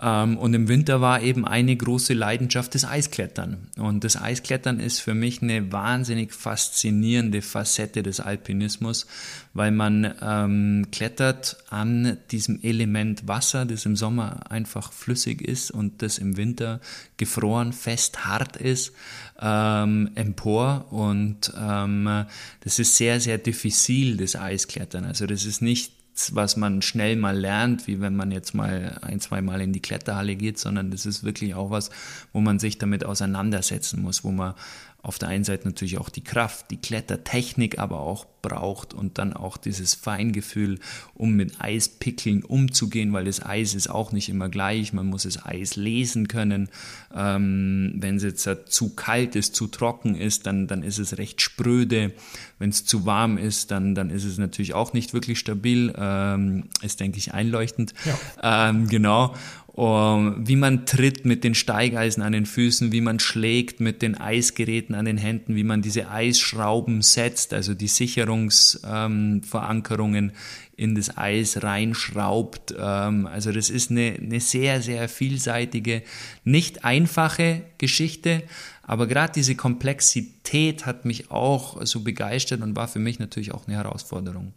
Ähm, 0.00 0.38
und 0.38 0.54
im 0.54 0.68
Winter 0.68 1.00
war 1.00 1.22
eben 1.22 1.44
eine 1.44 1.76
große 1.76 2.14
Leidenschaft 2.14 2.74
das 2.74 2.84
Eisklettern. 2.84 3.68
Und 3.76 4.04
das 4.04 4.16
Eisklettern 4.16 4.80
ist 4.80 5.00
für 5.00 5.14
mich 5.14 5.42
eine 5.42 5.70
wahnsinnig 5.70 6.32
faszinierende 6.32 7.42
Facette 7.42 8.02
des 8.02 8.20
Alpinismus, 8.20 9.06
weil 9.54 9.70
man 9.70 10.14
ähm, 10.22 10.86
klettert 10.92 11.58
an 11.68 12.16
diesem 12.30 12.62
Element 12.62 13.26
Wasser, 13.28 13.66
das 13.66 13.86
im 13.86 13.96
Sommer 13.96 14.50
einfach 14.50 14.92
flüssig 14.92 15.42
ist 15.42 15.70
und 15.72 16.00
das 16.00 16.16
im 16.16 16.36
Winter 16.38 16.80
gefroren, 17.16 17.74
fest, 17.74 18.24
hart 18.24 18.56
ist, 18.56 18.92
ähm, 19.40 20.10
empor. 20.14 20.86
Und 20.90 21.52
ähm, 21.58 22.24
das 22.60 22.78
ist 22.78 22.96
sehr, 22.96 23.20
sehr 23.20 23.36
diffizil, 23.36 24.16
das 24.16 24.36
Eisklettern. 24.36 25.04
Also 25.04 25.26
das 25.26 25.44
ist 25.44 25.60
nicht 25.60 25.97
was 26.34 26.56
man 26.56 26.82
schnell 26.82 27.16
mal 27.16 27.36
lernt, 27.36 27.86
wie 27.86 28.00
wenn 28.00 28.16
man 28.16 28.30
jetzt 28.30 28.54
mal 28.54 28.98
ein, 29.02 29.20
zwei 29.20 29.40
Mal 29.40 29.60
in 29.60 29.72
die 29.72 29.82
Kletterhalle 29.82 30.36
geht, 30.36 30.58
sondern 30.58 30.90
das 30.90 31.06
ist 31.06 31.24
wirklich 31.24 31.54
auch 31.54 31.70
was, 31.70 31.90
wo 32.32 32.40
man 32.40 32.58
sich 32.58 32.78
damit 32.78 33.04
auseinandersetzen 33.04 34.02
muss, 34.02 34.24
wo 34.24 34.30
man 34.30 34.54
auf 35.00 35.18
der 35.18 35.28
einen 35.28 35.44
Seite 35.44 35.66
natürlich 35.66 35.98
auch 35.98 36.08
die 36.08 36.24
Kraft, 36.24 36.70
die 36.72 36.76
Klettertechnik 36.76 37.78
aber 37.78 38.00
auch 38.00 38.26
braucht 38.42 38.94
und 38.94 39.18
dann 39.18 39.32
auch 39.32 39.56
dieses 39.56 39.94
Feingefühl, 39.94 40.80
um 41.14 41.34
mit 41.34 41.60
Eispickeln 41.60 42.42
umzugehen, 42.42 43.12
weil 43.12 43.24
das 43.24 43.44
Eis 43.44 43.74
ist 43.74 43.88
auch 43.88 44.10
nicht 44.10 44.28
immer 44.28 44.48
gleich. 44.48 44.92
Man 44.92 45.06
muss 45.06 45.22
das 45.22 45.44
Eis 45.44 45.76
lesen 45.76 46.26
können. 46.26 46.68
Ähm, 47.14 47.94
wenn 47.96 48.16
es 48.16 48.24
jetzt 48.24 48.48
zu 48.66 48.94
kalt 48.94 49.36
ist, 49.36 49.54
zu 49.54 49.68
trocken 49.68 50.16
ist, 50.16 50.46
dann, 50.46 50.66
dann 50.66 50.82
ist 50.82 50.98
es 50.98 51.16
recht 51.16 51.42
spröde. 51.42 52.12
Wenn 52.58 52.70
es 52.70 52.84
zu 52.84 53.06
warm 53.06 53.38
ist, 53.38 53.70
dann, 53.70 53.94
dann 53.94 54.10
ist 54.10 54.24
es 54.24 54.36
natürlich 54.36 54.74
auch 54.74 54.92
nicht 54.92 55.14
wirklich 55.14 55.38
stabil. 55.38 55.94
Ähm, 55.96 56.64
ist, 56.82 56.98
denke 56.98 57.18
ich, 57.18 57.34
einleuchtend. 57.34 57.94
Ja. 58.04 58.68
Ähm, 58.70 58.88
genau 58.88 59.34
wie 59.78 60.56
man 60.56 60.86
tritt 60.86 61.24
mit 61.24 61.44
den 61.44 61.54
Steigeisen 61.54 62.20
an 62.20 62.32
den 62.32 62.46
Füßen, 62.46 62.90
wie 62.90 63.00
man 63.00 63.20
schlägt 63.20 63.78
mit 63.78 64.02
den 64.02 64.16
Eisgeräten 64.16 64.96
an 64.96 65.04
den 65.04 65.18
Händen, 65.18 65.54
wie 65.54 65.62
man 65.62 65.82
diese 65.82 66.10
Eisschrauben 66.10 67.00
setzt, 67.00 67.54
also 67.54 67.74
die 67.74 67.86
Sicherungsverankerungen 67.86 70.30
ähm, 70.30 70.36
in 70.76 70.96
das 70.96 71.16
Eis 71.16 71.62
reinschraubt. 71.62 72.74
Ähm, 72.76 73.26
also 73.26 73.52
das 73.52 73.70
ist 73.70 73.92
eine, 73.92 74.16
eine 74.20 74.40
sehr, 74.40 74.82
sehr 74.82 75.08
vielseitige, 75.08 76.02
nicht 76.42 76.84
einfache 76.84 77.62
Geschichte, 77.78 78.42
aber 78.82 79.06
gerade 79.06 79.34
diese 79.34 79.54
Komplexität 79.54 80.86
hat 80.86 81.04
mich 81.04 81.30
auch 81.30 81.86
so 81.86 82.00
begeistert 82.00 82.62
und 82.62 82.74
war 82.74 82.88
für 82.88 82.98
mich 82.98 83.20
natürlich 83.20 83.54
auch 83.54 83.68
eine 83.68 83.76
Herausforderung. 83.76 84.54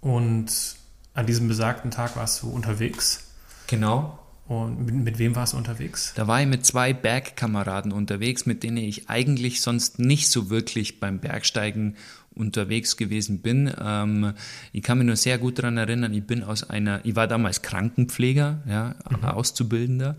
Und 0.00 0.50
an 1.14 1.26
diesem 1.26 1.46
besagten 1.46 1.92
Tag 1.92 2.16
warst 2.16 2.42
du 2.42 2.50
unterwegs? 2.50 3.29
Genau. 3.70 4.18
Und 4.48 4.84
mit, 4.84 4.94
mit, 4.96 5.18
wem 5.20 5.36
warst 5.36 5.52
du 5.52 5.56
unterwegs? 5.56 6.12
Da 6.16 6.26
war 6.26 6.42
ich 6.42 6.48
mit 6.48 6.66
zwei 6.66 6.92
Bergkameraden 6.92 7.92
unterwegs, 7.92 8.46
mit 8.46 8.64
denen 8.64 8.78
ich 8.78 9.08
eigentlich 9.08 9.62
sonst 9.62 10.00
nicht 10.00 10.28
so 10.28 10.50
wirklich 10.50 10.98
beim 10.98 11.20
Bergsteigen 11.20 11.94
unterwegs 12.34 12.96
gewesen 12.96 13.42
bin. 13.42 13.72
Ähm, 13.80 14.32
ich 14.72 14.82
kann 14.82 14.98
mich 14.98 15.06
nur 15.06 15.14
sehr 15.14 15.38
gut 15.38 15.60
daran 15.60 15.76
erinnern, 15.76 16.12
ich 16.14 16.24
bin 16.24 16.42
aus 16.42 16.68
einer, 16.68 17.00
ich 17.04 17.14
war 17.14 17.28
damals 17.28 17.62
Krankenpfleger, 17.62 18.62
ja, 18.68 18.96
mhm. 19.08 19.24
Auszubildender. 19.24 20.16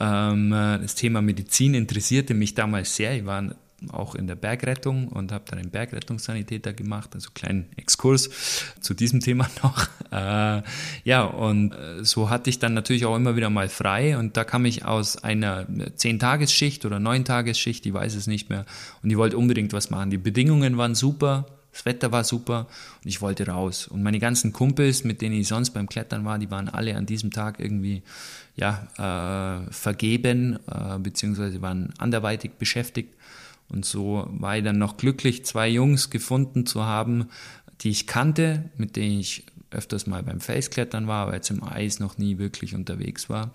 Ähm, 0.00 0.50
das 0.50 0.94
Thema 0.94 1.20
Medizin 1.20 1.74
interessierte 1.74 2.32
mich 2.32 2.54
damals 2.54 2.96
sehr. 2.96 3.14
Ich 3.14 3.26
war 3.26 3.54
auch 3.90 4.14
in 4.14 4.26
der 4.26 4.34
Bergrettung 4.34 5.08
und 5.08 5.32
habe 5.32 5.44
dann 5.48 5.58
einen 5.58 5.70
Bergrettungssanitäter 5.70 6.72
gemacht, 6.72 7.10
also 7.14 7.30
kleinen 7.34 7.66
Exkurs 7.76 8.30
zu 8.80 8.94
diesem 8.94 9.20
Thema 9.20 9.48
noch. 9.62 9.88
Äh, 10.10 10.62
ja, 11.04 11.24
und 11.24 11.72
äh, 11.72 12.04
so 12.04 12.30
hatte 12.30 12.50
ich 12.50 12.58
dann 12.58 12.74
natürlich 12.74 13.04
auch 13.06 13.16
immer 13.16 13.36
wieder 13.36 13.50
mal 13.50 13.68
frei 13.68 14.16
und 14.18 14.36
da 14.36 14.44
kam 14.44 14.64
ich 14.64 14.84
aus 14.84 15.22
einer 15.22 15.66
Zehn-Tagesschicht 15.96 16.84
oder 16.84 17.00
Neun-Tagesschicht, 17.00 17.84
ich 17.86 17.92
weiß 17.92 18.14
es 18.14 18.26
nicht 18.26 18.50
mehr, 18.50 18.64
und 19.02 19.10
ich 19.10 19.16
wollte 19.16 19.36
unbedingt 19.36 19.72
was 19.72 19.90
machen. 19.90 20.10
Die 20.10 20.18
Bedingungen 20.18 20.76
waren 20.76 20.94
super, 20.94 21.46
Das 21.72 21.84
Wetter 21.84 22.12
war 22.12 22.22
super 22.22 22.68
und 23.02 23.08
ich 23.08 23.20
wollte 23.20 23.48
raus. 23.48 23.88
Und 23.88 24.02
meine 24.04 24.20
ganzen 24.20 24.52
Kumpels, 24.52 25.02
mit 25.02 25.20
denen 25.20 25.34
ich 25.34 25.48
sonst 25.48 25.70
beim 25.70 25.88
Klettern 25.88 26.24
war, 26.24 26.38
die 26.38 26.50
waren 26.50 26.68
alle 26.68 26.96
an 26.96 27.04
diesem 27.04 27.32
Tag 27.32 27.58
irgendwie 27.58 28.02
ja, 28.56 28.86
äh, 28.96 29.72
vergeben, 29.72 30.58
äh, 30.70 30.98
beziehungsweise 30.98 31.60
waren 31.62 31.92
anderweitig 31.98 32.52
beschäftigt. 32.52 33.12
Und 33.74 33.84
so 33.84 34.28
war 34.30 34.56
ich 34.56 34.62
dann 34.62 34.78
noch 34.78 34.96
glücklich, 34.96 35.44
zwei 35.44 35.68
Jungs 35.68 36.08
gefunden 36.08 36.64
zu 36.64 36.84
haben, 36.84 37.28
die 37.80 37.90
ich 37.90 38.06
kannte, 38.06 38.70
mit 38.76 38.94
denen 38.94 39.18
ich 39.18 39.44
öfters 39.72 40.06
mal 40.06 40.22
beim 40.22 40.38
Felsklettern 40.38 41.08
war, 41.08 41.26
aber 41.26 41.34
jetzt 41.34 41.50
im 41.50 41.64
Eis 41.64 41.98
noch 41.98 42.16
nie 42.16 42.38
wirklich 42.38 42.76
unterwegs 42.76 43.28
war. 43.28 43.50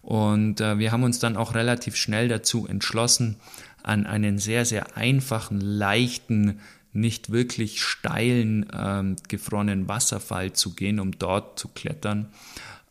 Und 0.00 0.62
äh, 0.62 0.78
wir 0.78 0.92
haben 0.92 1.02
uns 1.02 1.18
dann 1.18 1.36
auch 1.36 1.54
relativ 1.54 1.94
schnell 1.94 2.28
dazu 2.28 2.66
entschlossen, 2.66 3.36
an 3.82 4.06
einen 4.06 4.38
sehr, 4.38 4.64
sehr 4.64 4.96
einfachen, 4.96 5.60
leichten, 5.60 6.60
nicht 6.94 7.30
wirklich 7.30 7.82
steilen, 7.82 8.64
ähm, 8.72 9.16
gefrorenen 9.28 9.88
Wasserfall 9.88 10.54
zu 10.54 10.74
gehen, 10.74 10.98
um 10.98 11.18
dort 11.18 11.58
zu 11.58 11.68
klettern. 11.68 12.28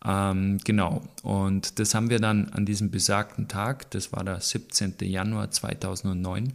Ähm, 0.05 0.59
genau, 0.63 1.01
und 1.23 1.79
das 1.79 1.93
haben 1.93 2.09
wir 2.09 2.19
dann 2.19 2.49
an 2.49 2.65
diesem 2.65 2.89
besagten 2.89 3.47
Tag, 3.47 3.91
das 3.91 4.13
war 4.13 4.23
der 4.23 4.39
17. 4.39 4.95
Januar 5.01 5.51
2009, 5.51 6.53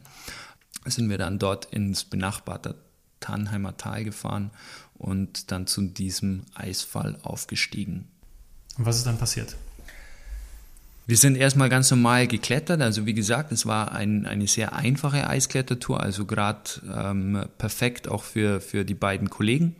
sind 0.87 1.11
wir 1.11 1.19
dann 1.19 1.39
dort 1.39 1.67
ins 1.67 2.05
benachbarte 2.05 2.75
Tannheimer 3.21 3.77
Tal 3.77 4.05
gefahren 4.05 4.51
und 4.95 5.51
dann 5.51 5.67
zu 5.67 5.83
diesem 5.83 6.43
Eisfall 6.55 7.19
aufgestiegen. 7.23 8.09
Und 8.79 8.87
was 8.87 8.97
ist 8.97 9.07
dann 9.07 9.19
passiert? 9.19 9.57
Wir 11.07 11.19
sind 11.19 11.37
erstmal 11.37 11.69
ganz 11.69 11.91
normal 11.91 12.27
geklettert. 12.27 12.81
Also 12.81 13.05
wie 13.05 13.13
gesagt, 13.13 13.53
es 13.53 13.67
war 13.67 13.93
ein, 13.93 14.25
eine 14.25 14.47
sehr 14.47 14.73
einfache 14.73 15.29
Eisklettertour, 15.29 16.01
also 16.01 16.25
gerade 16.25 16.63
ähm, 16.91 17.45
perfekt 17.59 18.09
auch 18.09 18.23
für, 18.23 18.61
für 18.61 18.87
die 18.87 18.95
beiden 18.95 19.29
Kollegen. 19.29 19.77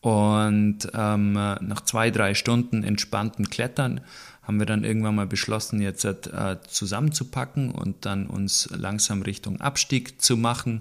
Und 0.00 0.78
ähm, 0.94 1.32
nach 1.32 1.80
zwei, 1.82 2.10
drei 2.10 2.34
Stunden 2.34 2.84
entspannten 2.84 3.50
Klettern 3.50 4.00
haben 4.48 4.60
wir 4.60 4.66
dann 4.66 4.82
irgendwann 4.82 5.14
mal 5.14 5.26
beschlossen, 5.26 5.82
jetzt 5.82 6.06
äh, 6.06 6.56
zusammenzupacken 6.66 7.70
und 7.70 8.06
dann 8.06 8.26
uns 8.26 8.70
langsam 8.74 9.20
Richtung 9.20 9.60
Abstieg 9.60 10.22
zu 10.22 10.38
machen. 10.38 10.80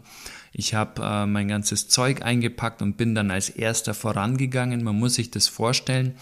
Ich 0.54 0.74
habe 0.74 1.04
äh, 1.04 1.26
mein 1.26 1.50
ganzes 1.50 1.90
Zeug 1.90 2.22
eingepackt 2.22 2.82
und 2.82 2.96
bin 2.96 3.14
dann 3.14 3.30
als 3.30 3.50
erster 3.50 3.94
vorangegangen. 3.94 4.86
Man 4.86 4.98
muss 4.98 5.16
sich 5.16 5.32
das 5.32 5.50
vorstellen. 5.50 6.16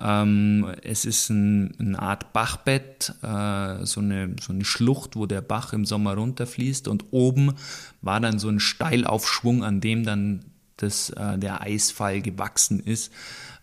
Ähm, 0.00 0.66
es 0.82 1.04
ist 1.04 1.30
ein, 1.30 1.72
eine 1.78 2.02
Art 2.02 2.32
Bachbett, 2.32 3.14
äh, 3.22 3.84
so, 3.86 4.00
eine, 4.00 4.34
so 4.40 4.52
eine 4.52 4.64
Schlucht, 4.64 5.14
wo 5.14 5.26
der 5.26 5.40
Bach 5.40 5.72
im 5.72 5.84
Sommer 5.84 6.14
runterfließt 6.14 6.88
und 6.88 7.04
oben 7.12 7.54
war 8.02 8.18
dann 8.18 8.40
so 8.40 8.48
ein 8.48 8.58
Steilaufschwung, 8.58 9.62
an 9.62 9.80
dem 9.80 10.04
dann 10.04 10.44
das, 10.78 11.10
äh, 11.10 11.38
der 11.38 11.60
Eisfall 11.60 12.22
gewachsen 12.22 12.80
ist. 12.80 13.12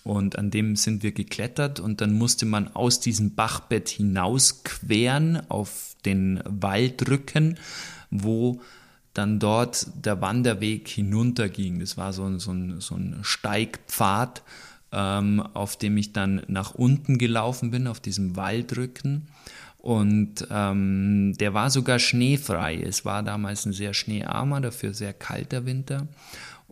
Und 0.04 0.38
an 0.38 0.52
dem 0.52 0.76
sind 0.76 1.02
wir 1.02 1.12
geklettert 1.12 1.80
und 1.80 2.00
dann 2.00 2.14
musste 2.14 2.46
man 2.46 2.68
aus 2.76 3.00
diesem 3.00 3.34
Bachbett 3.34 3.90
hinaus 3.90 4.64
queren 4.64 5.42
auf 5.50 5.96
den 6.06 6.42
Waldrücken, 6.46 7.58
wo 8.12 8.62
dann 9.16 9.40
dort 9.40 9.88
der 10.06 10.22
Wanderweg 10.22 10.88
hinunterging. 10.88 11.80
Das 11.80 11.98
war 11.98 12.14
so 12.14 12.26
ein, 12.26 12.38
so 12.40 12.52
ein, 12.52 12.82
so 12.82 12.96
ein 12.96 13.20
Steigpfad, 13.24 14.44
ähm, 14.92 15.40
auf 15.40 15.78
dem 15.78 15.98
ich 15.98 16.14
dann 16.14 16.44
nach 16.48 16.76
unten 16.76 17.18
gelaufen 17.18 17.72
bin, 17.72 17.88
auf 17.88 18.00
diesem 18.00 18.36
Waldrücken. 18.36 19.28
Und 19.80 20.48
ähm, 20.50 21.34
der 21.40 21.54
war 21.54 21.70
sogar 21.70 22.00
schneefrei. 22.00 22.76
Es 22.76 23.06
war 23.06 23.24
damals 23.24 23.66
ein 23.66 23.74
sehr 23.74 23.94
schneearmer, 23.94 24.60
dafür 24.60 24.94
sehr 24.94 25.14
kalter 25.14 25.66
Winter. 25.66 26.08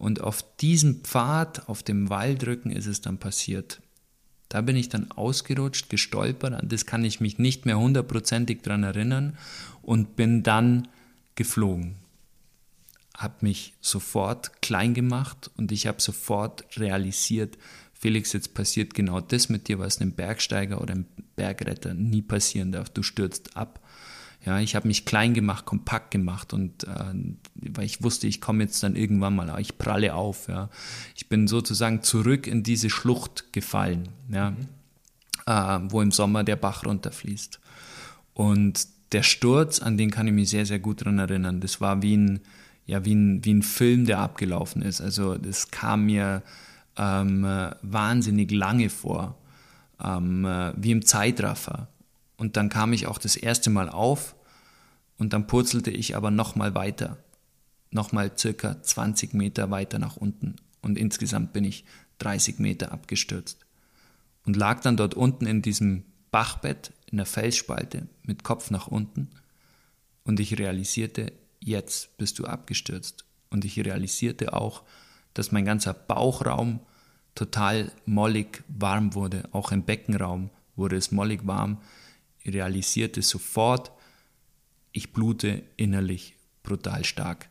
Und 0.04 0.20
auf 0.20 0.44
diesem 0.58 0.96
Pfad, 0.96 1.70
auf 1.70 1.82
dem 1.82 2.10
Waldrücken 2.10 2.72
ist 2.72 2.88
es 2.88 3.00
dann 3.00 3.20
passiert. 3.20 3.82
Da 4.50 4.60
bin 4.60 4.76
ich 4.76 4.90
dann 4.90 5.10
ausgerutscht, 5.12 5.90
gestolpert, 5.90 6.54
an 6.54 6.68
das 6.68 6.86
kann 6.86 7.06
ich 7.06 7.22
mich 7.22 7.40
nicht 7.40 7.66
mehr 7.66 7.80
hundertprozentig 7.80 8.62
dran 8.64 8.84
erinnern 8.84 9.38
und 9.82 10.18
bin 10.18 10.44
dann 10.44 10.90
geflogen. 11.36 11.96
Hab 13.16 13.44
mich 13.44 13.76
sofort 13.80 14.62
klein 14.62 14.94
gemacht 14.94 15.50
und 15.56 15.72
ich 15.72 15.88
habe 15.88 16.02
sofort 16.02 16.66
realisiert, 16.76 17.58
Felix, 17.94 18.34
jetzt 18.34 18.54
passiert 18.54 18.94
genau 18.96 19.22
das 19.22 19.48
mit 19.48 19.70
dir, 19.70 19.80
was 19.80 20.02
einem 20.02 20.12
Bergsteiger 20.12 20.82
oder 20.82 20.96
einem 20.96 21.06
Bergretter 21.38 21.94
nie 21.94 22.22
passieren 22.22 22.74
darf. 22.74 22.90
Du 22.90 23.04
stürzt 23.04 23.56
ab. 23.56 23.80
Ja, 24.46 24.60
ich 24.60 24.76
habe 24.76 24.88
mich 24.90 25.06
klein 25.06 25.34
gemacht, 25.34 25.66
kompakt 25.66 26.12
gemacht 26.12 26.54
und 26.54 26.84
äh, 26.84 27.14
weil 27.56 27.86
ich 27.86 28.04
wusste, 28.04 28.28
ich 28.28 28.42
komme 28.42 28.64
jetzt 28.64 28.84
dann 28.84 28.96
irgendwann 28.96 29.36
mal, 29.36 29.60
ich 29.60 29.78
pralle 29.78 30.16
auf. 30.16 30.50
Ja, 30.50 30.70
ich 31.16 31.30
bin 31.30 31.48
sozusagen 31.48 32.04
zurück 32.04 32.46
in 32.46 32.62
diese 32.62 32.90
Schlucht 32.90 33.54
gefallen, 33.54 34.10
ja, 34.30 34.52
mhm. 34.52 34.68
äh, 35.46 35.92
wo 35.92 36.02
im 36.02 36.12
Sommer 36.12 36.44
der 36.44 36.58
Bach 36.58 36.86
runterfließt. 36.86 37.60
Und 38.34 38.88
der 39.14 39.24
Sturz, 39.24 39.80
an 39.80 39.98
den 39.98 40.12
kann 40.12 40.28
ich 40.28 40.34
mich 40.34 40.50
sehr, 40.50 40.66
sehr 40.66 40.80
gut 40.80 41.06
dran 41.06 41.20
erinnern. 41.20 41.62
Das 41.62 41.80
war 41.80 42.02
wie 42.02 42.18
ein, 42.18 42.42
ja, 42.86 43.06
wie 43.06 43.16
ein, 43.16 43.46
wie 43.46 43.54
ein 43.54 43.64
Film, 43.64 44.06
der 44.06 44.20
abgelaufen 44.20 44.82
ist. 44.82 45.00
Also 45.00 45.38
das 45.38 45.72
kam 45.72 46.08
mir 46.08 46.42
ähm, 46.98 47.44
wahnsinnig 47.82 48.52
lange 48.52 48.90
vor, 48.90 49.38
ähm, 50.04 50.46
wie 50.76 50.92
im 50.92 51.06
Zeitraffer. 51.06 51.88
Und 52.44 52.58
dann 52.58 52.68
kam 52.68 52.92
ich 52.92 53.08
auch 53.08 53.20
das 53.20 53.38
erste 53.38 53.70
Mal 53.70 53.88
auf 53.88 54.36
und 55.18 55.32
dann 55.32 55.48
purzelte 55.48 55.92
ich 55.92 56.18
aber 56.18 56.30
nochmal 56.30 56.76
weiter, 56.76 57.18
nochmal 57.90 58.38
circa 58.38 58.82
20 58.82 59.34
Meter 59.34 59.72
weiter 59.72 59.98
nach 59.98 60.18
unten. 60.18 60.58
Und 60.82 60.98
insgesamt 60.98 61.54
bin 61.54 61.64
ich 61.64 61.86
30 62.18 62.60
Meter 62.60 62.92
abgestürzt 62.92 63.66
und 64.46 64.58
lag 64.58 64.82
dann 64.82 64.98
dort 64.98 65.14
unten 65.14 65.46
in 65.46 65.62
diesem 65.62 66.04
Bachbett 66.32 66.92
in 67.10 67.16
der 67.16 67.26
Felsspalte 67.26 68.10
mit 68.24 68.44
Kopf 68.44 68.72
nach 68.72 68.88
unten 68.88 69.30
und 70.26 70.42
ich 70.42 70.60
realisierte, 70.60 71.32
jetzt 71.62 72.18
bist 72.18 72.40
du 72.40 72.44
abgestürzt. 72.44 73.24
Und 73.52 73.64
ich 73.64 73.80
realisierte 73.80 74.52
auch, 74.52 74.84
dass 75.34 75.54
mein 75.54 75.64
ganzer 75.64 75.94
Bauchraum 75.94 76.82
total 77.36 77.90
mollig 78.06 78.66
warm 78.68 79.14
wurde. 79.14 79.48
Auch 79.54 79.72
im 79.72 79.84
Beckenraum 79.84 80.50
wurde 80.76 80.98
es 80.98 81.14
mollig 81.14 81.48
warm. 81.48 81.78
Ich 82.44 82.54
realisierte 82.54 83.22
sofort, 83.22 83.92
ich 84.92 85.12
blute 85.14 85.64
innerlich 85.76 86.36
brutal 86.62 87.04
stark. 87.04 87.50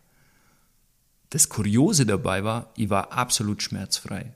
Das 1.31 1.49
Kuriose 1.49 2.07
dabei 2.07 2.45
war, 2.45 2.73
ich 2.77 2.91
war 2.91 3.13
absolut 3.13 3.63
schmerzfrei. 3.63 4.33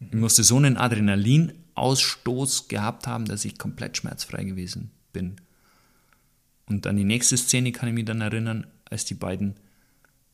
Ich 0.00 0.14
musste 0.14 0.42
so 0.42 0.56
einen 0.56 0.78
Adrenalinausstoß 0.78 2.68
gehabt 2.68 3.06
haben, 3.06 3.26
dass 3.26 3.44
ich 3.44 3.58
komplett 3.58 3.98
schmerzfrei 3.98 4.44
gewesen 4.44 4.90
bin. 5.12 5.36
Und 6.66 6.86
an 6.86 6.96
die 6.96 7.04
nächste 7.04 7.36
Szene 7.36 7.72
kann 7.72 7.88
ich 7.88 7.94
mich 7.94 8.06
dann 8.06 8.22
erinnern, 8.22 8.66
als 8.88 9.04
die 9.04 9.14
beiden 9.14 9.56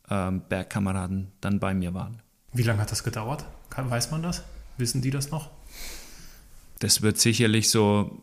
ähm, 0.09 0.43
Bergkameraden 0.49 1.33
dann 1.41 1.59
bei 1.59 1.75
mir 1.75 1.93
waren. 1.95 2.23
Wie 2.53 2.63
lange 2.63 2.81
hat 2.81 2.93
das 2.93 3.03
gedauert? 3.03 3.45
weiß 3.77 4.11
man 4.11 4.23
das? 4.23 4.45
Wissen 4.79 5.03
die 5.03 5.11
das 5.11 5.31
noch? 5.31 5.51
Das 6.79 7.03
wird 7.03 7.19
sicherlich 7.19 7.71
so 7.71 8.23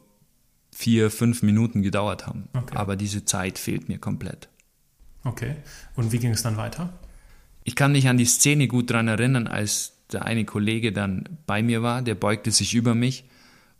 vier, 0.74 1.12
fünf 1.12 1.44
Minuten 1.44 1.82
gedauert 1.82 2.28
haben. 2.28 2.50
Okay. 2.54 2.76
Aber 2.76 2.96
diese 2.96 3.26
Zeit 3.26 3.58
fehlt 3.58 3.90
mir 3.90 4.00
komplett. 4.00 4.50
Okay. 5.24 5.56
Und 5.96 6.12
wie 6.12 6.20
ging 6.20 6.32
es 6.32 6.44
dann 6.44 6.58
weiter? 6.58 6.92
Ich 7.64 7.76
kann 7.76 7.94
mich 7.94 8.08
an 8.08 8.18
die 8.18 8.26
Szene 8.26 8.68
gut 8.68 8.90
daran 8.90 9.08
erinnern, 9.08 9.48
als 9.48 9.94
der 10.12 10.26
eine 10.26 10.46
Kollege 10.46 10.92
dann 10.92 11.30
bei 11.46 11.64
mir 11.64 11.82
war, 11.82 12.02
der 12.02 12.16
beugte 12.16 12.52
sich 12.52 12.74
über 12.74 12.94
mich 12.94 13.26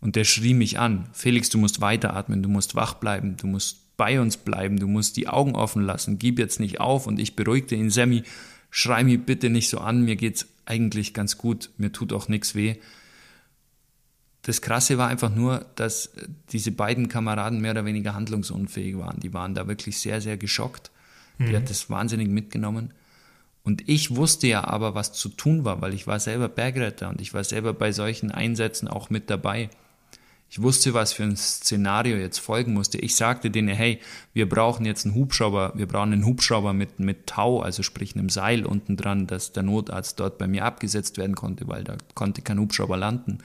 und 0.00 0.16
der 0.16 0.24
schrie 0.24 0.54
mich 0.54 0.78
an. 0.78 1.08
Felix, 1.12 1.50
du 1.50 1.58
musst 1.58 1.80
weiteratmen, 1.80 2.42
du 2.42 2.48
musst 2.48 2.74
wach 2.74 2.94
bleiben, 2.94 3.36
du 3.36 3.46
musst 3.46 3.96
bei 3.96 4.20
uns 4.20 4.36
bleiben, 4.36 4.78
du 4.78 4.88
musst 4.88 5.16
die 5.16 5.28
Augen 5.28 5.54
offen 5.54 5.82
lassen, 5.82 6.18
gib 6.18 6.38
jetzt 6.38 6.60
nicht 6.60 6.80
auf. 6.80 7.06
Und 7.06 7.20
ich 7.20 7.36
beruhigte 7.36 7.74
ihn, 7.74 7.90
Sammy, 7.90 8.24
schrei 8.70 9.04
mich 9.04 9.24
bitte 9.24 9.50
nicht 9.50 9.68
so 9.68 9.78
an, 9.78 10.04
mir 10.04 10.16
geht's 10.16 10.46
eigentlich 10.66 11.14
ganz 11.14 11.38
gut, 11.38 11.70
mir 11.76 11.92
tut 11.92 12.12
auch 12.12 12.28
nichts 12.28 12.54
weh. 12.54 12.76
Das 14.44 14.60
Krasse 14.60 14.98
war 14.98 15.08
einfach 15.08 15.34
nur, 15.34 15.64
dass 15.74 16.10
diese 16.52 16.70
beiden 16.70 17.08
Kameraden 17.08 17.60
mehr 17.60 17.72
oder 17.72 17.86
weniger 17.86 18.14
handlungsunfähig 18.14 18.98
waren. 18.98 19.18
Die 19.20 19.32
waren 19.32 19.54
da 19.54 19.66
wirklich 19.66 19.98
sehr, 19.98 20.20
sehr 20.20 20.36
geschockt. 20.36 20.90
Mhm. 21.38 21.46
Die 21.46 21.56
hat 21.56 21.70
das 21.70 21.88
wahnsinnig 21.88 22.28
mitgenommen. 22.28 22.92
Und 23.62 23.88
ich 23.88 24.14
wusste 24.14 24.46
ja 24.46 24.64
aber, 24.64 24.94
was 24.94 25.14
zu 25.14 25.30
tun 25.30 25.64
war, 25.64 25.80
weil 25.80 25.94
ich 25.94 26.06
war 26.06 26.20
selber 26.20 26.48
Bergretter 26.48 27.08
und 27.08 27.22
ich 27.22 27.32
war 27.32 27.42
selber 27.42 27.72
bei 27.72 27.90
solchen 27.92 28.30
Einsätzen 28.30 28.86
auch 28.86 29.08
mit 29.08 29.30
dabei. 29.30 29.70
Ich 30.50 30.60
wusste, 30.60 30.92
was 30.92 31.14
für 31.14 31.22
ein 31.22 31.36
Szenario 31.36 32.16
jetzt 32.16 32.38
folgen 32.38 32.74
musste. 32.74 32.98
Ich 32.98 33.16
sagte 33.16 33.50
denen, 33.50 33.74
hey, 33.74 33.98
wir 34.34 34.46
brauchen 34.46 34.84
jetzt 34.84 35.06
einen 35.06 35.14
Hubschrauber, 35.14 35.72
wir 35.74 35.88
brauchen 35.88 36.12
einen 36.12 36.26
Hubschrauber 36.26 36.74
mit, 36.74 37.00
mit 37.00 37.26
Tau, 37.26 37.60
also 37.60 37.82
sprich 37.82 38.14
einem 38.14 38.28
Seil 38.28 38.66
unten 38.66 38.98
dran, 38.98 39.26
dass 39.26 39.52
der 39.52 39.62
Notarzt 39.62 40.20
dort 40.20 40.36
bei 40.36 40.46
mir 40.46 40.66
abgesetzt 40.66 41.16
werden 41.16 41.34
konnte, 41.34 41.66
weil 41.66 41.82
da 41.82 41.96
konnte 42.14 42.42
kein 42.42 42.60
Hubschrauber 42.60 42.98
landen. 42.98 43.38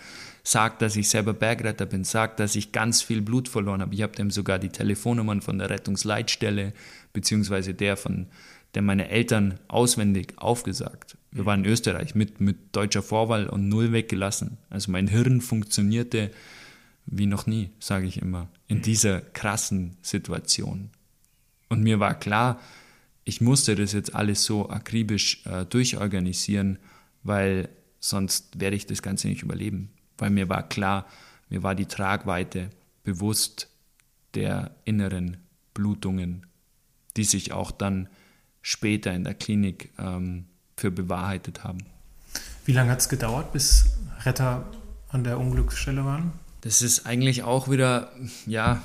Sagt, 0.50 0.82
dass 0.82 0.96
ich 0.96 1.10
selber 1.10 1.34
Bergretter 1.34 1.86
bin, 1.86 2.04
sagt, 2.04 2.40
dass 2.40 2.56
ich 2.56 2.72
ganz 2.72 3.04
viel 3.04 3.22
Blut 3.22 3.48
verloren 3.48 3.82
habe. 3.82 3.94
Ich 3.94 4.02
habe 4.02 4.16
dem 4.16 4.32
sogar 4.32 4.58
die 4.58 4.70
Telefonnummern 4.70 5.42
von 5.42 5.60
der 5.60 5.70
Rettungsleitstelle 5.70 6.74
beziehungsweise 7.14 7.76
der 7.76 7.96
von 7.98 8.26
der 8.74 8.82
meine 8.82 9.10
Eltern 9.10 9.60
auswendig 9.68 10.34
aufgesagt. 10.38 11.20
Wir 11.30 11.46
waren 11.46 11.64
in 11.64 11.70
Österreich 11.70 12.16
mit, 12.16 12.42
mit 12.42 12.76
deutscher 12.76 13.04
Vorwahl 13.04 13.48
und 13.48 13.70
null 13.70 13.92
weggelassen. 13.92 14.58
Also 14.72 14.90
mein 14.92 15.08
Hirn 15.08 15.40
funktionierte 15.42 16.32
wie 17.06 17.28
noch 17.28 17.46
nie, 17.46 17.70
sage 17.80 18.08
ich 18.08 18.20
immer, 18.20 18.50
in 18.66 18.82
dieser 18.82 19.22
krassen 19.22 19.98
Situation. 20.02 20.90
Und 21.70 21.84
mir 21.84 22.00
war 22.00 22.18
klar, 22.18 22.60
ich 23.24 23.40
musste 23.40 23.76
das 23.76 23.94
jetzt 23.94 24.16
alles 24.16 24.46
so 24.46 24.68
akribisch 24.72 25.46
äh, 25.46 25.66
durchorganisieren, 25.66 26.80
weil 27.22 27.70
sonst 28.00 28.60
werde 28.60 28.78
ich 28.78 28.88
das 28.88 29.04
Ganze 29.04 29.28
nicht 29.28 29.44
überleben. 29.44 29.92
Weil 30.20 30.30
mir 30.30 30.50
war 30.50 30.68
klar, 30.68 31.06
mir 31.50 31.64
war 31.64 31.76
die 31.76 31.86
Tragweite 31.86 32.70
bewusst 33.04 33.70
der 34.36 34.76
inneren 34.86 35.38
Blutungen, 35.74 36.46
die 37.18 37.24
sich 37.24 37.52
auch 37.52 37.72
dann 37.72 38.10
später 38.62 39.14
in 39.14 39.24
der 39.24 39.34
Klinik 39.34 39.92
ähm, 39.98 40.46
für 40.78 40.92
bewahrheitet 40.92 41.64
haben. 41.64 41.80
Wie 42.66 42.74
lange 42.74 42.92
hat 42.92 43.00
es 43.00 43.10
gedauert, 43.10 43.52
bis 43.52 43.98
Retter 44.24 44.66
an 45.10 45.24
der 45.24 45.40
Unglücksstelle 45.40 46.06
waren? 46.06 46.34
Das 46.62 46.82
ist 46.82 47.06
eigentlich 47.06 47.44
auch 47.44 47.70
wieder, 47.70 48.12
ja, 48.46 48.82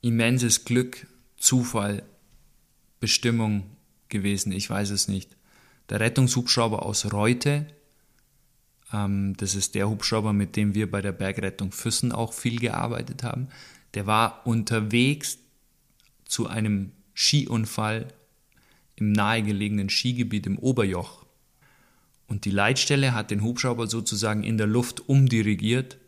immenses 0.00 0.64
Glück, 0.64 1.06
Zufall, 1.36 2.02
Bestimmung 3.00 3.64
gewesen. 4.08 4.52
Ich 4.52 4.68
weiß 4.68 4.90
es 4.90 5.08
nicht. 5.08 5.36
Der 5.88 6.00
Rettungshubschrauber 6.00 6.84
aus 6.84 7.12
Reute, 7.12 7.66
das 8.90 9.54
ist 9.54 9.74
der 9.74 9.88
Hubschrauber, 9.88 10.32
mit 10.32 10.56
dem 10.56 10.74
wir 10.74 10.90
bei 10.90 11.02
der 11.02 11.12
Bergrettung 11.12 11.72
Füssen 11.72 12.10
auch 12.12 12.32
viel 12.32 12.58
gearbeitet 12.58 13.22
haben, 13.22 13.48
der 13.94 14.06
war 14.06 14.46
unterwegs 14.46 15.38
zu 16.24 16.46
einem 16.46 16.92
Skiunfall 17.14 18.08
im 18.96 19.12
nahegelegenen 19.12 19.90
Skigebiet 19.90 20.46
im 20.46 20.58
Oberjoch. 20.58 21.26
Und 22.26 22.44
die 22.44 22.50
Leitstelle 22.50 23.14
hat 23.14 23.30
den 23.30 23.42
Hubschrauber 23.42 23.86
sozusagen 23.86 24.42
in 24.42 24.58
der 24.58 24.66
Luft 24.66 25.08
umdirigiert 25.08 25.98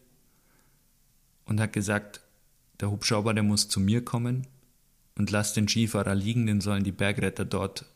und 1.47 1.61
hat 1.61 1.73
gesagt, 1.73 2.21
der 2.81 2.91
Hubschrauber, 2.91 3.35
der 3.35 3.43
muss 3.43 3.69
zu 3.69 3.81
mir 3.81 4.05
kommen 4.05 4.47
und 5.17 5.31
lasst 5.31 5.57
den 5.57 5.69
Skifahrer 5.69 6.15
liegen, 6.15 6.47
den 6.47 6.61
sollen 6.61 6.85
die 6.85 6.93
Bergretter 6.93 7.45
dort 7.45 7.87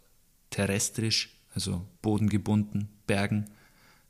terrestrisch, 0.50 1.36
also 1.54 1.86
bodengebunden, 2.02 2.88
bergen. 3.06 3.50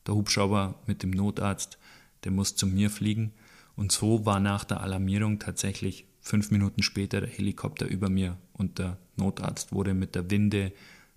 Der 0.07 0.15
Hubschrauber 0.15 0.75
mit 0.87 1.03
dem 1.03 1.11
Notarzt, 1.11 1.79
der 2.25 2.33
muss 2.33 2.57
zu 2.57 2.67
mir 2.67 2.91
fliegen. 2.91 3.33
Und 3.77 3.93
so 3.93 4.25
war 4.25 4.41
nach 4.41 4.65
der 4.65 4.81
Alarmierung 4.81 5.39
tatsächlich 5.39 6.07
fünf 6.21 6.51
Minuten 6.51 6.83
später 6.83 7.21
der 7.21 7.31
Helikopter 7.31 7.87
über 7.87 8.09
mir 8.09 8.39
und 8.53 8.79
der 8.79 8.97
Notarzt 9.17 9.73
wurde 9.73 9.95
mit 9.95 10.15
der 10.15 10.31
Winde 10.31 10.73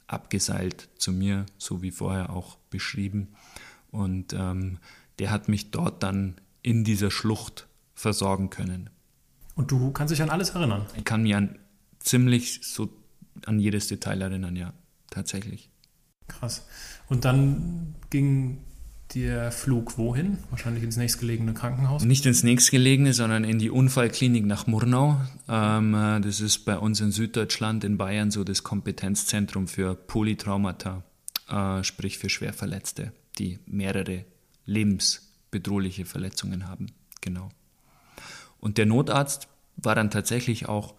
abgeseilt 0.08 0.90
zu 0.98 1.12
mir, 1.12 1.46
so 1.58 1.82
wie 1.82 1.92
vorher 1.92 2.30
auch 2.30 2.58
beschrieben. 2.70 3.30
Und 3.92 4.34
ähm, 4.34 4.80
der 5.20 5.32
hat 5.32 5.48
mich 5.48 5.72
dort 5.72 6.04
dann 6.04 6.36
in 6.62 6.84
dieser 6.84 7.12
Schlucht 7.12 7.68
versorgen 7.94 8.50
können. 8.50 8.90
Und 9.56 9.72
du 9.72 9.92
kannst 9.92 10.12
dich 10.12 10.22
an 10.22 10.30
alles 10.30 10.52
erinnern? 10.52 10.86
Ich 10.96 11.04
kann 11.04 11.24
mich 11.24 11.36
an 11.36 11.58
ziemlich 12.00 12.60
so 12.64 12.90
an 13.46 13.60
jedes 13.60 13.88
Detail 13.88 14.22
erinnern, 14.22 14.56
ja, 14.56 14.74
tatsächlich. 15.10 15.70
Krass. 16.28 16.68
Und 17.08 17.26
dann 17.26 17.96
ging 18.10 18.60
der 19.14 19.52
Flug 19.52 19.98
wohin? 19.98 20.38
Wahrscheinlich 20.50 20.84
ins 20.84 20.98
nächstgelegene 20.98 21.54
Krankenhaus? 21.54 22.04
Nicht 22.04 22.26
ins 22.26 22.44
nächstgelegene, 22.44 23.14
sondern 23.14 23.44
in 23.44 23.60
die 23.60 23.70
Unfallklinik 23.70 24.46
nach 24.46 24.68
Murnau. 24.68 25.20
Ähm, 25.48 25.94
äh, 25.94 26.20
das 26.22 26.42
ist 26.42 26.60
bei 26.60 26.78
uns 26.78 27.00
in 27.00 27.12
Süddeutschland, 27.12 27.84
in 27.84 27.98
Bayern, 27.98 28.32
so 28.32 28.44
das 28.44 28.64
Kompetenzzentrum 28.64 29.68
für 29.68 29.96
Polytraumata, 29.96 31.04
äh, 31.50 31.84
sprich 31.84 32.18
für 32.18 32.30
Schwerverletzte, 32.30 33.14
die 33.40 33.60
mehrere 33.66 34.26
lebensbedrohliche 34.66 36.06
Verletzungen 36.06 36.68
haben. 36.68 36.88
Genau. 37.22 37.50
Und 38.60 38.78
der 38.78 38.86
Notarzt 38.86 39.48
war 39.78 39.96
dann 39.96 40.12
tatsächlich 40.12 40.68
auch 40.68 40.96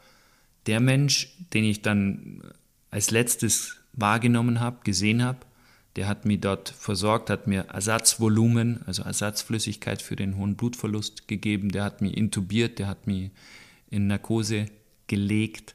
der 0.67 0.81
Mensch, 0.81 1.37
den 1.53 1.65
ich 1.65 1.83
dann 1.83 2.43
als 2.91 3.11
letztes 3.11 3.77
wahrgenommen 3.93 4.61
habe, 4.61 4.79
gesehen 4.85 5.23
habe 5.23 5.39
der 5.97 6.07
hat 6.07 6.25
mich 6.25 6.41
dort 6.41 6.69
versorgt, 6.69 7.31
hat 7.31 7.47
mir 7.47 7.63
Ersatzvolumen, 7.63 8.83
also 8.87 9.03
Ersatzflüssigkeit 9.03 10.03
für 10.03 10.17
den 10.17 10.37
hohen 10.37 10.57
Blutverlust 10.57 11.29
gegeben. 11.29 11.71
Der 11.71 11.85
hat 11.85 12.01
mich 12.01 12.17
intubiert, 12.17 12.79
der 12.79 12.87
hat 12.87 13.07
mich 13.07 13.31
in 13.91 14.07
Narkose 14.07 14.67
gelegt 15.07 15.75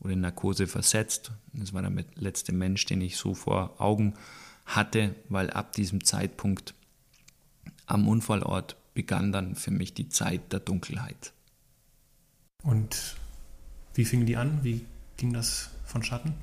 oder 0.00 0.12
in 0.12 0.20
Narkose 0.20 0.66
versetzt. 0.66 1.32
Das 1.52 1.72
war 1.72 1.82
der 1.82 2.04
letzte 2.14 2.52
Mensch, 2.52 2.86
den 2.86 3.00
ich 3.00 3.16
so 3.16 3.34
vor 3.34 3.80
Augen 3.80 4.14
hatte, 4.64 5.14
weil 5.28 5.50
ab 5.50 5.72
diesem 5.72 6.04
Zeitpunkt 6.04 6.74
am 7.86 8.06
Unfallort 8.06 8.76
begann 8.94 9.32
dann 9.32 9.54
für 9.54 9.70
mich 9.70 9.94
die 9.94 10.08
Zeit 10.08 10.52
der 10.52 10.60
Dunkelheit. 10.60 11.32
Und 12.62 13.16
wie 13.94 14.04
fing 14.04 14.26
die 14.26 14.36
an? 14.36 14.62
Wie 14.62 14.84
ging 15.16 15.32
das 15.32 15.70
von 15.84 16.02
Schatten? 16.02 16.34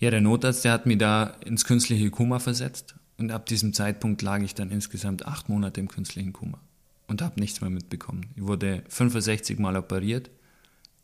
Ja, 0.00 0.10
der 0.10 0.22
Notarzt, 0.22 0.64
der 0.64 0.72
hat 0.72 0.86
mich 0.86 0.96
da 0.96 1.24
ins 1.44 1.66
künstliche 1.66 2.10
Koma 2.10 2.38
versetzt 2.38 2.94
und 3.18 3.30
ab 3.30 3.44
diesem 3.44 3.74
Zeitpunkt 3.74 4.22
lag 4.22 4.40
ich 4.40 4.54
dann 4.54 4.70
insgesamt 4.70 5.26
acht 5.26 5.50
Monate 5.50 5.78
im 5.78 5.88
künstlichen 5.88 6.32
Koma 6.32 6.58
und 7.06 7.20
habe 7.20 7.38
nichts 7.38 7.60
mehr 7.60 7.68
mitbekommen. 7.68 8.30
Ich 8.34 8.46
wurde 8.46 8.82
65 8.88 9.58
Mal 9.58 9.76
operiert. 9.76 10.30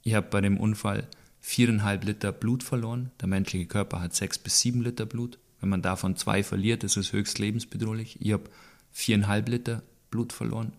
Ich 0.03 0.15
habe 0.15 0.29
bei 0.31 0.41
dem 0.41 0.57
Unfall 0.57 1.07
viereinhalb 1.41 2.05
Liter 2.05 2.33
Blut 2.33 2.63
verloren. 2.63 3.11
Der 3.21 3.29
menschliche 3.29 3.67
Körper 3.67 4.01
hat 4.01 4.15
sechs 4.15 4.39
bis 4.39 4.61
sieben 4.61 4.81
Liter 4.81 5.05
Blut. 5.05 5.39
Wenn 5.61 5.69
man 5.69 5.83
davon 5.83 6.17
zwei 6.17 6.43
verliert, 6.43 6.83
ist 6.83 6.97
es 6.97 7.13
höchst 7.13 7.39
lebensbedrohlich. 7.39 8.19
Ich 8.23 8.33
habe 8.33 8.45
viereinhalb 8.93 9.51
Liter 9.51 9.83
Blut 10.11 10.33
verloren. 10.33 10.73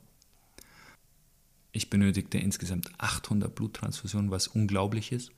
Ich 1.72 1.92
benötigte 1.92 2.40
insgesamt 2.40 2.90
800 2.98 3.54
Bluttransfusionen, 3.54 4.32
was 4.32 4.48
unglaublich 4.48 5.12
ist. 5.12 5.32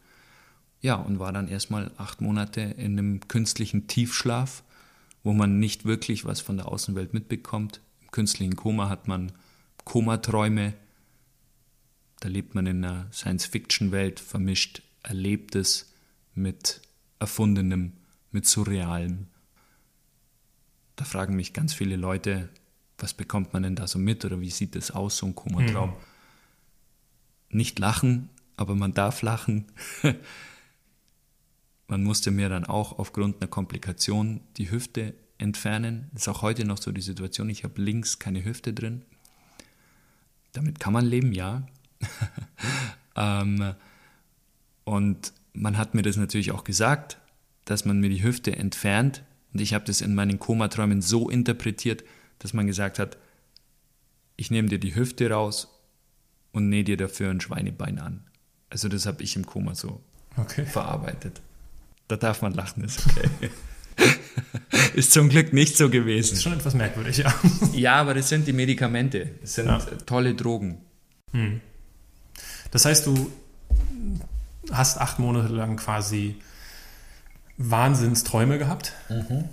Ja, 0.81 0.95
und 0.95 1.19
war 1.19 1.33
dann 1.33 1.47
erstmal 1.47 1.91
acht 1.97 2.21
Monate 2.21 2.61
in 2.61 2.97
einem 2.97 3.27
künstlichen 3.27 3.87
Tiefschlaf, 3.87 4.63
wo 5.23 5.33
man 5.33 5.59
nicht 5.59 5.85
wirklich 5.85 6.25
was 6.25 6.39
von 6.39 6.57
der 6.57 6.67
Außenwelt 6.67 7.13
mitbekommt. 7.13 7.81
Im 8.01 8.11
künstlichen 8.11 8.55
Koma 8.55 8.87
hat 8.87 9.07
man 9.07 9.33
Komaträume. 9.83 10.73
Da 12.21 12.29
lebt 12.29 12.55
man 12.55 12.65
in 12.65 12.83
einer 12.83 13.07
Science-Fiction-Welt, 13.11 14.19
vermischt 14.19 14.81
Erlebtes 15.03 15.93
mit 16.33 16.81
Erfundenem, 17.19 17.93
mit 18.31 18.45
Surrealem. 18.45 19.27
Da 20.95 21.05
fragen 21.05 21.35
mich 21.35 21.53
ganz 21.53 21.73
viele 21.73 21.95
Leute, 21.95 22.49
was 22.97 23.13
bekommt 23.13 23.53
man 23.53 23.63
denn 23.63 23.75
da 23.75 23.87
so 23.87 23.99
mit 23.99 24.25
oder 24.25 24.41
wie 24.41 24.49
sieht 24.49 24.75
das 24.75 24.91
aus, 24.91 25.17
so 25.17 25.25
ein 25.25 25.35
Komatraum? 25.35 25.91
Mhm. 25.91 27.57
Nicht 27.57 27.79
lachen, 27.79 28.29
aber 28.57 28.75
man 28.75 28.93
darf 28.93 29.21
lachen. 29.21 29.65
Man 31.89 32.03
musste 32.03 32.29
mir 32.29 32.49
dann 32.49 32.65
auch 32.65 32.99
aufgrund 32.99 33.41
einer 33.41 33.49
Komplikation 33.49 34.41
die 34.57 34.69
Hüfte 34.69 35.15
entfernen. 35.39 36.07
Das 36.13 36.21
ist 36.21 36.27
auch 36.27 36.43
heute 36.43 36.63
noch 36.63 36.77
so 36.77 36.91
die 36.91 37.01
Situation. 37.01 37.49
Ich 37.49 37.63
habe 37.63 37.81
links 37.81 38.19
keine 38.19 38.45
Hüfte 38.45 38.73
drin. 38.73 39.01
Damit 40.53 40.79
kann 40.79 40.93
man 40.93 41.03
leben, 41.03 41.33
ja. 41.33 41.63
ähm, 43.15 43.73
und 44.83 45.33
man 45.53 45.79
hat 45.79 45.95
mir 45.95 46.03
das 46.03 46.15
natürlich 46.15 46.51
auch 46.51 46.63
gesagt, 46.63 47.17
dass 47.65 47.85
man 47.85 47.99
mir 47.99 48.11
die 48.11 48.21
Hüfte 48.21 48.55
entfernt. 48.55 49.23
Und 49.51 49.59
ich 49.59 49.73
habe 49.73 49.85
das 49.85 50.01
in 50.01 50.13
meinen 50.13 50.37
Komaträumen 50.37 51.01
so 51.01 51.27
interpretiert, 51.27 52.03
dass 52.37 52.53
man 52.53 52.67
gesagt 52.67 52.99
hat, 52.99 53.17
ich 54.35 54.51
nehme 54.51 54.69
dir 54.69 54.79
die 54.79 54.93
Hüfte 54.93 55.31
raus 55.31 55.79
und 56.51 56.69
nähe 56.69 56.83
dir 56.83 56.97
dafür 56.97 57.31
ein 57.31 57.41
Schweinebein 57.41 57.97
an. 57.97 58.27
Also 58.69 58.89
das 58.89 59.07
habe 59.07 59.23
ich 59.23 59.35
im 59.35 59.47
Koma 59.47 59.73
so 59.73 60.03
okay. 60.37 60.67
verarbeitet. 60.67 61.41
Da 62.09 62.17
darf 62.17 62.41
man 62.41 62.53
lachen, 62.53 62.83
ist 62.83 63.05
okay. 63.05 63.51
ist 64.95 65.13
zum 65.13 65.29
Glück 65.29 65.53
nicht 65.53 65.77
so 65.77 65.91
gewesen. 65.91 66.33
Ist 66.33 66.43
schon 66.43 66.53
etwas 66.53 66.73
merkwürdig, 66.73 67.17
ja. 67.17 67.33
ja, 67.73 67.95
aber 67.95 68.15
das 68.15 68.29
sind 68.29 68.47
die 68.47 68.53
Medikamente. 68.53 69.29
Das 69.41 69.53
sind 69.53 69.67
ja. 69.67 69.79
tolle 70.07 70.33
Drogen. 70.33 70.79
Hm. 71.33 71.61
Das 72.71 72.85
heißt, 72.85 73.05
du 73.05 73.31
hast 74.71 74.99
acht 74.99 75.19
Monate 75.19 75.53
lang 75.53 75.77
quasi 75.77 76.35
Wahnsinnsträume 77.57 78.57
gehabt. 78.57 78.93
Mhm. 79.09 79.45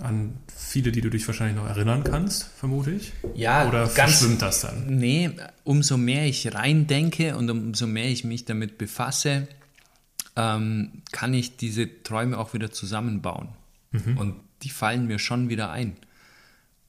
An 0.00 0.38
viele, 0.56 0.92
die 0.92 1.02
du 1.02 1.10
dich 1.10 1.26
wahrscheinlich 1.26 1.56
noch 1.56 1.68
erinnern 1.68 2.04
kannst, 2.04 2.44
vermute 2.56 2.92
ich. 2.92 3.12
Ja, 3.34 3.68
oder 3.68 3.80
ganz, 3.88 3.94
verschwimmt 3.96 4.40
das 4.40 4.62
dann? 4.62 4.86
Nee, 4.86 5.30
umso 5.64 5.98
mehr 5.98 6.24
ich 6.24 6.54
rein 6.54 6.86
denke 6.86 7.36
und 7.36 7.50
umso 7.50 7.86
mehr 7.86 8.06
ich 8.06 8.24
mich 8.24 8.46
damit 8.46 8.78
befasse, 8.78 9.48
ähm, 10.36 11.02
kann 11.12 11.34
ich 11.34 11.56
diese 11.56 12.02
Träume 12.02 12.38
auch 12.38 12.54
wieder 12.54 12.70
zusammenbauen. 12.70 13.48
Mhm. 13.90 14.18
Und 14.18 14.36
die 14.62 14.70
fallen 14.70 15.06
mir 15.06 15.18
schon 15.18 15.48
wieder 15.48 15.70
ein. 15.70 15.96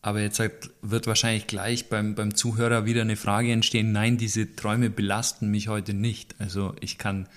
Aber 0.01 0.21
jetzt 0.21 0.41
wird 0.81 1.07
wahrscheinlich 1.07 1.47
gleich 1.47 1.89
beim, 1.89 2.13
beim 2.13 2.35
Zuhörer 2.35 2.85
wieder 2.85 3.01
eine 3.01 3.15
Frage 3.15 3.51
entstehen, 3.51 3.93
nein, 3.93 4.17
diese 4.17 4.55
Träume 4.55 4.89
belasten 4.89 5.49
mich 5.49 5.69
heute 5.69 5.93
nicht. 5.93 6.35
Also 6.39 6.75
ich 6.81 6.97
kann 6.97 7.29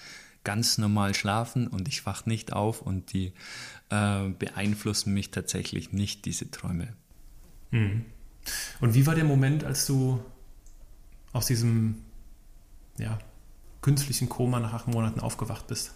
ganz 0.42 0.76
normal 0.76 1.14
schlafen 1.14 1.68
und 1.68 1.86
ich 1.88 2.06
wach 2.06 2.26
nicht 2.26 2.52
auf 2.52 2.82
und 2.82 3.12
die 3.12 3.32
äh, 3.90 4.28
beeinflussen 4.30 5.14
mich 5.14 5.30
tatsächlich 5.30 5.92
nicht, 5.92 6.24
diese 6.24 6.50
Träume. 6.50 6.88
Mhm. 7.70 8.04
Und 8.80 8.94
wie 8.94 9.06
war 9.06 9.14
der 9.14 9.24
Moment, 9.24 9.64
als 9.64 9.86
du 9.86 10.20
aus 11.32 11.46
diesem 11.46 11.96
ja, 12.98 13.18
künstlichen 13.86 14.28
Koma 14.28 14.58
nach 14.58 14.72
acht 14.72 14.88
Monaten 14.88 15.20
aufgewacht 15.20 15.68
bist? 15.68 15.94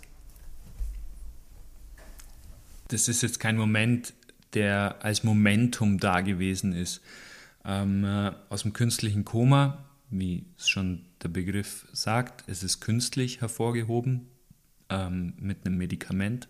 Das 2.86 3.08
ist 3.08 3.20
jetzt 3.22 3.40
kein 3.40 3.56
Moment, 3.56 4.14
der 4.54 4.98
als 5.04 5.24
Momentum 5.24 5.98
da 5.98 6.20
gewesen 6.20 6.72
ist. 6.72 7.00
Ähm, 7.64 8.04
äh, 8.04 8.30
aus 8.48 8.62
dem 8.62 8.74
künstlichen 8.74 9.24
Koma, 9.24 9.86
wie 10.08 10.46
es 10.56 10.68
schon 10.68 11.04
der 11.24 11.30
Begriff 11.30 11.88
sagt, 11.92 12.44
es 12.46 12.62
ist 12.62 12.78
künstlich 12.78 13.40
hervorgehoben 13.40 14.28
ähm, 14.88 15.32
mit 15.40 15.66
einem 15.66 15.76
Medikament. 15.76 16.46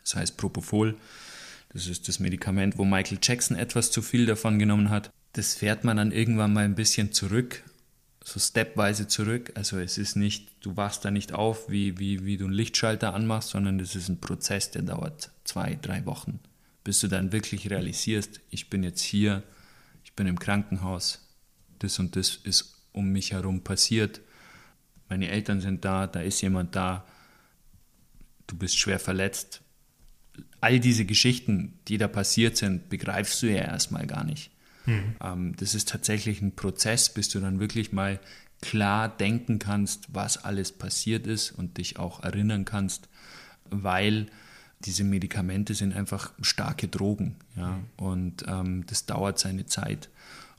Das 0.00 0.16
heißt 0.16 0.36
Propofol. 0.38 0.96
Das 1.72 1.86
ist 1.86 2.08
das 2.08 2.18
Medikament, 2.18 2.78
wo 2.78 2.84
Michael 2.84 3.20
Jackson 3.22 3.56
etwas 3.56 3.92
zu 3.92 4.02
viel 4.02 4.26
davon 4.26 4.58
genommen 4.58 4.90
hat. 4.90 5.12
Das 5.34 5.54
fährt 5.54 5.84
man 5.84 5.98
dann 5.98 6.10
irgendwann 6.10 6.52
mal 6.52 6.64
ein 6.64 6.74
bisschen 6.74 7.12
zurück, 7.12 7.62
so 8.24 8.40
stepweise 8.40 9.08
zurück. 9.08 9.52
Also 9.54 9.78
es 9.78 9.98
ist 9.98 10.16
nicht, 10.16 10.48
du 10.60 10.76
wachst 10.76 11.04
da 11.04 11.10
nicht 11.10 11.32
auf, 11.32 11.68
wie, 11.70 11.98
wie, 11.98 12.24
wie 12.24 12.36
du 12.36 12.44
einen 12.44 12.54
Lichtschalter 12.54 13.14
anmachst, 13.14 13.50
sondern 13.50 13.78
das 13.78 13.94
ist 13.94 14.08
ein 14.08 14.20
Prozess, 14.20 14.70
der 14.70 14.82
dauert 14.82 15.30
zwei, 15.44 15.78
drei 15.80 16.06
Wochen, 16.06 16.40
bis 16.84 17.00
du 17.00 17.08
dann 17.08 17.32
wirklich 17.32 17.70
realisierst, 17.70 18.40
ich 18.50 18.70
bin 18.70 18.82
jetzt 18.82 19.02
hier, 19.02 19.42
ich 20.04 20.14
bin 20.14 20.26
im 20.26 20.38
Krankenhaus, 20.38 21.28
das 21.78 21.98
und 21.98 22.16
das 22.16 22.36
ist 22.36 22.76
um 22.92 23.10
mich 23.10 23.32
herum 23.32 23.62
passiert, 23.62 24.20
meine 25.08 25.28
Eltern 25.28 25.60
sind 25.60 25.84
da, 25.84 26.06
da 26.06 26.20
ist 26.20 26.40
jemand 26.40 26.74
da, 26.74 27.06
du 28.46 28.56
bist 28.56 28.78
schwer 28.78 28.98
verletzt. 28.98 29.60
All 30.60 30.80
diese 30.80 31.04
Geschichten, 31.04 31.78
die 31.88 31.98
da 31.98 32.08
passiert 32.08 32.56
sind, 32.56 32.88
begreifst 32.88 33.42
du 33.42 33.46
ja 33.48 33.62
erstmal 33.62 34.06
gar 34.06 34.24
nicht. 34.24 34.50
Mhm. 34.86 35.16
Ähm, 35.22 35.56
das 35.56 35.74
ist 35.74 35.88
tatsächlich 35.88 36.40
ein 36.42 36.54
Prozess, 36.54 37.08
bis 37.08 37.28
du 37.28 37.40
dann 37.40 37.60
wirklich 37.60 37.92
mal 37.92 38.20
klar 38.60 39.08
denken 39.08 39.58
kannst, 39.58 40.14
was 40.14 40.44
alles 40.44 40.72
passiert 40.72 41.26
ist 41.26 41.50
und 41.50 41.78
dich 41.78 41.98
auch 41.98 42.22
erinnern 42.22 42.64
kannst, 42.64 43.08
weil 43.70 44.26
diese 44.84 45.04
Medikamente 45.04 45.74
sind 45.74 45.94
einfach 45.94 46.32
starke 46.40 46.88
Drogen. 46.88 47.36
Ja? 47.56 47.72
Mhm. 47.72 47.84
Und 47.96 48.44
ähm, 48.48 48.86
das 48.86 49.06
dauert 49.06 49.38
seine 49.38 49.66
Zeit. 49.66 50.08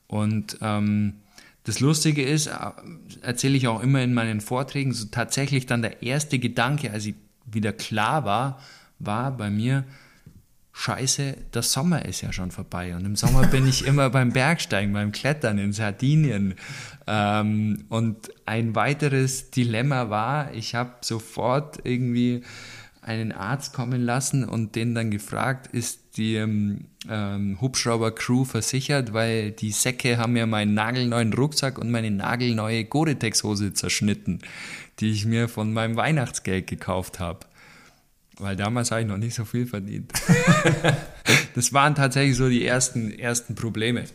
Und 0.07 0.57
ähm, 0.62 1.15
das 1.63 1.79
Lustige 1.79 2.23
ist, 2.23 2.47
äh, 2.47 2.53
erzähle 3.21 3.57
ich 3.57 3.67
auch 3.67 3.81
immer 3.81 4.01
in 4.01 4.13
meinen 4.13 4.41
Vorträgen, 4.41 4.93
so 4.93 5.05
tatsächlich 5.05 5.65
dann 5.65 5.81
der 5.81 6.03
erste 6.03 6.39
Gedanke, 6.39 6.91
als 6.91 7.05
ich 7.05 7.15
wieder 7.45 7.73
klar 7.73 8.25
war, 8.25 8.59
war 8.99 9.36
bei 9.36 9.49
mir, 9.49 9.83
Scheiße, 10.75 11.38
der 11.53 11.62
Sommer 11.62 12.03
ist 12.03 12.21
ja 12.21 12.33
schon 12.33 12.49
vorbei. 12.49 12.95
Und 12.95 13.05
im 13.05 13.15
Sommer 13.15 13.45
bin 13.47 13.67
ich 13.67 13.86
immer 13.86 14.09
beim 14.09 14.31
Bergsteigen, 14.33 14.91
beim 14.91 15.12
Klettern 15.12 15.59
in 15.59 15.71
Sardinien. 15.71 16.55
Ähm, 17.05 17.86
und 17.89 18.31
ein 18.45 18.75
weiteres 18.75 19.51
Dilemma 19.51 20.09
war, 20.09 20.51
ich 20.53 20.73
habe 20.73 20.95
sofort 21.01 21.79
irgendwie 21.83 22.41
einen 23.03 23.31
Arzt 23.31 23.73
kommen 23.73 24.01
lassen 24.01 24.43
und 24.43 24.75
den 24.75 24.95
dann 24.95 25.12
gefragt, 25.12 25.67
ist 25.67 26.17
die 26.17 26.36
ähm, 26.36 26.86
ähm, 27.09 27.59
Hubschrauber-Crew 27.62 28.45
versichert, 28.45 29.13
weil 29.13 29.51
die 29.51 29.71
Säcke 29.71 30.17
haben 30.17 30.36
ja 30.36 30.45
meinen 30.45 30.73
nagelneuen 30.73 31.33
Rucksack 31.33 31.77
und 31.77 31.91
meine 31.91 32.12
nagelneue 32.12 32.86
Gore-Tex-Hose 32.86 33.73
zerschnitten, 33.73 34.39
die 34.99 35.12
ich 35.12 35.25
mir 35.25 35.49
von 35.49 35.73
meinem 35.73 35.97
Weihnachtsgeld 35.97 36.67
gekauft 36.67 37.19
habe. 37.19 37.45
Weil 38.38 38.56
damals 38.56 38.91
habe 38.91 39.02
ich 39.02 39.08
noch 39.08 39.17
nicht 39.17 39.36
so 39.36 39.46
viel 39.46 39.65
verdient. 39.67 40.12
das 41.56 41.74
waren 41.74 41.96
tatsächlich 41.96 42.36
so 42.36 42.50
die 42.50 42.65
ersten, 42.65 43.12
ersten 43.12 43.56
Probleme. 43.56 44.06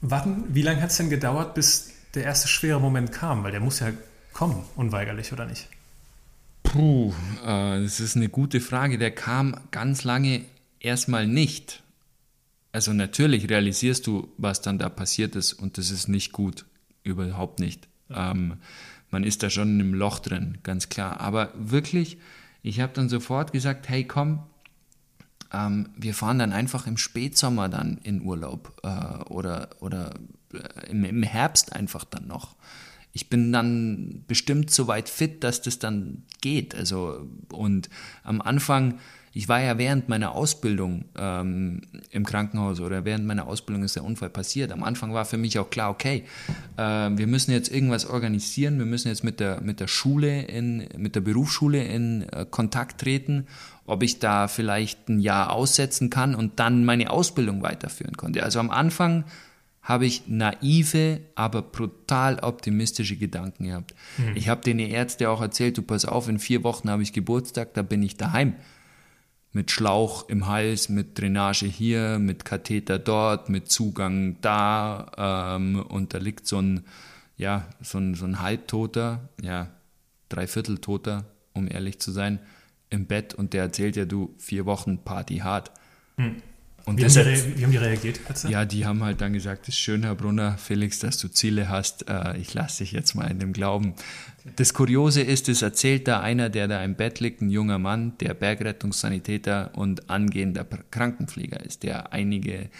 Warten, 0.00 0.44
wie 0.48 0.62
lange 0.62 0.82
hat 0.82 0.90
es 0.90 0.96
denn 0.96 1.10
gedauert, 1.10 1.54
bis 1.54 1.90
der 2.14 2.24
erste 2.24 2.48
schwere 2.48 2.80
Moment 2.80 3.12
kam? 3.12 3.44
Weil 3.44 3.52
der 3.52 3.60
muss 3.60 3.80
ja 3.80 3.92
kommen, 4.32 4.64
unweigerlich, 4.74 5.32
oder 5.32 5.46
nicht? 5.46 5.68
Puh, 6.64 7.12
äh, 7.44 7.82
das 7.82 8.00
ist 8.00 8.16
eine 8.16 8.28
gute 8.28 8.60
Frage. 8.60 8.98
Der 8.98 9.12
kam 9.12 9.56
ganz 9.70 10.04
lange 10.04 10.44
erstmal 10.80 11.26
nicht. 11.26 11.82
Also 12.72 12.92
natürlich 12.92 13.48
realisierst 13.48 14.06
du, 14.06 14.28
was 14.36 14.60
dann 14.60 14.78
da 14.78 14.88
passiert 14.88 15.36
ist 15.36 15.54
und 15.54 15.78
das 15.78 15.90
ist 15.90 16.08
nicht 16.08 16.32
gut. 16.32 16.66
Überhaupt 17.04 17.60
nicht. 17.60 17.88
Ähm, 18.10 18.58
man 19.10 19.24
ist 19.24 19.42
da 19.42 19.50
schon 19.50 19.74
in 19.74 19.80
einem 19.80 19.94
Loch 19.94 20.18
drin, 20.18 20.58
ganz 20.62 20.88
klar. 20.88 21.20
Aber 21.20 21.52
wirklich, 21.56 22.18
ich 22.66 22.80
habe 22.80 22.92
dann 22.92 23.08
sofort 23.08 23.52
gesagt, 23.52 23.88
hey 23.88 24.04
komm, 24.04 24.40
ähm, 25.52 25.90
wir 25.96 26.14
fahren 26.14 26.38
dann 26.38 26.52
einfach 26.52 26.86
im 26.86 26.96
Spätsommer 26.96 27.68
dann 27.68 27.98
in 28.02 28.22
Urlaub 28.22 28.80
äh, 28.82 29.22
oder, 29.30 29.70
oder 29.80 30.14
äh, 30.52 30.90
im, 30.90 31.04
im 31.04 31.22
Herbst 31.22 31.72
einfach 31.72 32.04
dann 32.04 32.26
noch 32.26 32.56
ich 33.16 33.30
bin 33.30 33.50
dann 33.50 34.24
bestimmt 34.26 34.70
so 34.70 34.88
weit 34.88 35.08
fit, 35.08 35.42
dass 35.42 35.62
das 35.62 35.78
dann 35.78 36.24
geht. 36.42 36.74
Also 36.74 37.26
und 37.50 37.88
am 38.22 38.42
Anfang, 38.42 38.98
ich 39.36 39.50
war 39.50 39.60
ja 39.60 39.76
während 39.76 40.08
meiner 40.08 40.34
Ausbildung 40.34 41.04
ähm, 41.14 41.82
im 42.10 42.24
Krankenhaus 42.24 42.80
oder 42.80 43.04
während 43.04 43.26
meiner 43.26 43.46
Ausbildung 43.46 43.84
ist 43.84 43.94
der 43.94 44.02
Unfall 44.02 44.30
passiert. 44.30 44.72
Am 44.72 44.82
Anfang 44.82 45.12
war 45.12 45.26
für 45.26 45.36
mich 45.36 45.58
auch 45.58 45.68
klar, 45.68 45.90
okay, 45.90 46.24
äh, 46.78 46.82
wir 46.82 47.26
müssen 47.26 47.50
jetzt 47.50 47.70
irgendwas 47.70 48.06
organisieren, 48.06 48.78
wir 48.78 48.86
müssen 48.86 49.08
jetzt 49.08 49.24
mit 49.24 49.38
der 49.38 49.60
mit 49.60 49.78
der 49.78 49.88
Schule 49.88 50.44
in 50.44 50.88
mit 50.96 51.16
der 51.16 51.20
Berufsschule 51.20 51.84
in 51.84 52.22
äh, 52.30 52.46
Kontakt 52.50 53.02
treten, 53.02 53.46
ob 53.84 54.02
ich 54.02 54.20
da 54.20 54.48
vielleicht 54.48 55.10
ein 55.10 55.20
Jahr 55.20 55.52
aussetzen 55.52 56.08
kann 56.08 56.34
und 56.34 56.58
dann 56.58 56.86
meine 56.86 57.10
Ausbildung 57.10 57.62
weiterführen 57.62 58.16
konnte. 58.16 58.42
Also 58.42 58.58
am 58.58 58.70
Anfang 58.70 59.24
habe 59.82 60.06
ich 60.06 60.28
naive, 60.28 61.20
aber 61.34 61.60
brutal 61.60 62.38
optimistische 62.38 63.16
Gedanken 63.16 63.64
gehabt. 63.64 63.94
Mhm. 64.16 64.34
Ich 64.34 64.48
habe 64.48 64.62
den 64.62 64.78
Ärzte 64.78 65.28
auch 65.28 65.42
erzählt, 65.42 65.76
du 65.76 65.82
pass 65.82 66.06
auf, 66.06 66.26
in 66.26 66.38
vier 66.38 66.64
Wochen 66.64 66.88
habe 66.88 67.02
ich 67.02 67.12
Geburtstag, 67.12 67.74
da 67.74 67.82
bin 67.82 68.02
ich 68.02 68.16
daheim. 68.16 68.54
Mit 69.56 69.70
Schlauch 69.70 70.28
im 70.28 70.46
Hals, 70.48 70.90
mit 70.90 71.18
Drainage 71.18 71.64
hier, 71.64 72.18
mit 72.18 72.44
Katheter 72.44 72.98
dort, 72.98 73.48
mit 73.48 73.70
Zugang 73.70 74.36
da. 74.42 75.56
Ähm, 75.56 75.80
und 75.80 76.12
da 76.12 76.18
liegt 76.18 76.46
so 76.46 76.60
ein, 76.60 76.84
ja, 77.38 77.66
so 77.80 77.96
ein, 77.96 78.14
so 78.14 78.26
ein 78.26 78.42
Halbtoter, 78.42 79.30
ja, 79.40 79.70
Dreivierteltoter, 80.28 81.24
um 81.54 81.70
ehrlich 81.70 82.00
zu 82.00 82.12
sein, 82.12 82.38
im 82.90 83.06
Bett 83.06 83.32
und 83.32 83.54
der 83.54 83.62
erzählt 83.62 83.96
ja, 83.96 84.04
du, 84.04 84.34
vier 84.36 84.66
Wochen 84.66 84.98
Party 84.98 85.38
hart. 85.38 85.70
Mhm. 86.18 86.42
Und 86.84 86.98
wie, 86.98 87.04
haben 87.04 87.14
die, 87.14 87.58
wie, 87.58 87.64
haben 87.64 87.72
die, 87.72 87.78
reagiert? 87.78 88.20
Jetzt? 88.28 88.44
Ja, 88.44 88.66
die 88.66 88.84
haben 88.84 89.02
halt 89.02 89.22
dann 89.22 89.32
gesagt, 89.32 89.62
es 89.62 89.68
ist 89.70 89.78
schön, 89.78 90.02
Herr 90.02 90.16
Brunner, 90.16 90.58
Felix, 90.58 90.98
dass 90.98 91.16
du 91.16 91.28
Ziele 91.28 91.70
hast. 91.70 92.10
Äh, 92.10 92.36
ich 92.36 92.52
lasse 92.52 92.84
dich 92.84 92.92
jetzt 92.92 93.14
mal 93.14 93.30
in 93.30 93.38
dem 93.38 93.54
Glauben. 93.54 93.94
Das 94.54 94.74
Kuriose 94.74 95.22
ist, 95.22 95.48
es 95.48 95.62
erzählt 95.62 96.06
da 96.06 96.20
einer, 96.20 96.48
der 96.48 96.68
da 96.68 96.84
im 96.84 96.94
Bett 96.94 97.18
liegt, 97.18 97.42
ein 97.42 97.50
junger 97.50 97.78
Mann, 97.78 98.16
der 98.18 98.32
Bergrettungssanitäter 98.34 99.72
und 99.74 100.08
angehender 100.08 100.64
Krankenpfleger 100.64 101.60
ist, 101.64 101.82
der 101.82 102.12
einige 102.12 102.70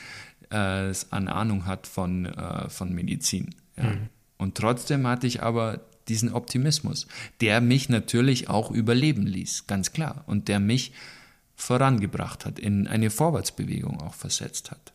äh, 0.51 0.93
an 1.11 1.29
Ahnung 1.29 1.67
hat 1.67 1.87
von, 1.87 2.27
äh, 2.27 2.69
von 2.69 2.95
Medizin. 2.95 3.55
Ja. 3.77 3.85
Mhm. 3.85 4.09
Und 4.39 4.55
trotzdem 4.55 5.07
hatte 5.07 5.27
ich 5.27 5.43
aber 5.43 5.81
diesen 6.09 6.33
Optimismus, 6.33 7.09
der 7.41 7.61
mich 7.61 7.89
natürlich 7.89 8.49
auch 8.49 8.71
überleben 8.71 9.27
ließ, 9.27 9.67
ganz 9.67 9.93
klar. 9.93 10.23
Und 10.27 10.49
der 10.49 10.61
mich 10.61 10.93
vorangebracht 11.57 12.45
hat, 12.45 12.59
in 12.59 12.87
eine 12.87 13.11
Vorwärtsbewegung 13.11 14.01
auch 14.01 14.15
versetzt 14.15 14.71
hat. 14.71 14.93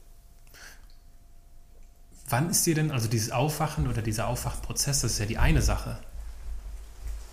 Wann 2.30 2.50
ist 2.50 2.66
dir 2.66 2.76
denn, 2.76 2.92
also 2.92 3.10
dieses 3.10 3.32
Aufwachen 3.32 3.88
oder 3.88 4.02
dieser 4.02 4.28
Aufwachprozess, 4.28 5.02
das 5.02 5.14
ist 5.14 5.20
ja 5.20 5.26
die 5.26 5.38
eine 5.38 5.62
Sache. 5.62 6.00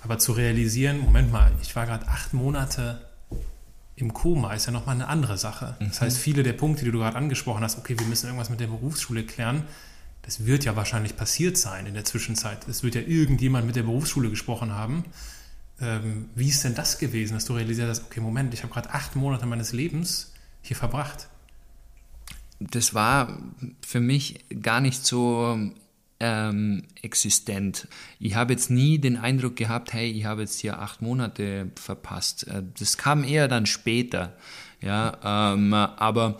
Aber 0.02 0.18
zu 0.18 0.32
realisieren, 0.32 1.00
Moment 1.00 1.32
mal, 1.32 1.52
ich 1.62 1.74
war 1.74 1.86
gerade 1.86 2.06
acht 2.08 2.32
Monate 2.34 3.00
im 3.96 4.12
Koma, 4.12 4.54
ist 4.54 4.66
ja 4.66 4.72
nochmal 4.72 4.94
eine 4.94 5.08
andere 5.08 5.38
Sache. 5.38 5.76
Das 5.80 6.00
mhm. 6.00 6.04
heißt, 6.04 6.18
viele 6.18 6.42
der 6.42 6.52
Punkte, 6.52 6.84
die 6.84 6.92
du 6.92 6.98
gerade 6.98 7.16
angesprochen 7.16 7.62
hast, 7.62 7.78
okay, 7.78 7.98
wir 7.98 8.06
müssen 8.06 8.26
irgendwas 8.26 8.50
mit 8.50 8.60
der 8.60 8.68
Berufsschule 8.68 9.24
klären, 9.24 9.64
das 10.22 10.44
wird 10.44 10.64
ja 10.64 10.76
wahrscheinlich 10.76 11.16
passiert 11.16 11.56
sein 11.56 11.86
in 11.86 11.94
der 11.94 12.04
Zwischenzeit. 12.04 12.68
Es 12.68 12.82
wird 12.82 12.94
ja 12.94 13.00
irgendjemand 13.00 13.66
mit 13.66 13.76
der 13.76 13.82
Berufsschule 13.82 14.30
gesprochen 14.30 14.74
haben 14.74 15.04
ähm, 15.80 16.28
wie 16.34 16.48
ist 16.48 16.64
denn 16.64 16.74
das 16.74 16.98
gewesen, 16.98 17.34
dass 17.34 17.44
du 17.44 17.54
realisiert 17.54 17.88
hast, 17.88 18.04
okay, 18.04 18.20
Moment, 18.20 18.52
ich 18.54 18.62
habe 18.62 18.72
gerade 18.72 18.90
acht 18.90 19.14
Monate 19.16 19.46
meines 19.46 19.72
Lebens 19.72 20.32
hier 20.60 20.76
verbracht? 20.76 21.28
Das 22.58 22.94
war 22.94 23.38
für 23.86 24.00
mich 24.00 24.44
gar 24.60 24.80
nicht 24.80 25.06
so 25.06 25.58
ähm, 26.20 26.82
existent. 27.02 27.88
Ich 28.18 28.34
habe 28.34 28.52
jetzt 28.52 28.70
nie 28.70 28.98
den 28.98 29.16
Eindruck 29.16 29.56
gehabt, 29.56 29.92
hey, 29.92 30.10
ich 30.10 30.24
habe 30.24 30.42
jetzt 30.42 30.60
hier 30.60 30.80
acht 30.80 31.00
Monate 31.02 31.70
verpasst. 31.76 32.46
Äh, 32.48 32.62
das 32.78 32.96
kam 32.96 33.24
eher 33.24 33.48
dann 33.48 33.66
später. 33.66 34.36
Ja, 34.80 35.52
ähm, 35.54 35.74
aber 35.74 36.38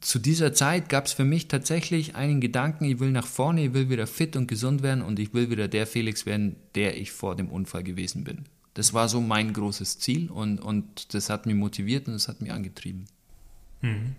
zu 0.00 0.18
dieser 0.18 0.52
Zeit 0.52 0.88
gab 0.88 1.06
es 1.06 1.12
für 1.12 1.24
mich 1.24 1.48
tatsächlich 1.48 2.16
einen 2.16 2.40
Gedanken, 2.40 2.84
ich 2.84 2.98
will 2.98 3.10
nach 3.10 3.26
vorne, 3.26 3.66
ich 3.66 3.74
will 3.74 3.88
wieder 3.88 4.06
fit 4.06 4.36
und 4.36 4.48
gesund 4.48 4.82
werden 4.82 5.02
und 5.02 5.18
ich 5.18 5.32
will 5.32 5.50
wieder 5.50 5.68
der 5.68 5.86
Felix 5.86 6.26
werden, 6.26 6.56
der 6.74 6.96
ich 6.96 7.12
vor 7.12 7.36
dem 7.36 7.48
Unfall 7.48 7.82
gewesen 7.82 8.24
bin. 8.24 8.44
Das 8.74 8.94
war 8.94 9.08
so 9.08 9.20
mein 9.20 9.52
großes 9.52 9.98
Ziel 9.98 10.28
und, 10.30 10.58
und 10.58 11.14
das 11.14 11.30
hat 11.30 11.46
mich 11.46 11.54
motiviert 11.54 12.08
und 12.08 12.14
das 12.14 12.28
hat 12.28 12.40
mich 12.40 12.52
angetrieben. 12.52 13.06
Mhm. 13.80 14.16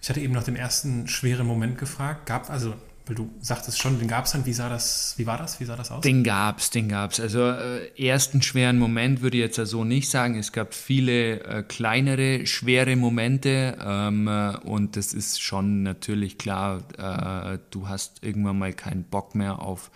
Ich 0.00 0.08
hatte 0.08 0.20
eben 0.20 0.32
nach 0.32 0.42
dem 0.42 0.56
ersten 0.56 1.06
schweren 1.06 1.46
Moment 1.46 1.78
gefragt. 1.78 2.26
Gab 2.26 2.50
also 2.50 2.74
weil 3.12 3.26
du 3.26 3.30
sagtest 3.40 3.78
schon, 3.78 3.98
den 3.98 4.08
gab 4.08 4.24
es 4.24 4.32
dann. 4.32 4.46
Wie 4.46 4.52
sah 4.54 4.70
das, 4.70 5.14
wie 5.18 5.26
war 5.26 5.36
das? 5.36 5.60
Wie 5.60 5.66
sah 5.66 5.76
das 5.76 5.90
aus? 5.90 6.00
Den 6.00 6.24
gab's, 6.24 6.70
den 6.70 6.88
gab's. 6.88 7.20
Also 7.20 7.42
äh, 7.42 7.88
ersten 8.02 8.40
schweren 8.40 8.78
Moment 8.78 9.20
würde 9.20 9.36
ich 9.36 9.42
jetzt 9.42 9.56
so 9.56 9.62
also 9.62 9.84
nicht 9.84 10.08
sagen. 10.08 10.36
Es 10.36 10.52
gab 10.52 10.72
viele 10.72 11.40
äh, 11.40 11.62
kleinere, 11.62 12.46
schwere 12.46 12.96
Momente 12.96 13.76
ähm, 13.84 14.28
äh, 14.28 14.56
und 14.58 14.96
das 14.96 15.12
ist 15.12 15.42
schon 15.42 15.82
natürlich 15.82 16.38
klar, 16.38 16.84
äh, 16.96 17.58
du 17.70 17.88
hast 17.88 18.22
irgendwann 18.22 18.58
mal 18.58 18.72
keinen 18.72 19.04
Bock 19.04 19.34
mehr 19.34 19.60
auf 19.60 19.90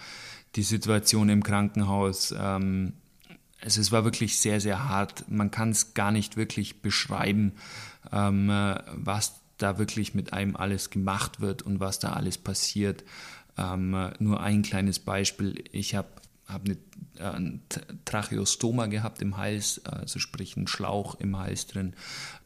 die 0.57 0.63
Situation 0.63 1.31
im 1.31 1.43
Krankenhaus. 1.43 2.35
Ähm, 2.39 2.93
also 3.63 3.81
es 3.81 3.93
war 3.93 4.05
wirklich 4.05 4.39
sehr, 4.39 4.61
sehr 4.61 4.89
hart. 4.89 5.25
Man 5.29 5.51
kann 5.51 5.71
es 5.71 5.95
gar 5.95 6.13
nicht 6.13 6.37
wirklich 6.37 6.83
beschreiben, 6.83 7.53
ähm, 8.13 8.51
äh, 8.51 8.79
was 8.93 9.41
da 9.59 9.79
wirklich 9.79 10.15
mit 10.15 10.33
einem 10.33 10.57
alles 10.57 10.91
gemacht 10.91 11.41
wird 11.41 11.63
und 11.63 11.81
was 11.81 11.99
da 11.99 12.13
alles 12.13 12.39
passiert. 12.39 13.05
Ähm, 13.57 14.11
nur 14.19 14.41
ein 14.41 14.63
kleines 14.63 14.99
Beispiel. 14.99 15.65
Ich 15.73 15.95
habe 15.95 16.09
hab 16.47 16.65
eine, 16.65 16.77
äh, 17.19 17.59
Tracheostoma 18.05 18.87
gehabt 18.87 19.23
im 19.23 19.37
Hals, 19.37 19.85
also 19.85 20.19
sprich 20.19 20.57
einen 20.57 20.69
Schlauch 20.69 21.19
im 21.19 21.39
Hals 21.39 21.67
drin. 21.67 21.95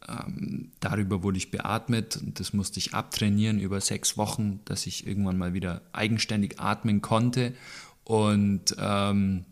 Ähm, 0.09 0.71
darüber 0.81 1.23
wurde 1.23 1.39
ich 1.39 1.51
beatmet 1.51 2.17
und 2.17 2.41
das 2.41 2.53
musste 2.53 2.79
ich 2.79 2.95
abtrainieren 2.95 3.59
über 3.59 3.81
sechs 3.81 4.17
Wochen, 4.17 4.61
dass 4.65 4.87
ich 4.87 5.07
irgendwann 5.07 5.39
mal 5.39 5.53
wieder 5.53 5.83
eigenständig 5.93 6.61
atmen 6.61 7.03
konnte. 7.03 7.55
Und 8.05 8.75
ähm, 8.79 9.45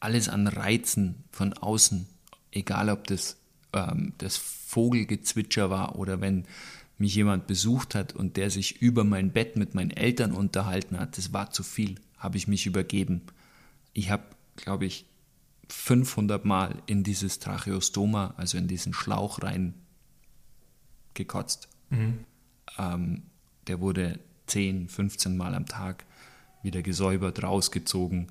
alles 0.00 0.28
an 0.28 0.46
Reizen 0.46 1.24
von 1.30 1.52
außen, 1.52 2.06
egal 2.50 2.90
ob 2.90 3.06
das 3.06 3.36
ähm, 3.74 4.12
das 4.18 4.36
Vogelgezwitscher 4.36 5.68
war 5.68 5.96
oder 5.96 6.20
wenn 6.20 6.44
mich 6.96 7.14
jemand 7.14 7.46
besucht 7.46 7.94
hat 7.94 8.14
und 8.14 8.36
der 8.36 8.50
sich 8.50 8.80
über 8.80 9.04
mein 9.04 9.32
Bett 9.32 9.56
mit 9.56 9.74
meinen 9.74 9.90
Eltern 9.90 10.32
unterhalten 10.32 10.98
hat, 10.98 11.18
das 11.18 11.32
war 11.32 11.50
zu 11.50 11.62
viel, 11.62 11.96
habe 12.16 12.36
ich 12.36 12.48
mich 12.48 12.66
übergeben. 12.66 13.22
Ich 13.92 14.10
habe, 14.10 14.24
glaube 14.56 14.86
ich, 14.86 15.06
500 15.68 16.44
Mal 16.44 16.82
in 16.86 17.02
dieses 17.02 17.40
Tracheostoma, 17.40 18.34
also 18.36 18.58
in 18.58 18.68
diesen 18.68 18.94
Schlauch 18.94 19.42
rein 19.42 19.74
gekotzt. 21.14 21.68
Mhm. 21.90 22.20
Ähm, 22.78 23.22
der 23.66 23.80
wurde 23.80 24.20
10, 24.46 24.88
15 24.88 25.36
Mal 25.36 25.54
am 25.54 25.66
Tag 25.66 26.04
wieder 26.62 26.82
gesäubert, 26.82 27.42
rausgezogen, 27.42 28.28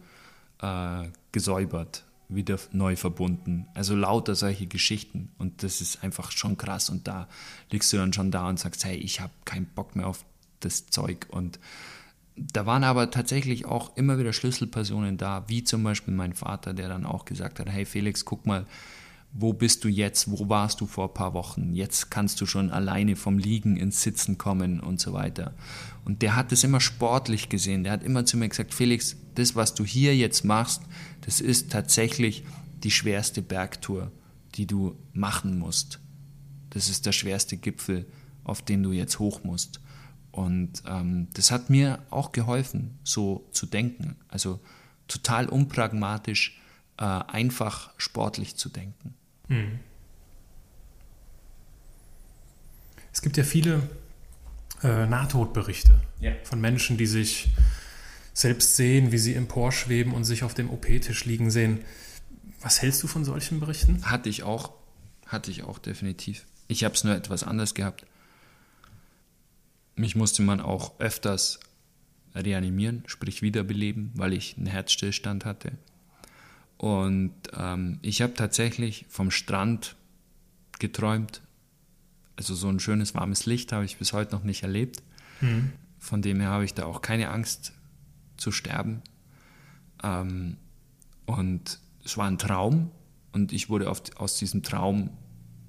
äh, 0.61 1.07
gesäubert, 1.31 2.05
wieder 2.35 2.59
neu 2.71 2.95
verbunden. 2.95 3.67
Also 3.73 3.95
lauter 3.95 4.35
solche 4.35 4.67
Geschichten. 4.67 5.31
Und 5.37 5.63
das 5.63 5.81
ist 5.81 6.03
einfach 6.03 6.31
schon 6.31 6.57
krass. 6.57 6.89
Und 6.89 7.07
da 7.07 7.27
liegst 7.71 7.91
du 7.93 7.97
dann 7.97 8.13
schon 8.13 8.31
da 8.31 8.49
und 8.49 8.59
sagst, 8.59 8.85
hey, 8.85 8.95
ich 8.95 9.19
habe 9.19 9.33
keinen 9.45 9.65
Bock 9.65 9.95
mehr 9.95 10.07
auf 10.07 10.25
das 10.59 10.87
Zeug. 10.87 11.27
Und 11.29 11.59
da 12.35 12.65
waren 12.65 12.83
aber 12.83 13.11
tatsächlich 13.11 13.65
auch 13.65 13.95
immer 13.95 14.17
wieder 14.17 14.33
Schlüsselpersonen 14.33 15.17
da, 15.17 15.47
wie 15.47 15.63
zum 15.63 15.83
Beispiel 15.83 16.13
mein 16.13 16.33
Vater, 16.33 16.73
der 16.73 16.89
dann 16.89 17.05
auch 17.05 17.25
gesagt 17.25 17.59
hat, 17.59 17.69
hey 17.69 17.85
Felix, 17.85 18.25
guck 18.25 18.45
mal, 18.45 18.65
wo 19.33 19.51
bist 19.51 19.83
du 19.83 19.87
jetzt, 19.87 20.29
wo 20.29 20.47
warst 20.47 20.79
du 20.79 20.85
vor 20.85 21.07
ein 21.07 21.13
paar 21.13 21.33
Wochen, 21.33 21.73
jetzt 21.73 22.11
kannst 22.11 22.39
du 22.39 22.45
schon 22.45 22.69
alleine 22.69 23.15
vom 23.15 23.39
Liegen 23.39 23.77
ins 23.77 24.03
Sitzen 24.03 24.37
kommen 24.37 24.79
und 24.79 24.99
so 24.99 25.11
weiter. 25.13 25.55
Und 26.05 26.21
der 26.21 26.35
hat 26.35 26.51
es 26.51 26.63
immer 26.63 26.79
sportlich 26.79 27.49
gesehen, 27.49 27.83
der 27.83 27.93
hat 27.93 28.03
immer 28.03 28.25
zu 28.25 28.37
mir 28.37 28.47
gesagt, 28.47 28.73
Felix, 28.73 29.15
das, 29.33 29.55
was 29.55 29.73
du 29.73 29.83
hier 29.83 30.15
jetzt 30.15 30.45
machst, 30.45 30.83
das 31.21 31.41
ist 31.41 31.71
tatsächlich 31.71 32.43
die 32.83 32.91
schwerste 32.91 33.41
Bergtour, 33.41 34.11
die 34.55 34.67
du 34.67 34.95
machen 35.13 35.57
musst. 35.57 35.99
Das 36.69 36.89
ist 36.89 37.05
der 37.07 37.11
schwerste 37.11 37.57
Gipfel, 37.57 38.05
auf 38.43 38.61
den 38.61 38.83
du 38.83 38.91
jetzt 38.91 39.17
hoch 39.17 39.43
musst. 39.43 39.79
Und 40.31 40.83
ähm, 40.87 41.27
das 41.33 41.49
hat 41.49 41.69
mir 41.69 41.99
auch 42.11 42.31
geholfen, 42.31 42.99
so 43.03 43.47
zu 43.51 43.65
denken. 43.65 44.15
Also 44.27 44.59
total 45.07 45.47
unpragmatisch, 45.47 46.59
äh, 46.97 47.03
einfach 47.03 47.91
sportlich 47.97 48.55
zu 48.55 48.69
denken. 48.69 49.15
Hm. 49.47 49.79
Es 53.11 53.21
gibt 53.21 53.37
ja 53.37 53.43
viele 53.43 53.87
äh, 54.81 55.05
Nahtodberichte 55.05 55.99
ja. 56.19 56.33
von 56.43 56.59
Menschen, 56.59 56.97
die 56.97 57.05
sich 57.05 57.49
selbst 58.33 58.75
sehen, 58.75 59.11
wie 59.11 59.19
sie 59.19 59.35
emporschweben 59.35 60.13
und 60.13 60.23
sich 60.23 60.43
auf 60.43 60.53
dem 60.53 60.69
OP-Tisch 60.69 61.25
liegen 61.25 61.51
sehen. 61.51 61.85
Was 62.61 62.81
hältst 62.81 63.03
du 63.03 63.07
von 63.07 63.23
solchen 63.23 63.59
Berichten? 63.59 64.03
Hatte 64.09 64.29
ich 64.29 64.43
auch. 64.43 64.71
Hatte 65.27 65.51
ich 65.51 65.63
auch 65.63 65.77
definitiv. 65.77 66.45
Ich 66.67 66.83
habe 66.83 66.95
es 66.95 67.03
nur 67.03 67.15
etwas 67.15 67.43
anders 67.43 67.73
gehabt. 67.73 68.05
Mich 69.95 70.15
musste 70.15 70.41
man 70.41 70.59
auch 70.59 70.99
öfters 70.99 71.59
reanimieren, 72.33 73.03
sprich 73.05 73.41
wiederbeleben, 73.43 74.11
weil 74.15 74.33
ich 74.33 74.57
einen 74.57 74.65
Herzstillstand 74.65 75.45
hatte. 75.45 75.73
Und 76.83 77.33
ähm, 77.53 77.99
ich 78.01 78.21
habe 78.21 78.33
tatsächlich 78.33 79.05
vom 79.07 79.31
Strand 79.31 79.95
geträumt. 80.79 81.41
Also 82.35 82.55
so 82.55 82.67
ein 82.67 82.81
schönes 82.81 83.15
warmes 83.15 83.45
Licht 83.45 83.71
habe 83.71 83.85
ich 83.85 83.95
bis 83.95 84.11
heute 84.11 84.35
noch 84.35 84.43
nicht 84.43 84.63
erlebt. 84.63 85.01
Mhm. 85.39 85.71
Von 85.97 86.21
dem 86.21 86.41
her 86.41 86.49
habe 86.49 86.65
ich 86.65 86.73
da 86.73 86.83
auch 86.83 87.01
keine 87.01 87.29
Angst 87.29 87.71
zu 88.35 88.51
sterben. 88.51 89.01
Ähm, 90.03 90.57
und 91.25 91.79
es 92.03 92.17
war 92.17 92.27
ein 92.27 92.37
Traum 92.37 92.91
und 93.31 93.53
ich 93.53 93.69
wurde 93.69 93.89
auf, 93.89 94.01
aus 94.17 94.37
diesem 94.37 94.61
Traum 94.61 95.11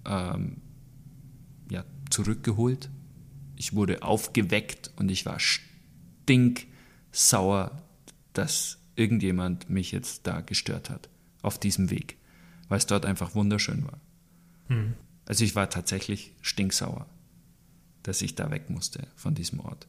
ähm, 0.05 0.63
ja, 1.71 1.85
zurückgeholt. 2.11 2.91
Ich 3.55 3.73
wurde 3.73 4.03
aufgeweckt 4.03 4.91
und 4.97 5.13
ich 5.13 5.25
war 5.27 5.39
stinksauer, 6.27 7.71
dass 8.33 8.79
irgendjemand 8.97 9.71
mich 9.71 9.93
jetzt 9.93 10.27
da 10.27 10.41
gestört 10.41 10.91
hat 10.91 11.09
auf 11.43 11.59
diesem 11.59 11.91
Weg, 11.91 12.17
weil 12.69 12.79
es 12.79 12.87
dort 12.87 13.07
einfach 13.07 13.35
wunderschön 13.35 13.85
war. 13.85 14.01
Mhm. 14.69 14.95
Also 15.27 15.45
ich 15.45 15.55
war 15.55 15.71
tatsächlich 15.71 16.33
stinksauer, 16.43 17.07
dass 18.03 18.23
ich 18.23 18.35
da 18.35 18.51
weg 18.51 18.71
musste 18.71 19.07
von 19.17 19.35
diesem 19.35 19.61
Ort. 19.61 19.89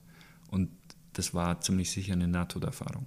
Und 0.50 0.70
das 1.14 1.34
war 1.34 1.62
ziemlich 1.62 1.92
sicher 1.92 2.14
eine 2.14 2.28
Nahtoderfahrung. 2.28 3.06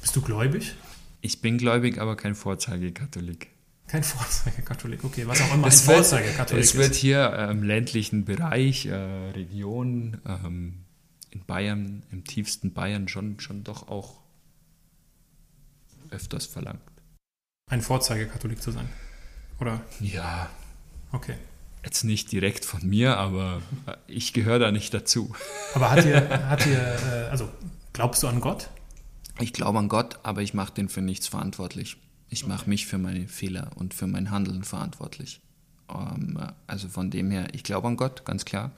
Bist 0.00 0.16
du 0.16 0.22
gläubig? 0.22 0.74
Ich 1.20 1.42
bin 1.42 1.58
gläubig, 1.58 1.98
aber 1.98 2.16
kein 2.16 2.34
Vorzeigekatholik. 2.34 3.48
Kein 3.86 4.04
Vorzeigekatholik, 4.04 5.04
okay, 5.04 5.26
was 5.26 5.42
auch 5.42 5.54
immer 5.54 5.66
es 5.66 5.88
ein 5.88 5.94
Vorzeigekatholik 5.94 6.64
ist. 6.64 6.70
Es 6.70 6.76
wird 6.76 6.94
hier 6.94 7.32
im 7.50 7.62
ländlichen 7.62 8.24
Bereich, 8.24 8.86
äh, 8.86 8.94
Region, 8.94 10.18
ähm, 10.24 10.84
in 11.30 11.44
Bayern, 11.44 12.04
im 12.10 12.24
tiefsten 12.24 12.72
Bayern 12.72 13.08
schon, 13.08 13.40
schon 13.40 13.64
doch 13.64 13.88
auch 13.88 14.20
öfters 16.10 16.46
verlangt. 16.46 16.80
Ein 17.70 17.82
Vorzeigekatholik 17.82 18.60
zu 18.60 18.72
sein, 18.72 18.88
oder? 19.60 19.80
Ja. 20.00 20.50
Okay. 21.12 21.36
Jetzt 21.84 22.04
nicht 22.04 22.30
direkt 22.30 22.64
von 22.64 22.86
mir, 22.86 23.16
aber 23.16 23.62
ich 24.06 24.32
gehöre 24.32 24.58
da 24.58 24.70
nicht 24.70 24.92
dazu. 24.92 25.34
Aber 25.74 25.90
hat 25.90 26.04
ihr, 26.04 26.28
hat 26.48 26.66
ihr 26.66 26.78
äh, 26.78 27.30
also 27.30 27.48
glaubst 27.92 28.22
du 28.22 28.28
an 28.28 28.40
Gott? 28.40 28.68
Ich 29.38 29.52
glaube 29.52 29.78
an 29.78 29.88
Gott, 29.88 30.18
aber 30.22 30.42
ich 30.42 30.52
mache 30.52 30.74
den 30.74 30.88
für 30.88 31.00
nichts 31.00 31.28
verantwortlich. 31.28 31.96
Ich 32.28 32.46
mache 32.46 32.68
mich 32.68 32.86
für 32.86 32.98
meine 32.98 33.26
Fehler 33.28 33.70
und 33.76 33.94
für 33.94 34.06
mein 34.06 34.30
Handeln 34.30 34.62
verantwortlich. 34.62 35.40
Ähm, 35.88 36.38
also 36.66 36.88
von 36.88 37.10
dem 37.10 37.30
her, 37.30 37.48
ich 37.52 37.64
glaube 37.64 37.88
an 37.88 37.96
Gott, 37.96 38.24
ganz 38.24 38.44
klar. 38.44 38.72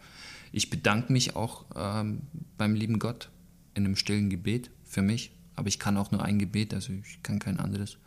Ich 0.52 0.70
bedanke 0.70 1.12
mich 1.12 1.34
auch 1.34 1.64
ähm, 1.74 2.22
beim 2.56 2.74
lieben 2.74 2.98
Gott 2.98 3.30
in 3.74 3.84
einem 3.84 3.96
stillen 3.96 4.30
Gebet 4.30 4.70
für 4.84 5.02
mich, 5.02 5.32
aber 5.54 5.68
ich 5.68 5.78
kann 5.78 5.96
auch 5.96 6.10
nur 6.10 6.22
ein 6.24 6.38
Gebet, 6.38 6.74
also 6.74 6.92
ich 6.92 7.22
kann 7.22 7.38
kein 7.38 7.58
anderes 7.58 7.98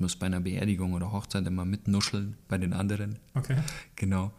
muss 0.00 0.16
bei 0.16 0.26
einer 0.26 0.40
Beerdigung 0.40 0.94
oder 0.94 1.12
Hochzeit 1.12 1.46
immer 1.46 1.64
mitnuscheln 1.64 2.36
bei 2.48 2.58
den 2.58 2.72
anderen. 2.72 3.18
Okay. 3.34 3.56
Genau. 3.96 4.32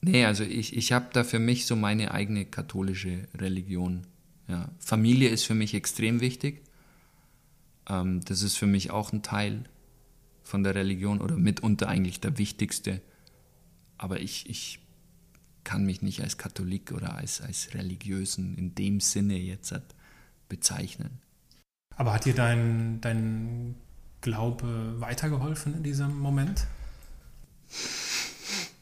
Nee, 0.00 0.24
also 0.24 0.44
ich, 0.44 0.76
ich 0.76 0.92
habe 0.92 1.08
da 1.12 1.24
für 1.24 1.38
mich 1.38 1.66
so 1.66 1.76
meine 1.76 2.12
eigene 2.12 2.46
katholische 2.46 3.28
Religion. 3.34 4.06
Ja. 4.48 4.70
Familie 4.78 5.28
ist 5.28 5.44
für 5.44 5.54
mich 5.54 5.74
extrem 5.74 6.20
wichtig. 6.20 6.62
Ähm, 7.88 8.20
das 8.24 8.42
ist 8.42 8.56
für 8.56 8.66
mich 8.66 8.90
auch 8.90 9.12
ein 9.12 9.22
Teil 9.22 9.64
von 10.42 10.62
der 10.62 10.74
Religion 10.74 11.20
oder 11.20 11.36
mitunter 11.36 11.88
eigentlich 11.88 12.20
der 12.20 12.38
wichtigste. 12.38 13.02
Aber 13.98 14.20
ich, 14.20 14.48
ich 14.48 14.80
kann 15.64 15.84
mich 15.84 16.00
nicht 16.00 16.22
als 16.22 16.38
Katholik 16.38 16.92
oder 16.92 17.16
als, 17.16 17.42
als 17.42 17.74
Religiösen 17.74 18.56
in 18.56 18.74
dem 18.74 19.00
Sinne 19.00 19.36
jetzt 19.36 19.74
bezeichnen. 20.48 21.18
Aber 22.00 22.14
hat 22.14 22.24
dir 22.24 22.34
dein, 22.34 22.98
dein 23.02 23.74
Glaube 24.22 24.98
weitergeholfen 25.00 25.74
in 25.74 25.82
diesem 25.82 26.18
Moment? 26.18 26.66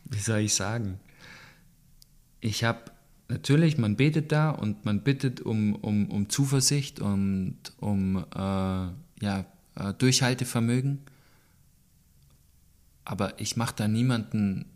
Wie 0.04 0.20
soll 0.20 0.38
ich 0.38 0.54
sagen? 0.54 1.00
ich 2.40 2.62
habe 2.62 2.92
natürlich, 3.28 3.76
man 3.76 3.96
betet 3.96 4.30
da 4.30 4.50
und 4.50 4.84
man 4.84 5.02
bittet 5.02 5.40
um, 5.40 5.74
um, 5.74 6.08
um 6.12 6.28
Zuversicht 6.28 7.00
und 7.00 7.58
um 7.78 8.18
äh, 8.18 8.38
ja, 8.38 9.44
äh, 9.74 9.94
Durchhaltevermögen. 9.98 11.00
Aber 13.04 13.40
ich 13.40 13.56
mache 13.56 13.74
da 13.76 13.88
niemanden 13.88 14.66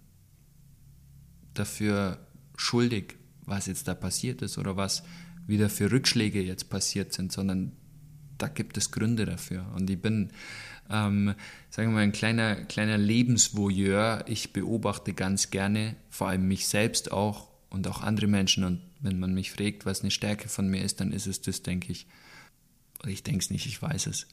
dafür 1.54 2.18
schuldig, 2.56 3.14
was 3.44 3.66
jetzt 3.66 3.86
da 3.86 3.94
passiert 3.94 4.42
ist 4.42 4.58
oder 4.58 4.76
was 4.76 5.04
wieder 5.46 5.70
für 5.70 5.92
Rückschläge 5.92 6.42
jetzt 6.42 6.70
passiert 6.70 7.12
sind, 7.12 7.30
sondern 7.30 7.70
da 8.42 8.48
gibt 8.48 8.76
es 8.76 8.90
Gründe 8.90 9.24
dafür. 9.24 9.64
Und 9.76 9.88
ich 9.88 10.02
bin, 10.02 10.32
ähm, 10.90 11.34
sagen 11.70 11.90
wir 11.90 11.94
mal, 11.94 12.00
ein 12.00 12.12
kleiner, 12.12 12.56
kleiner 12.64 12.98
Lebensvoyeur. 12.98 14.24
Ich 14.26 14.52
beobachte 14.52 15.14
ganz 15.14 15.50
gerne, 15.50 15.94
vor 16.10 16.28
allem 16.28 16.48
mich 16.48 16.66
selbst 16.66 17.12
auch 17.12 17.48
und 17.70 17.86
auch 17.86 18.02
andere 18.02 18.26
Menschen. 18.26 18.64
Und 18.64 18.82
wenn 19.00 19.20
man 19.20 19.32
mich 19.32 19.52
fragt, 19.52 19.86
was 19.86 20.00
eine 20.00 20.10
Stärke 20.10 20.48
von 20.48 20.68
mir 20.68 20.82
ist, 20.82 21.00
dann 21.00 21.12
ist 21.12 21.26
es 21.26 21.40
das, 21.40 21.62
denke 21.62 21.92
ich. 21.92 22.08
Ich 23.06 23.22
denke 23.22 23.38
es 23.38 23.50
nicht, 23.50 23.66
ich 23.66 23.80
weiß 23.80 24.08
es. 24.08 24.26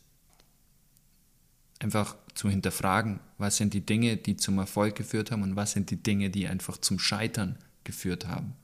Einfach 1.77 2.17
zu 2.33 2.49
hinterfragen, 2.49 3.19
was 3.37 3.57
sind 3.57 3.73
die 3.75 3.85
Dinge, 3.85 4.17
die 4.17 4.37
zum 4.37 4.57
Erfolg 4.57 4.95
geführt 4.95 5.31
haben 5.31 5.43
und 5.43 5.55
was 5.55 5.71
sind 5.71 5.91
die 5.91 6.01
Dinge, 6.01 6.31
die 6.31 6.47
einfach 6.47 6.77
zum 6.77 6.97
Scheitern 6.97 7.57
geführt 7.83 8.27
haben. 8.27 8.55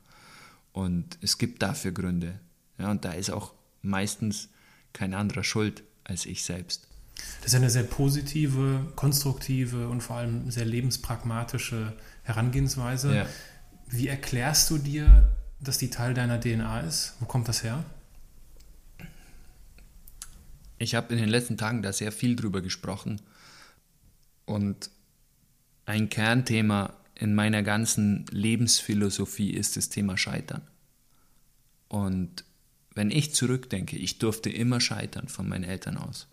Und 0.74 1.20
es 1.22 1.38
gibt 1.38 1.62
dafür 1.62 1.92
Gründe. 1.92 2.40
Ja, 2.80 2.92
und 2.92 3.06
da 3.06 3.14
ist 3.14 3.30
auch 3.30 3.54
meistens 3.82 4.50
kein 4.96 5.14
anderer 5.14 5.44
schuld 5.44 5.84
als 6.04 6.26
ich 6.26 6.44
selbst. 6.44 6.88
Das 7.42 7.54
ist 7.54 7.56
eine 7.56 7.70
sehr 7.70 7.84
positive, 7.84 8.92
konstruktive 8.96 9.88
und 9.88 10.02
vor 10.02 10.18
allem 10.18 10.50
sehr 10.50 10.66
lebenspragmatische 10.66 11.94
Herangehensweise. 12.24 13.16
Ja. 13.16 13.26
Wie 13.88 14.08
erklärst 14.08 14.70
du 14.70 14.78
dir, 14.78 15.32
dass 15.60 15.78
die 15.78 15.90
Teil 15.90 16.14
deiner 16.14 16.40
DNA 16.40 16.82
ist? 16.82 17.14
Wo 17.20 17.26
kommt 17.26 17.48
das 17.48 17.64
her? 17.64 17.84
Ich 20.78 20.96
habe 20.96 21.14
in 21.14 21.20
den 21.20 21.30
letzten 21.30 21.58
Tagen 21.58 21.82
da 21.82 21.94
sehr 21.94 22.12
viel 22.12 22.36
drüber 22.36 22.62
gesprochen. 22.62 23.22
Und 24.46 24.90
ein 25.86 26.10
Kernthema 26.10 26.94
in 27.16 27.34
meiner 27.34 27.64
ganzen 27.64 28.26
Lebensphilosophie 28.30 29.52
ist 29.52 29.78
das 29.78 29.90
Thema 29.90 30.18
Scheitern. 30.18 30.62
Und 31.88 32.44
wenn 32.96 33.12
ich 33.12 33.36
zurückdenke, 33.36 33.98
ich 33.98 34.18
durfte 34.18 34.50
immer 34.50 34.80
scheitern 34.80 35.28
von 35.28 35.48
meinen 35.48 35.66
Eltern 35.66 35.98
aus. 35.98 36.28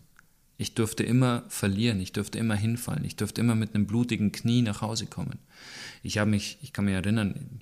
Ich 0.57 0.75
durfte 0.75 1.03
immer 1.03 1.43
verlieren, 1.49 1.99
ich 1.99 2.13
durfte 2.13 2.39
immer 2.39 2.55
hinfallen, 2.55 3.03
ich 3.05 3.15
durfte 3.15 3.41
immer 3.41 3.55
mit 3.55 3.75
einem 3.75 3.85
blutigen 3.85 4.31
Knie 4.31 4.61
nach 4.61 4.81
Hause 4.81 5.07
kommen. 5.07 5.39
Ich 6.03 6.17
habe 6.17 6.29
mich, 6.29 6.57
ich 6.61 6.71
kann 6.73 6.85
mich 6.85 6.93
erinnern, 6.93 7.61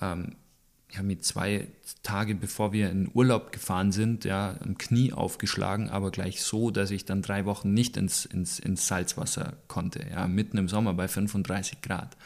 ähm, 0.00 0.36
ich 0.90 0.98
habe 0.98 1.08
mich 1.08 1.22
zwei 1.22 1.66
Tage 2.02 2.34
bevor 2.34 2.72
wir 2.72 2.88
in 2.90 3.10
Urlaub 3.12 3.52
gefahren 3.52 3.92
sind, 3.92 4.24
ja, 4.24 4.56
am 4.60 4.78
Knie 4.78 5.12
aufgeschlagen, 5.12 5.88
aber 5.88 6.10
gleich 6.10 6.42
so, 6.42 6.70
dass 6.70 6.90
ich 6.90 7.04
dann 7.04 7.20
drei 7.20 7.44
Wochen 7.46 7.74
nicht 7.74 7.96
ins, 7.96 8.24
ins, 8.24 8.58
ins 8.58 8.86
Salzwasser 8.86 9.54
konnte, 9.66 10.06
ja, 10.08 10.26
mitten 10.26 10.56
im 10.56 10.68
Sommer 10.68 10.94
bei 10.94 11.08
35 11.08 11.82
Grad. 11.82 12.16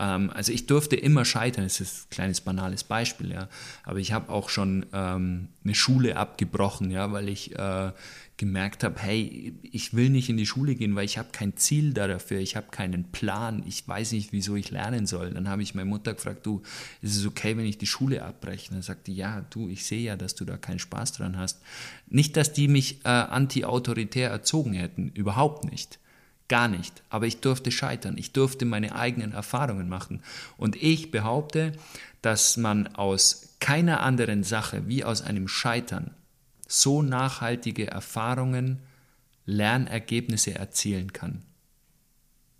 Ähm, 0.00 0.30
also 0.30 0.50
ich 0.50 0.66
durfte 0.66 0.96
immer 0.96 1.24
scheitern, 1.24 1.64
das 1.64 1.80
ist 1.80 2.06
ein 2.06 2.10
kleines 2.10 2.40
banales 2.40 2.82
Beispiel, 2.82 3.30
ja. 3.30 3.48
Aber 3.84 3.98
ich 3.98 4.12
habe 4.12 4.32
auch 4.32 4.48
schon 4.48 4.86
ähm, 4.92 5.48
eine 5.62 5.74
Schule 5.74 6.16
abgebrochen, 6.16 6.90
ja, 6.90 7.12
weil 7.12 7.28
ich 7.28 7.56
äh, 7.56 7.92
gemerkt 8.38 8.82
habe, 8.82 8.98
hey, 8.98 9.54
ich 9.60 9.92
will 9.92 10.08
nicht 10.08 10.30
in 10.30 10.38
die 10.38 10.46
Schule 10.46 10.74
gehen, 10.74 10.96
weil 10.96 11.04
ich 11.04 11.18
habe 11.18 11.28
kein 11.30 11.58
Ziel 11.58 11.92
da 11.92 12.08
dafür, 12.08 12.38
ich 12.38 12.56
habe 12.56 12.68
keinen 12.70 13.12
Plan, 13.12 13.62
ich 13.66 13.86
weiß 13.86 14.12
nicht, 14.12 14.32
wieso 14.32 14.56
ich 14.56 14.70
lernen 14.70 15.06
soll. 15.06 15.32
Dann 15.32 15.46
habe 15.46 15.62
ich 15.62 15.74
meine 15.74 15.90
Mutter 15.90 16.14
gefragt, 16.14 16.46
du, 16.46 16.62
ist 17.02 17.16
es 17.16 17.26
okay, 17.26 17.58
wenn 17.58 17.66
ich 17.66 17.76
die 17.76 17.86
Schule 17.86 18.24
abbreche? 18.24 18.70
dann 18.72 18.80
sagte 18.80 19.12
ja, 19.12 19.44
du, 19.50 19.68
ich 19.68 19.84
sehe 19.84 20.00
ja, 20.00 20.16
dass 20.16 20.34
du 20.34 20.46
da 20.46 20.56
keinen 20.56 20.78
Spaß 20.78 21.12
dran 21.12 21.36
hast. 21.36 21.60
Nicht, 22.08 22.38
dass 22.38 22.54
die 22.54 22.68
mich 22.68 23.04
äh, 23.04 23.08
anti-autoritär 23.08 24.30
erzogen 24.30 24.72
hätten, 24.72 25.10
überhaupt 25.10 25.70
nicht. 25.70 25.98
Gar 26.50 26.66
nicht. 26.66 27.04
Aber 27.10 27.28
ich 27.28 27.40
durfte 27.40 27.70
scheitern. 27.70 28.18
Ich 28.18 28.32
durfte 28.32 28.64
meine 28.64 28.96
eigenen 28.96 29.30
Erfahrungen 29.30 29.88
machen. 29.88 30.20
Und 30.56 30.74
ich 30.74 31.12
behaupte, 31.12 31.74
dass 32.22 32.56
man 32.56 32.88
aus 32.88 33.54
keiner 33.60 34.00
anderen 34.00 34.42
Sache 34.42 34.88
wie 34.88 35.04
aus 35.04 35.22
einem 35.22 35.46
Scheitern 35.46 36.10
so 36.66 37.02
nachhaltige 37.02 37.86
Erfahrungen, 37.86 38.80
Lernergebnisse 39.46 40.56
erzielen 40.56 41.12
kann, 41.12 41.42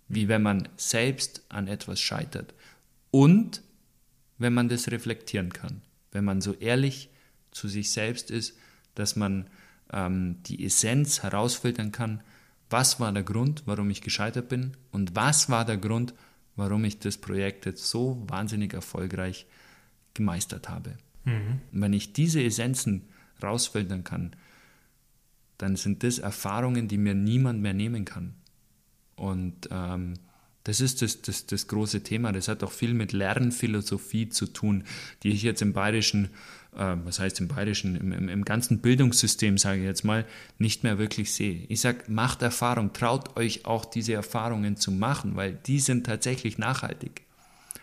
wie 0.07 0.29
wenn 0.29 0.41
man 0.41 0.69
selbst 0.77 1.43
an 1.49 1.67
etwas 1.67 1.99
scheitert. 1.99 2.53
Und 3.11 3.61
wenn 4.37 4.53
man 4.53 4.69
das 4.69 4.89
reflektieren 4.89 5.51
kann, 5.51 5.81
wenn 6.13 6.23
man 6.23 6.39
so 6.39 6.53
ehrlich 6.53 7.09
zu 7.51 7.67
sich 7.67 7.91
selbst 7.91 8.31
ist, 8.31 8.57
dass 8.95 9.17
man 9.17 9.47
ähm, 9.91 10.37
die 10.43 10.63
Essenz 10.63 11.23
herausfiltern 11.23 11.91
kann, 11.91 12.21
was 12.71 12.99
war 12.99 13.11
der 13.11 13.23
Grund, 13.23 13.63
warum 13.65 13.89
ich 13.89 14.01
gescheitert 14.01 14.49
bin 14.49 14.77
und 14.91 15.15
was 15.15 15.49
war 15.49 15.65
der 15.65 15.77
Grund, 15.77 16.13
warum 16.55 16.83
ich 16.85 16.99
das 16.99 17.17
Projekt 17.17 17.65
jetzt 17.65 17.87
so 17.87 18.23
wahnsinnig 18.27 18.73
erfolgreich 18.73 19.45
gemeistert 20.13 20.69
habe. 20.69 20.97
Mhm. 21.25 21.61
Wenn 21.71 21.93
ich 21.93 22.13
diese 22.13 22.43
Essenzen 22.43 23.03
rausfiltern 23.41 24.03
kann, 24.03 24.35
dann 25.57 25.75
sind 25.75 26.03
das 26.03 26.19
Erfahrungen, 26.19 26.87
die 26.87 26.97
mir 26.97 27.13
niemand 27.13 27.61
mehr 27.61 27.73
nehmen 27.73 28.05
kann. 28.05 28.33
Und 29.15 29.69
ähm, 29.71 30.15
das 30.63 30.81
ist 30.81 31.01
das, 31.01 31.21
das, 31.21 31.45
das 31.45 31.67
große 31.67 32.03
Thema. 32.03 32.31
Das 32.31 32.47
hat 32.47 32.63
auch 32.63 32.71
viel 32.71 32.93
mit 32.93 33.13
Lernphilosophie 33.13 34.29
zu 34.29 34.47
tun, 34.47 34.83
die 35.23 35.29
ich 35.29 35.43
jetzt 35.43 35.61
im 35.61 35.73
bayerischen, 35.73 36.29
was 36.73 37.19
heißt 37.19 37.39
im 37.41 37.47
bayerischen, 37.47 37.95
im, 37.95 38.11
im, 38.13 38.29
im, 38.29 38.45
ganzen 38.45 38.79
Bildungssystem, 38.79 39.57
sage 39.57 39.79
ich 39.79 39.85
jetzt 39.85 40.03
mal, 40.03 40.25
nicht 40.57 40.83
mehr 40.83 40.97
wirklich 40.97 41.33
sehe. 41.33 41.65
Ich 41.67 41.81
sage, 41.81 42.03
macht 42.07 42.41
Erfahrung, 42.41 42.93
traut 42.93 43.35
euch 43.37 43.65
auch 43.65 43.83
diese 43.83 44.13
Erfahrungen 44.13 44.77
zu 44.77 44.91
machen, 44.91 45.35
weil 45.35 45.53
die 45.53 45.79
sind 45.79 46.05
tatsächlich 46.05 46.57
nachhaltig. 46.57 47.23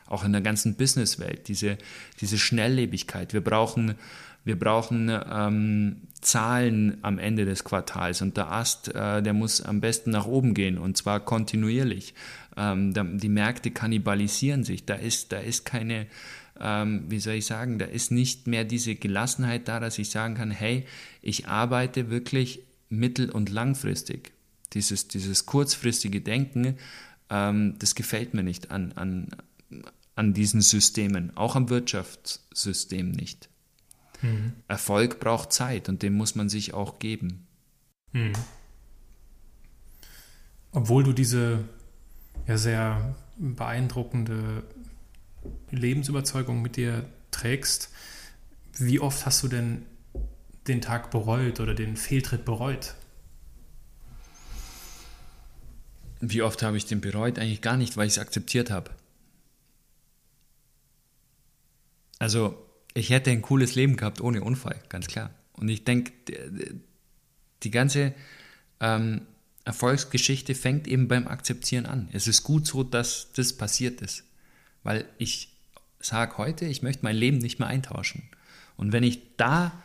Auch 0.06 0.24
in 0.24 0.32
der 0.32 0.40
ganzen 0.40 0.76
Businesswelt, 0.76 1.48
diese, 1.48 1.76
diese 2.20 2.38
Schnelllebigkeit. 2.38 3.34
Wir 3.34 3.42
brauchen 3.42 3.96
wir 4.48 4.58
brauchen 4.58 5.10
ähm, 5.30 5.96
Zahlen 6.22 6.96
am 7.02 7.18
Ende 7.18 7.44
des 7.44 7.64
Quartals 7.64 8.22
und 8.22 8.38
der 8.38 8.50
Ast, 8.50 8.94
äh, 8.94 9.22
der 9.22 9.34
muss 9.34 9.60
am 9.60 9.82
besten 9.82 10.10
nach 10.10 10.26
oben 10.26 10.54
gehen 10.54 10.78
und 10.78 10.96
zwar 10.96 11.20
kontinuierlich. 11.20 12.14
Ähm, 12.58 13.18
die 13.18 13.28
Märkte 13.28 13.70
kannibalisieren 13.70 14.64
sich, 14.64 14.84
da 14.84 14.94
ist, 14.94 15.30
da 15.30 15.38
ist 15.38 15.64
keine, 15.64 16.08
ähm, 16.58 17.04
wie 17.08 17.20
soll 17.20 17.34
ich 17.34 17.46
sagen, 17.46 17.78
da 17.78 17.84
ist 17.84 18.10
nicht 18.10 18.48
mehr 18.48 18.64
diese 18.64 18.96
Gelassenheit 18.96 19.68
da, 19.68 19.78
dass 19.78 19.96
ich 19.98 20.10
sagen 20.10 20.34
kann, 20.34 20.50
hey, 20.50 20.84
ich 21.22 21.46
arbeite 21.46 22.10
wirklich 22.10 22.62
mittel- 22.88 23.30
und 23.30 23.48
langfristig. 23.48 24.32
Dieses, 24.72 25.06
dieses 25.06 25.46
kurzfristige 25.46 26.20
Denken, 26.20 26.78
ähm, 27.30 27.76
das 27.78 27.94
gefällt 27.94 28.34
mir 28.34 28.42
nicht 28.42 28.72
an, 28.72 28.90
an, 28.96 29.28
an 30.16 30.34
diesen 30.34 30.60
Systemen, 30.60 31.36
auch 31.36 31.54
am 31.54 31.70
Wirtschaftssystem 31.70 33.12
nicht. 33.12 33.48
Mhm. 34.20 34.54
Erfolg 34.66 35.20
braucht 35.20 35.52
Zeit 35.52 35.88
und 35.88 36.02
dem 36.02 36.14
muss 36.14 36.34
man 36.34 36.48
sich 36.48 36.74
auch 36.74 36.98
geben. 36.98 37.46
Mhm. 38.12 38.32
Obwohl 40.72 41.04
du 41.04 41.12
diese 41.12 41.64
ja 42.46 42.56
sehr 42.56 43.14
beeindruckende 43.36 44.64
Lebensüberzeugung 45.70 46.62
mit 46.62 46.76
dir 46.76 47.04
trägst, 47.30 47.90
wie 48.78 49.00
oft 49.00 49.26
hast 49.26 49.42
du 49.42 49.48
denn 49.48 49.86
den 50.66 50.80
Tag 50.80 51.10
bereut 51.10 51.60
oder 51.60 51.74
den 51.74 51.96
Fehltritt 51.96 52.44
bereut? 52.44 52.94
Wie 56.20 56.42
oft 56.42 56.62
habe 56.62 56.76
ich 56.76 56.86
den 56.86 57.00
bereut? 57.00 57.38
Eigentlich 57.38 57.62
gar 57.62 57.76
nicht, 57.76 57.96
weil 57.96 58.06
ich 58.06 58.14
es 58.14 58.18
akzeptiert 58.18 58.70
habe. 58.70 58.90
Also 62.18 62.64
ich 62.94 63.10
hätte 63.10 63.30
ein 63.30 63.42
cooles 63.42 63.74
Leben 63.74 63.96
gehabt 63.96 64.20
ohne 64.20 64.42
Unfall, 64.42 64.80
ganz 64.88 65.06
klar. 65.06 65.30
Und 65.52 65.68
ich 65.68 65.84
denke, 65.84 66.12
die 67.62 67.70
ganze 67.70 68.14
ähm, 68.80 69.22
Erfolgsgeschichte 69.68 70.54
fängt 70.54 70.88
eben 70.88 71.08
beim 71.08 71.28
Akzeptieren 71.28 71.86
an. 71.86 72.08
Es 72.12 72.26
ist 72.26 72.42
gut 72.42 72.66
so, 72.66 72.82
dass 72.82 73.28
das 73.34 73.52
passiert 73.52 74.00
ist. 74.00 74.24
Weil 74.82 75.04
ich 75.18 75.52
sage 76.00 76.38
heute, 76.38 76.66
ich 76.66 76.82
möchte 76.82 77.04
mein 77.04 77.16
Leben 77.16 77.38
nicht 77.38 77.58
mehr 77.58 77.68
eintauschen. 77.68 78.22
Und 78.76 78.92
wenn 78.92 79.02
ich 79.02 79.36
da 79.36 79.80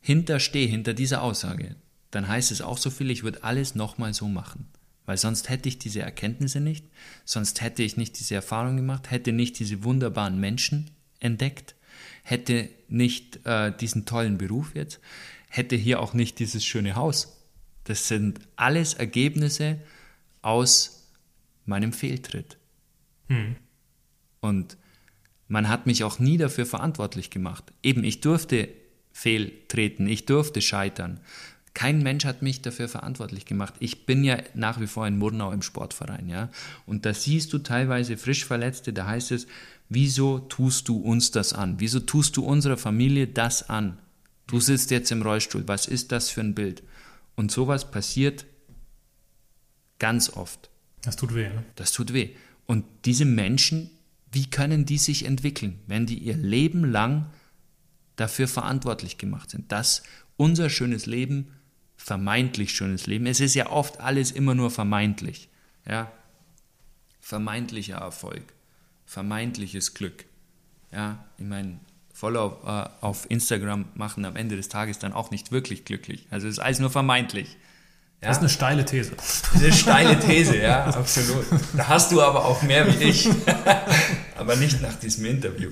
hinterstehe, 0.00 0.66
hinter 0.66 0.94
dieser 0.94 1.22
Aussage, 1.22 1.76
dann 2.10 2.28
heißt 2.28 2.52
es 2.52 2.62
auch 2.62 2.78
so 2.78 2.90
viel, 2.90 3.10
ich 3.10 3.22
würde 3.22 3.42
alles 3.42 3.74
nochmal 3.74 4.14
so 4.14 4.28
machen. 4.28 4.68
Weil 5.06 5.16
sonst 5.16 5.48
hätte 5.48 5.68
ich 5.68 5.78
diese 5.78 6.02
Erkenntnisse 6.02 6.60
nicht, 6.60 6.84
sonst 7.24 7.60
hätte 7.60 7.82
ich 7.82 7.96
nicht 7.96 8.18
diese 8.20 8.34
Erfahrung 8.34 8.76
gemacht, 8.76 9.10
hätte 9.10 9.32
nicht 9.32 9.58
diese 9.58 9.82
wunderbaren 9.82 10.38
Menschen 10.38 10.90
entdeckt 11.18 11.74
hätte 12.22 12.68
nicht 12.88 13.44
äh, 13.46 13.72
diesen 13.76 14.06
tollen 14.06 14.38
Beruf 14.38 14.74
jetzt, 14.74 15.00
hätte 15.48 15.76
hier 15.76 16.00
auch 16.00 16.14
nicht 16.14 16.38
dieses 16.38 16.64
schöne 16.64 16.94
Haus. 16.96 17.41
Das 17.84 18.08
sind 18.08 18.40
alles 18.56 18.94
Ergebnisse 18.94 19.78
aus 20.42 21.08
meinem 21.66 21.92
Fehltritt. 21.92 22.58
Hm. 23.28 23.56
Und 24.40 24.76
Man 25.52 25.68
hat 25.68 25.84
mich 25.84 26.02
auch 26.02 26.18
nie 26.18 26.38
dafür 26.38 26.64
verantwortlich 26.64 27.28
gemacht. 27.28 27.74
Eben, 27.82 28.04
ich 28.04 28.22
durfte 28.22 28.70
fehltreten, 29.12 30.06
ich 30.06 30.24
durfte 30.24 30.62
scheitern. 30.62 31.20
Kein 31.74 32.02
Mensch 32.02 32.24
hat 32.24 32.40
mich 32.40 32.62
dafür 32.62 32.88
verantwortlich 32.88 33.44
gemacht. 33.44 33.74
Ich 33.78 34.06
bin 34.06 34.24
ja 34.24 34.38
nach 34.54 34.80
wie 34.80 34.86
vor 34.86 35.06
in 35.06 35.18
Murnau 35.18 35.52
im 35.52 35.60
Sportverein, 35.60 36.30
ja. 36.30 36.48
Und 36.86 37.04
da 37.04 37.12
siehst 37.12 37.52
du 37.52 37.58
teilweise 37.58 38.16
frisch 38.16 38.46
Verletzte, 38.46 38.94
da 38.94 39.06
heißt 39.06 39.30
es, 39.32 39.46
wieso 39.90 40.38
tust 40.38 40.88
du 40.88 40.96
uns 40.96 41.32
das 41.32 41.52
an? 41.52 41.74
Wieso 41.80 42.00
tust 42.00 42.38
du 42.38 42.46
unserer 42.46 42.78
Familie 42.78 43.26
das 43.26 43.68
an? 43.68 43.98
Du 44.46 44.58
sitzt 44.58 44.90
jetzt 44.90 45.12
im 45.12 45.20
Rollstuhl, 45.20 45.68
was 45.68 45.86
ist 45.86 46.12
das 46.12 46.30
für 46.30 46.40
ein 46.40 46.54
Bild? 46.54 46.82
Und 47.36 47.50
sowas 47.50 47.90
passiert 47.90 48.46
ganz 49.98 50.30
oft. 50.30 50.70
Das 51.02 51.16
tut 51.16 51.34
weh, 51.34 51.48
ne? 51.48 51.64
Das 51.76 51.92
tut 51.92 52.12
weh. 52.12 52.30
Und 52.66 52.84
diese 53.04 53.24
Menschen, 53.24 53.90
wie 54.30 54.48
können 54.48 54.84
die 54.84 54.98
sich 54.98 55.24
entwickeln, 55.24 55.80
wenn 55.86 56.06
die 56.06 56.18
ihr 56.18 56.36
Leben 56.36 56.84
lang 56.84 57.26
dafür 58.16 58.48
verantwortlich 58.48 59.18
gemacht 59.18 59.50
sind, 59.50 59.72
dass 59.72 60.02
unser 60.36 60.70
schönes 60.70 61.06
Leben 61.06 61.52
vermeintlich 61.96 62.74
schönes 62.74 63.06
Leben. 63.06 63.26
Es 63.26 63.40
ist 63.40 63.54
ja 63.54 63.70
oft 63.70 64.00
alles 64.00 64.32
immer 64.32 64.54
nur 64.54 64.70
vermeintlich. 64.70 65.48
Ja? 65.86 66.10
Vermeintlicher 67.20 67.96
Erfolg, 67.96 68.42
vermeintliches 69.04 69.94
Glück. 69.94 70.24
Ja, 70.90 71.24
ich 71.38 71.44
meine, 71.44 71.78
Follower 72.12 72.90
äh, 73.00 73.04
auf 73.04 73.30
Instagram 73.30 73.86
machen 73.94 74.24
am 74.24 74.36
Ende 74.36 74.56
des 74.56 74.68
Tages 74.68 74.98
dann 74.98 75.12
auch 75.12 75.30
nicht 75.30 75.50
wirklich 75.50 75.84
glücklich. 75.84 76.26
Also 76.30 76.46
es 76.46 76.54
ist 76.54 76.58
alles 76.60 76.78
nur 76.78 76.90
vermeintlich. 76.90 77.56
Ja? 78.22 78.28
Das 78.28 78.36
ist 78.36 78.42
eine 78.42 78.48
steile 78.50 78.84
These. 78.84 79.12
Das 79.16 79.44
ist 79.54 79.62
eine 79.62 79.72
steile 79.72 80.20
These, 80.20 80.58
ja, 80.58 80.84
absolut. 80.94 81.44
Da 81.76 81.88
hast 81.88 82.12
du 82.12 82.22
aber 82.22 82.44
auch 82.44 82.62
mehr 82.62 82.86
wie 82.86 83.04
ich. 83.04 83.28
aber 84.36 84.56
nicht 84.56 84.80
nach 84.80 84.94
diesem 84.94 85.24
Interview. 85.24 85.70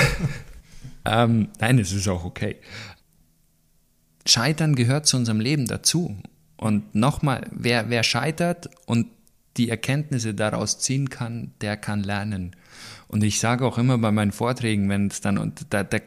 ähm, 1.04 1.48
nein, 1.58 1.78
es 1.78 1.92
ist 1.92 2.06
auch 2.06 2.24
okay. 2.24 2.56
Scheitern 4.26 4.76
gehört 4.76 5.06
zu 5.06 5.16
unserem 5.16 5.40
Leben 5.40 5.66
dazu. 5.66 6.16
Und 6.56 6.94
nochmal, 6.94 7.48
wer, 7.50 7.88
wer 7.88 8.02
scheitert 8.02 8.68
und 8.86 9.06
die 9.56 9.70
Erkenntnisse 9.70 10.34
daraus 10.34 10.78
ziehen 10.78 11.10
kann, 11.10 11.52
der 11.60 11.76
kann 11.76 12.02
lernen. 12.02 12.54
Und 13.10 13.24
ich 13.24 13.40
sage 13.40 13.66
auch 13.66 13.76
immer 13.76 13.98
bei 13.98 14.12
meinen 14.12 14.30
Vorträgen, 14.30 14.88
wenn 14.88 15.08
es 15.08 15.20
dann, 15.20 15.36
und 15.36 15.66
da, 15.70 15.82
da 15.82 15.98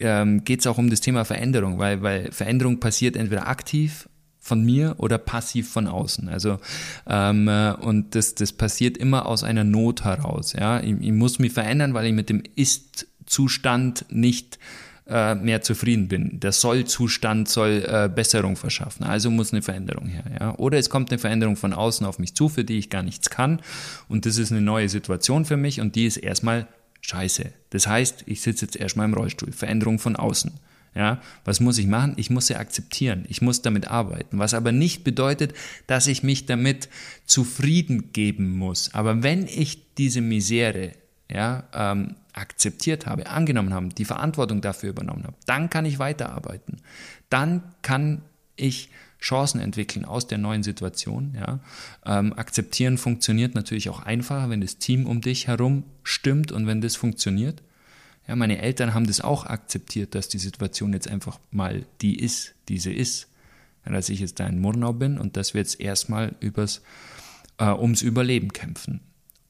ähm, 0.00 0.42
geht 0.44 0.60
es 0.60 0.66
auch 0.66 0.78
um 0.78 0.88
das 0.88 1.02
Thema 1.02 1.24
Veränderung, 1.24 1.78
weil, 1.78 2.02
weil 2.02 2.32
Veränderung 2.32 2.80
passiert 2.80 3.14
entweder 3.14 3.46
aktiv 3.46 4.08
von 4.38 4.64
mir 4.64 4.94
oder 4.98 5.18
passiv 5.18 5.70
von 5.70 5.86
außen. 5.86 6.28
Also 6.30 6.58
ähm, 7.06 7.46
äh, 7.48 7.72
und 7.72 8.14
das, 8.14 8.34
das 8.34 8.52
passiert 8.52 8.96
immer 8.96 9.26
aus 9.26 9.44
einer 9.44 9.64
Not 9.64 10.04
heraus. 10.04 10.54
Ja, 10.54 10.80
ich, 10.80 10.94
ich 11.00 11.12
muss 11.12 11.38
mich 11.38 11.52
verändern, 11.52 11.92
weil 11.92 12.06
ich 12.06 12.14
mit 12.14 12.30
dem 12.30 12.42
Ist-Zustand 12.56 14.06
nicht 14.10 14.56
äh, 14.56 14.83
mehr 15.06 15.60
zufrieden 15.60 16.08
bin. 16.08 16.40
Der 16.40 16.52
Soll-Zustand 16.52 17.48
soll 17.48 17.84
äh, 17.86 18.08
Besserung 18.08 18.56
verschaffen. 18.56 19.04
Also 19.04 19.30
muss 19.30 19.52
eine 19.52 19.60
Veränderung 19.60 20.06
her. 20.06 20.24
Ja? 20.40 20.54
Oder 20.56 20.78
es 20.78 20.88
kommt 20.88 21.10
eine 21.10 21.18
Veränderung 21.18 21.56
von 21.56 21.74
außen 21.74 22.06
auf 22.06 22.18
mich 22.18 22.34
zu, 22.34 22.48
für 22.48 22.64
die 22.64 22.78
ich 22.78 22.88
gar 22.88 23.02
nichts 23.02 23.28
kann. 23.28 23.60
Und 24.08 24.24
das 24.24 24.38
ist 24.38 24.50
eine 24.50 24.62
neue 24.62 24.88
Situation 24.88 25.44
für 25.44 25.58
mich 25.58 25.80
und 25.80 25.94
die 25.94 26.06
ist 26.06 26.16
erstmal 26.16 26.66
scheiße. 27.02 27.52
Das 27.70 27.86
heißt, 27.86 28.24
ich 28.26 28.40
sitze 28.40 28.64
jetzt 28.64 28.76
erstmal 28.76 29.06
im 29.06 29.14
Rollstuhl. 29.14 29.52
Veränderung 29.52 29.98
von 29.98 30.16
außen. 30.16 30.52
Ja, 30.94 31.20
was 31.44 31.58
muss 31.58 31.76
ich 31.78 31.88
machen? 31.88 32.14
Ich 32.16 32.30
muss 32.30 32.46
sie 32.46 32.54
akzeptieren. 32.54 33.24
Ich 33.28 33.42
muss 33.42 33.62
damit 33.62 33.88
arbeiten. 33.88 34.38
Was 34.38 34.54
aber 34.54 34.70
nicht 34.70 35.02
bedeutet, 35.02 35.52
dass 35.88 36.06
ich 36.06 36.22
mich 36.22 36.46
damit 36.46 36.88
zufrieden 37.26 38.12
geben 38.12 38.56
muss. 38.56 38.94
Aber 38.94 39.24
wenn 39.24 39.48
ich 39.48 39.94
diese 39.96 40.20
Misere 40.20 40.92
ja, 41.30 41.64
ähm, 41.74 42.14
akzeptiert 42.34 43.06
habe, 43.06 43.26
angenommen 43.28 43.72
habe, 43.72 43.88
die 43.88 44.04
Verantwortung 44.04 44.60
dafür 44.60 44.90
übernommen 44.90 45.24
habe, 45.24 45.36
dann 45.46 45.70
kann 45.70 45.86
ich 45.86 45.98
weiterarbeiten. 45.98 46.78
Dann 47.30 47.62
kann 47.82 48.22
ich 48.56 48.90
Chancen 49.20 49.60
entwickeln 49.60 50.04
aus 50.04 50.26
der 50.26 50.38
neuen 50.38 50.62
Situation. 50.62 51.34
Ja. 51.34 51.60
Ähm, 52.04 52.34
akzeptieren 52.34 52.98
funktioniert 52.98 53.54
natürlich 53.54 53.88
auch 53.88 54.00
einfacher, 54.00 54.50
wenn 54.50 54.60
das 54.60 54.76
Team 54.76 55.06
um 55.06 55.22
dich 55.22 55.46
herum 55.46 55.84
stimmt 56.02 56.52
und 56.52 56.66
wenn 56.66 56.80
das 56.80 56.96
funktioniert. 56.96 57.62
Ja, 58.28 58.36
meine 58.36 58.60
Eltern 58.60 58.94
haben 58.94 59.06
das 59.06 59.20
auch 59.20 59.46
akzeptiert, 59.46 60.14
dass 60.14 60.28
die 60.28 60.38
Situation 60.38 60.92
jetzt 60.92 61.08
einfach 61.08 61.38
mal 61.50 61.86
die 62.00 62.18
ist, 62.18 62.54
die 62.68 62.78
sie 62.78 62.92
ist. 62.92 63.28
Ja, 63.86 63.92
dass 63.92 64.08
ich 64.08 64.20
jetzt 64.20 64.40
da 64.40 64.46
in 64.46 64.60
Murnau 64.60 64.92
bin 64.92 65.18
und 65.18 65.36
dass 65.36 65.54
wir 65.54 65.60
jetzt 65.60 65.80
erstmal 65.80 66.34
übers, 66.40 66.82
äh, 67.58 67.70
ums 67.70 68.02
Überleben 68.02 68.52
kämpfen. 68.52 69.00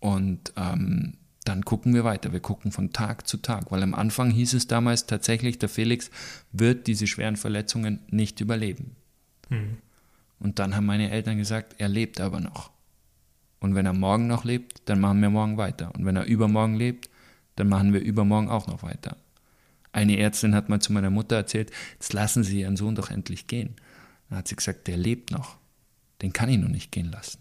Und 0.01 0.53
ähm, 0.57 1.15
dann 1.45 1.65
gucken 1.65 1.95
wir 1.95 2.05
weiter. 2.05 2.33
Wir 2.33 2.41
gucken 2.41 2.73
von 2.73 2.93
Tag 2.93 3.29
zu 3.29 3.37
Tag, 3.37 3.71
weil 3.71 3.83
am 3.83 3.95
Anfang 3.95 4.31
hieß 4.31 4.55
es 4.55 4.67
damals 4.67 5.07
tatsächlich, 5.07 5.59
der 5.59 5.69
Felix 5.69 6.11
wird 6.53 6.87
diese 6.87 7.07
schweren 7.07 7.37
Verletzungen 7.37 8.01
nicht 8.09 8.41
überleben. 8.41 8.97
Mhm. 9.51 9.79
Und 10.39 10.59
dann 10.59 10.75
haben 10.75 10.87
meine 10.87 11.11
Eltern 11.11 11.39
gesagt, 11.39 11.77
er 11.79 11.89
lebt 11.89 12.21
aber 12.21 12.41
noch. 12.41 12.71
Und 13.61 13.75
wenn 13.75 13.87
er 13.87 13.93
morgen 13.93 14.27
noch 14.27 14.45
lebt, 14.45 14.83
dann 14.87 15.01
machen 15.01 15.21
wir 15.21 15.31
morgen 15.31 15.57
weiter. 15.57 15.95
Und 15.95 16.05
wenn 16.05 16.17
er 16.17 16.25
übermorgen 16.25 16.75
lebt, 16.75 17.09
dann 17.57 17.69
machen 17.69 17.93
wir 17.93 18.01
übermorgen 18.01 18.49
auch 18.49 18.67
noch 18.67 18.83
weiter. 18.83 19.17
Eine 19.93 20.19
Ärztin 20.19 20.55
hat 20.55 20.69
mal 20.69 20.81
zu 20.81 20.93
meiner 20.93 21.11
Mutter 21.11 21.37
erzählt, 21.37 21.71
jetzt 21.93 22.13
lassen 22.13 22.43
Sie 22.43 22.61
Ihren 22.61 22.77
Sohn 22.77 22.95
doch 22.95 23.11
endlich 23.11 23.47
gehen. 23.47 23.77
Dann 24.29 24.39
hat 24.39 24.49
sie 24.49 24.57
gesagt, 24.57 24.89
der 24.89 24.97
lebt 24.97 25.31
noch. 25.31 25.57
Den 26.21 26.33
kann 26.33 26.49
ich 26.49 26.59
noch 26.59 26.69
nicht 26.69 26.91
gehen 26.91 27.11
lassen. 27.11 27.39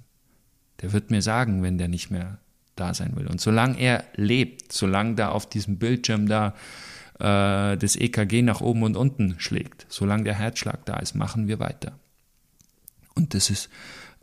Der 0.81 0.93
wird 0.93 1.09
mir 1.09 1.21
sagen, 1.21 1.63
wenn 1.63 1.77
der 1.77 1.87
nicht 1.87 2.11
mehr 2.11 2.39
da 2.75 2.93
sein 2.93 3.15
will. 3.15 3.27
Und 3.27 3.41
solange 3.41 3.79
er 3.79 4.03
lebt, 4.15 4.71
solange 4.71 5.15
da 5.15 5.29
auf 5.29 5.47
diesem 5.47 5.77
Bildschirm 5.77 6.27
da 6.27 6.55
äh, 7.19 7.77
das 7.77 7.95
EKG 7.95 8.41
nach 8.41 8.61
oben 8.61 8.83
und 8.83 8.97
unten 8.97 9.35
schlägt, 9.37 9.85
solange 9.89 10.23
der 10.23 10.35
Herzschlag 10.35 10.85
da 10.85 10.97
ist, 10.97 11.15
machen 11.15 11.47
wir 11.47 11.59
weiter. 11.59 11.99
Und 13.15 13.33
das 13.33 13.49
ist 13.49 13.69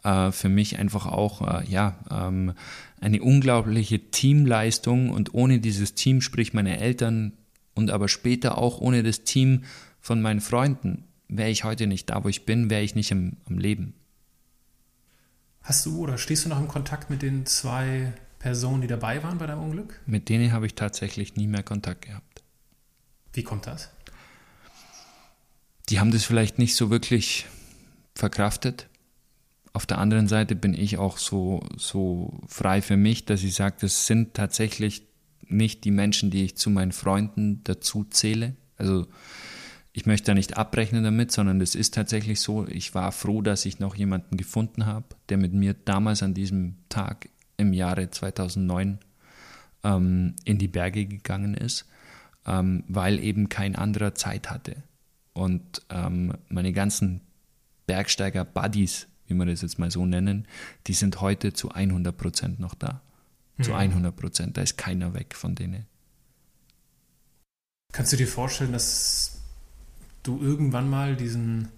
äh, 0.03 0.33
für 0.33 0.49
mich 0.49 0.79
einfach 0.79 1.07
auch 1.07 1.63
äh, 1.63 1.71
ja 1.71 1.97
ähm, 2.11 2.55
eine 3.01 3.23
unglaubliche 3.23 4.11
Teamleistung 4.11 5.11
und 5.11 5.35
ohne 5.35 5.61
dieses 5.61 5.95
Team, 5.95 6.21
sprich 6.21 6.53
meine 6.53 6.79
Eltern 6.79 7.33
und 7.75 7.91
aber 7.91 8.09
später 8.09 8.59
auch 8.59 8.81
ohne 8.81 9.03
das 9.03 9.23
Team 9.25 9.65
von 10.01 10.21
meinen 10.21 10.41
Freunden, 10.41 11.05
wäre 11.29 11.51
ich 11.51 11.65
heute 11.65 11.87
nicht 11.87 12.11
da, 12.11 12.25
wo 12.25 12.29
ich 12.29 12.45
bin, 12.45 12.71
wäre 12.71 12.83
ich 12.83 12.95
nicht 12.95 13.11
im, 13.11 13.37
am 13.47 13.59
Leben. 13.59 13.95
Hast 15.63 15.87
du 15.87 15.99
oder 15.99 16.19
stehst 16.19 16.45
du 16.45 16.49
noch 16.49 16.59
im 16.59 16.69
Kontakt 16.69 17.11
mit 17.11 17.23
den 17.23 17.47
zwei 17.47 18.13
Personen, 18.41 18.81
die 18.81 18.89
dabei 18.89 19.23
waren 19.23 19.39
bei 19.39 19.47
deinem 19.47 19.63
Unglück? 19.63 20.01
Mit 20.07 20.29
denen 20.29 20.51
habe 20.51 20.67
ich 20.67 20.75
tatsächlich 20.75 21.37
nie 21.37 21.47
mehr 21.47 21.63
Kontakt 21.63 22.07
gehabt. 22.07 22.43
Wie 23.35 23.45
kommt 23.45 23.67
das? 23.67 23.91
Die 25.89 26.01
haben 26.01 26.11
das 26.11 26.25
vielleicht 26.25 26.59
nicht 26.59 26.75
so 26.75 26.91
wirklich 26.91 27.47
verkraftet. 28.15 28.89
Auf 29.73 29.87
der 29.87 29.99
anderen 29.99 30.27
Seite 30.27 30.57
bin 30.57 30.75
ich 30.75 30.97
auch 30.97 31.19
so, 31.19 31.61
so 31.77 32.41
frei 32.49 32.83
für 32.83 32.97
mich, 32.97 33.27
dass 33.27 33.45
ich 33.45 33.55
sage, 33.55 33.77
das 33.83 34.07
sind 34.07 34.35
tatsächlich 34.35 35.07
nicht 35.47 35.85
die 35.85 35.91
Menschen, 35.91 36.31
die 36.31 36.45
ich 36.45 36.57
zu 36.57 36.71
meinen 36.71 36.93
Freunden 36.93 37.63
dazu 37.65 38.05
zähle. 38.05 38.57
Also 38.77 39.07
ich 39.93 40.07
möchte 40.07 40.27
da 40.27 40.35
nicht 40.35 40.57
abrechnen 40.57 41.05
damit, 41.05 41.31
sondern 41.31 41.61
es 41.61 41.75
ist 41.75 41.93
tatsächlich 41.93 42.41
so, 42.41 42.67
ich 42.67 42.95
war 42.95 43.13
froh, 43.13 43.43
dass 43.43 43.67
ich 43.67 43.81
noch 43.81 43.97
jemanden 43.97 44.39
gefunden 44.39 44.87
habe, 44.87 45.07
der 45.29 45.37
mit 45.37 45.53
mir 45.53 45.75
damals 45.75 46.23
an 46.23 46.33
diesem 46.33 46.77
Tag 46.89 47.29
im 47.61 47.73
Jahre 47.73 48.11
2009 48.11 48.99
ähm, 49.85 50.35
in 50.45 50.59
die 50.59 50.69
Berge 50.69 51.07
gegangen 51.07 51.55
ist, 51.55 51.87
ähm, 52.47 52.85
weil 52.89 53.19
eben 53.21 53.49
kein 53.49 53.77
anderer 53.77 54.15
Zeit 54.15 54.51
hatte. 54.51 54.83
Und 55.33 55.83
ähm, 55.91 56.35
meine 56.49 56.73
ganzen 56.73 57.21
Bergsteiger-Buddies, 57.87 59.07
wie 59.27 59.35
wir 59.35 59.47
das 59.47 59.63
jetzt 59.63 59.79
mal 59.79 59.91
so 59.91 60.05
nennen, 60.07 60.47
die 60.87 60.95
sind 60.95 61.21
heute 61.21 61.53
zu 61.53 61.71
100 61.71 62.17
Prozent 62.17 62.61
noch 62.61 62.75
da. 62.75 63.03
Mhm. 63.57 63.63
Zu 63.63 63.75
100 63.75 64.17
Prozent. 64.17 64.57
Da 64.57 64.63
ist 64.63 64.77
keiner 64.77 65.15
weg 65.15 65.35
von 65.35 65.55
denen. 65.55 65.87
Kannst 67.93 68.13
du 68.13 68.17
dir 68.17 68.29
vorstellen, 68.29 68.73
dass 68.73 69.41
du 70.23 70.41
irgendwann 70.41 70.89
mal 70.89 71.17
diesen 71.17 71.69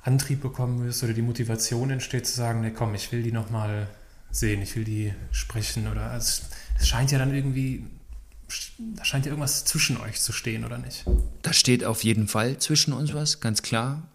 Antrieb 0.00 0.40
bekommen 0.40 0.84
wirst 0.84 1.02
oder 1.02 1.12
die 1.12 1.22
Motivation 1.22 1.90
entsteht 1.90 2.26
zu 2.26 2.34
sagen, 2.34 2.60
nee, 2.60 2.70
komm, 2.70 2.94
ich 2.94 3.10
will 3.12 3.22
die 3.22 3.32
nochmal 3.32 3.88
sehen, 4.30 4.62
ich 4.62 4.76
will 4.76 4.84
die 4.84 5.14
sprechen 5.30 5.88
oder 5.88 6.14
es, 6.14 6.42
es 6.78 6.88
scheint 6.88 7.10
ja 7.10 7.18
dann 7.18 7.34
irgendwie, 7.34 7.84
da 8.78 9.04
scheint 9.04 9.26
ja 9.26 9.30
irgendwas 9.30 9.64
zwischen 9.64 9.96
euch 9.96 10.20
zu 10.20 10.32
stehen, 10.32 10.64
oder 10.64 10.78
nicht? 10.78 11.04
Da 11.42 11.52
steht 11.52 11.84
auf 11.84 12.04
jeden 12.04 12.28
Fall 12.28 12.58
zwischen 12.58 12.92
uns 12.92 13.14
was, 13.14 13.40
ganz 13.40 13.62
klar. 13.62 14.08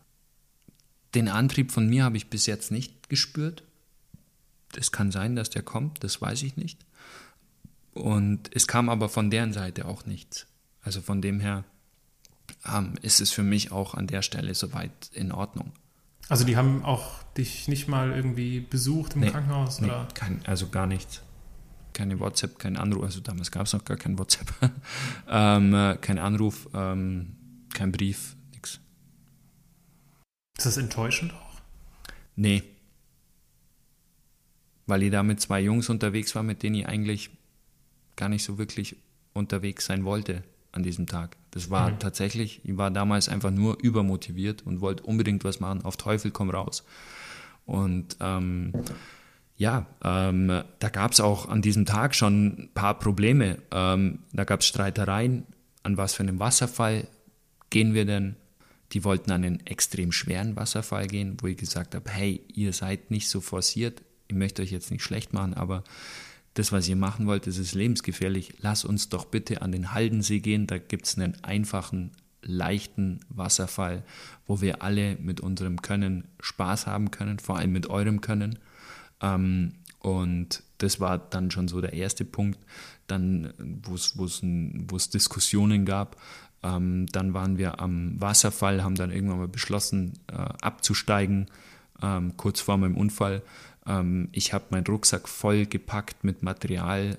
Den 1.15 1.27
Antrieb 1.27 1.71
von 1.71 1.87
mir 1.87 2.03
habe 2.03 2.17
ich 2.17 2.29
bis 2.29 2.45
jetzt 2.45 2.71
nicht 2.71 3.09
gespürt. 3.09 3.63
Es 4.77 4.91
kann 4.91 5.11
sein, 5.11 5.35
dass 5.35 5.49
der 5.49 5.63
kommt, 5.63 6.03
das 6.03 6.21
weiß 6.21 6.43
ich 6.43 6.55
nicht. 6.55 6.85
Und 7.93 8.49
es 8.55 8.67
kam 8.67 8.87
aber 8.89 9.09
von 9.09 9.29
deren 9.29 9.51
Seite 9.51 9.85
auch 9.85 10.05
nichts. 10.05 10.47
Also 10.81 11.01
von 11.01 11.21
dem 11.21 11.41
her 11.41 11.65
ähm, 12.65 12.95
ist 13.01 13.19
es 13.19 13.31
für 13.31 13.43
mich 13.43 13.71
auch 13.71 13.93
an 13.93 14.07
der 14.07 14.21
Stelle 14.21 14.55
soweit 14.55 14.91
in 15.13 15.31
Ordnung. 15.31 15.73
Also 16.31 16.45
die 16.45 16.55
haben 16.55 16.85
auch 16.85 17.23
dich 17.35 17.67
nicht 17.67 17.89
mal 17.89 18.13
irgendwie 18.13 18.61
besucht 18.61 19.15
im 19.15 19.19
nee, 19.19 19.29
Krankenhaus? 19.29 19.81
Nee, 19.81 19.91
Kein, 20.13 20.39
also 20.45 20.69
gar 20.69 20.87
nichts. 20.87 21.21
keine 21.91 22.21
WhatsApp, 22.21 22.57
kein 22.57 22.77
Anruf, 22.77 23.03
also 23.03 23.19
damals 23.19 23.51
gab 23.51 23.65
es 23.65 23.73
noch 23.73 23.83
gar 23.83 23.97
kein 23.97 24.17
WhatsApp, 24.17 24.47
ähm, 25.29 25.73
äh, 25.73 25.97
kein 25.97 26.17
Anruf, 26.17 26.69
ähm, 26.73 27.35
kein 27.73 27.91
Brief, 27.91 28.37
nichts. 28.53 28.79
Ist 30.57 30.67
das 30.67 30.77
enttäuschend 30.77 31.33
auch? 31.33 31.59
Nee. 32.37 32.63
Weil 34.85 35.03
ich 35.03 35.11
da 35.11 35.23
mit 35.23 35.41
zwei 35.41 35.59
Jungs 35.59 35.89
unterwegs 35.89 36.33
war, 36.33 36.43
mit 36.43 36.63
denen 36.63 36.75
ich 36.75 36.87
eigentlich 36.87 37.29
gar 38.15 38.29
nicht 38.29 38.45
so 38.45 38.57
wirklich 38.57 38.95
unterwegs 39.33 39.85
sein 39.85 40.05
wollte 40.05 40.45
an 40.71 40.83
diesem 40.83 41.07
Tag. 41.07 41.37
Das 41.51 41.69
war 41.69 41.91
mhm. 41.91 41.99
tatsächlich, 41.99 42.61
ich 42.63 42.77
war 42.77 42.91
damals 42.91 43.29
einfach 43.29 43.51
nur 43.51 43.77
übermotiviert 43.81 44.65
und 44.65 44.81
wollte 44.81 45.03
unbedingt 45.03 45.43
was 45.43 45.59
machen, 45.59 45.83
auf 45.83 45.97
Teufel 45.97 46.31
komm 46.31 46.49
raus. 46.49 46.83
Und 47.65 48.17
ähm, 48.19 48.73
ja, 49.57 49.85
ähm, 50.03 50.63
da 50.79 50.89
gab 50.89 51.11
es 51.11 51.19
auch 51.19 51.47
an 51.47 51.61
diesem 51.61 51.85
Tag 51.85 52.15
schon 52.15 52.47
ein 52.47 52.69
paar 52.73 52.97
Probleme. 52.97 53.59
Ähm, 53.71 54.19
da 54.33 54.43
gab 54.43 54.61
es 54.61 54.67
Streitereien, 54.67 55.45
an 55.83 55.97
was 55.97 56.15
für 56.15 56.23
einem 56.23 56.39
Wasserfall 56.39 57.07
gehen 57.69 57.93
wir 57.93 58.05
denn? 58.05 58.35
Die 58.93 59.03
wollten 59.03 59.31
an 59.31 59.43
einen 59.43 59.65
extrem 59.65 60.11
schweren 60.11 60.55
Wasserfall 60.55 61.07
gehen, 61.07 61.37
wo 61.39 61.47
ich 61.47 61.57
gesagt 61.57 61.95
habe, 61.95 62.09
hey, 62.09 62.41
ihr 62.53 62.73
seid 62.73 63.09
nicht 63.09 63.29
so 63.29 63.39
forciert, 63.39 64.01
ich 64.27 64.35
möchte 64.35 64.61
euch 64.61 64.71
jetzt 64.71 64.91
nicht 64.91 65.03
schlecht 65.03 65.33
machen, 65.33 65.53
aber 65.53 65.83
das, 66.53 66.71
was 66.71 66.87
ihr 66.87 66.95
machen 66.95 67.27
wollt, 67.27 67.47
das 67.47 67.57
ist 67.57 67.73
lebensgefährlich. 67.73 68.55
Lass 68.59 68.83
uns 68.83 69.09
doch 69.09 69.25
bitte 69.25 69.61
an 69.61 69.71
den 69.71 69.93
Haldensee 69.93 70.39
gehen, 70.39 70.67
da 70.67 70.77
gibt 70.77 71.05
es 71.05 71.17
einen 71.17 71.41
einfachen, 71.43 72.11
leichten 72.43 73.19
Wasserfall, 73.29 74.03
wo 74.47 74.61
wir 74.61 74.81
alle 74.81 75.15
mit 75.17 75.41
unserem 75.41 75.81
Können 75.81 76.27
Spaß 76.39 76.87
haben 76.87 77.11
können, 77.11 77.39
vor 77.39 77.57
allem 77.57 77.71
mit 77.71 77.89
eurem 77.89 78.21
Können. 78.21 78.59
Ähm, 79.21 79.73
und 79.99 80.63
das 80.79 80.99
war 80.99 81.19
dann 81.19 81.51
schon 81.51 81.67
so 81.67 81.79
der 81.79 81.93
erste 81.93 82.25
Punkt, 82.25 82.59
dann, 83.07 83.53
wo 83.83 83.95
es 84.95 85.09
Diskussionen 85.09 85.85
gab. 85.85 86.17
Ähm, 86.63 87.05
dann 87.11 87.33
waren 87.33 87.57
wir 87.57 87.79
am 87.79 88.19
Wasserfall, 88.19 88.83
haben 88.83 88.95
dann 88.95 89.11
irgendwann 89.11 89.39
mal 89.39 89.47
beschlossen, 89.47 90.13
äh, 90.27 90.35
abzusteigen, 90.35 91.47
ähm, 92.01 92.35
kurz 92.37 92.61
vor 92.61 92.77
meinem 92.77 92.97
Unfall. 92.97 93.43
Ähm, 93.91 94.29
ich 94.31 94.53
habe 94.53 94.65
meinen 94.69 94.85
Rucksack 94.85 95.27
voll 95.27 95.65
gepackt 95.65 96.23
mit 96.23 96.43
Material. 96.43 97.17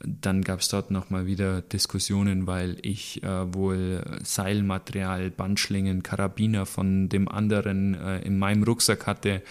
Dann 0.00 0.42
gab 0.42 0.60
es 0.60 0.68
dort 0.68 0.90
nochmal 0.92 1.26
wieder 1.26 1.60
Diskussionen, 1.60 2.46
weil 2.46 2.76
ich 2.82 3.22
äh, 3.24 3.52
wohl 3.52 4.04
Seilmaterial, 4.22 5.30
Bandschlingen, 5.30 6.04
Karabiner 6.04 6.66
von 6.66 7.08
dem 7.08 7.28
anderen 7.28 7.94
äh, 7.94 8.20
in 8.20 8.38
meinem 8.38 8.62
Rucksack 8.62 9.06
hatte. 9.06 9.42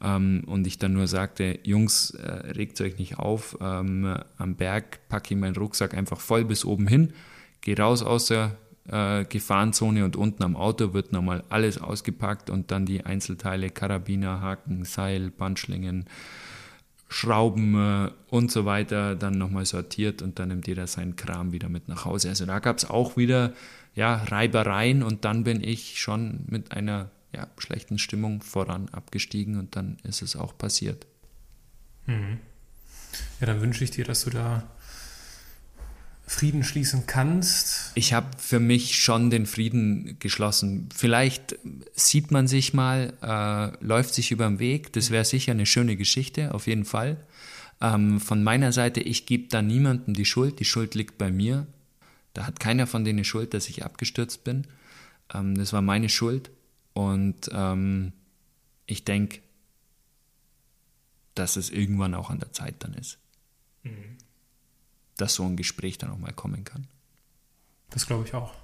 Ähm, 0.00 0.44
und 0.46 0.66
ich 0.68 0.78
dann 0.78 0.92
nur 0.92 1.08
sagte, 1.08 1.58
Jungs, 1.64 2.10
äh, 2.10 2.30
regt 2.52 2.80
euch 2.80 2.98
nicht 2.98 3.18
auf, 3.18 3.58
ähm, 3.60 4.16
am 4.36 4.54
Berg 4.54 5.08
packe 5.08 5.34
ich 5.34 5.40
meinen 5.40 5.56
Rucksack 5.56 5.94
einfach 5.94 6.20
voll 6.20 6.44
bis 6.44 6.64
oben 6.64 6.86
hin, 6.86 7.12
gehe 7.60 7.76
raus 7.76 8.04
aus 8.04 8.26
der 8.26 8.56
äh, 8.90 9.24
Gefahrenzone 9.24 10.04
und 10.04 10.16
unten 10.16 10.42
am 10.42 10.56
Auto 10.56 10.94
wird 10.94 11.12
nochmal 11.12 11.44
alles 11.48 11.78
ausgepackt 11.78 12.50
und 12.50 12.70
dann 12.70 12.86
die 12.86 13.04
Einzelteile, 13.04 13.70
Karabiner, 13.70 14.40
Haken, 14.40 14.84
Seil, 14.84 15.30
Bandschlingen, 15.30 16.06
Schrauben 17.08 17.74
äh, 17.74 18.10
und 18.28 18.50
so 18.50 18.64
weiter 18.64 19.14
dann 19.14 19.38
nochmal 19.38 19.66
sortiert 19.66 20.22
und 20.22 20.38
dann 20.38 20.48
nimmt 20.48 20.66
jeder 20.66 20.86
seinen 20.86 21.16
Kram 21.16 21.52
wieder 21.52 21.68
mit 21.68 21.88
nach 21.88 22.04
Hause. 22.04 22.28
Also 22.28 22.44
da 22.46 22.58
gab 22.58 22.78
es 22.78 22.88
auch 22.88 23.16
wieder 23.16 23.54
ja, 23.94 24.14
Reibereien 24.14 25.02
und 25.02 25.24
dann 25.24 25.44
bin 25.44 25.62
ich 25.62 26.00
schon 26.00 26.44
mit 26.46 26.72
einer 26.72 27.10
ja, 27.34 27.48
schlechten 27.58 27.98
Stimmung 27.98 28.42
voran 28.42 28.88
abgestiegen 28.90 29.58
und 29.58 29.76
dann 29.76 29.98
ist 30.02 30.22
es 30.22 30.36
auch 30.36 30.56
passiert. 30.56 31.06
Mhm. 32.06 32.38
Ja, 33.40 33.46
dann 33.46 33.60
wünsche 33.60 33.84
ich 33.84 33.90
dir, 33.90 34.04
dass 34.04 34.24
du 34.24 34.30
da 34.30 34.64
Frieden 36.28 36.62
schließen 36.62 37.06
kannst. 37.06 37.92
Ich 37.94 38.12
habe 38.12 38.28
für 38.36 38.60
mich 38.60 39.02
schon 39.02 39.30
den 39.30 39.46
Frieden 39.46 40.18
geschlossen. 40.18 40.88
Vielleicht 40.94 41.58
sieht 41.94 42.30
man 42.30 42.46
sich 42.46 42.74
mal, 42.74 43.14
äh, 43.22 43.84
läuft 43.84 44.14
sich 44.14 44.30
über 44.30 44.46
den 44.46 44.58
Weg. 44.58 44.92
Das 44.92 45.10
wäre 45.10 45.24
sicher 45.24 45.52
eine 45.52 45.66
schöne 45.66 45.96
Geschichte, 45.96 46.54
auf 46.54 46.66
jeden 46.66 46.84
Fall. 46.84 47.16
Ähm, 47.80 48.20
von 48.20 48.44
meiner 48.44 48.72
Seite, 48.72 49.00
ich 49.00 49.24
gebe 49.24 49.48
da 49.48 49.62
niemandem 49.62 50.12
die 50.12 50.26
Schuld. 50.26 50.60
Die 50.60 50.64
Schuld 50.64 50.94
liegt 50.94 51.16
bei 51.16 51.32
mir. 51.32 51.66
Da 52.34 52.46
hat 52.46 52.60
keiner 52.60 52.86
von 52.86 53.04
denen 53.04 53.24
Schuld, 53.24 53.54
dass 53.54 53.68
ich 53.68 53.84
abgestürzt 53.84 54.44
bin. 54.44 54.66
Ähm, 55.32 55.56
das 55.56 55.72
war 55.72 55.82
meine 55.82 56.10
Schuld. 56.10 56.50
Und 56.92 57.50
ähm, 57.52 58.12
ich 58.86 59.04
denke, 59.04 59.40
dass 61.34 61.56
es 61.56 61.70
irgendwann 61.70 62.14
auch 62.14 62.30
an 62.30 62.40
der 62.40 62.52
Zeit 62.52 62.74
dann 62.80 62.94
ist, 62.94 63.18
mhm. 63.82 64.18
Dass 65.18 65.34
so 65.34 65.44
ein 65.44 65.56
Gespräch 65.56 65.98
dann 65.98 66.10
auch 66.10 66.18
mal 66.18 66.32
kommen 66.32 66.64
kann. 66.64 66.86
Das 67.90 68.06
glaube 68.06 68.24
ich 68.26 68.34
auch. 68.34 68.54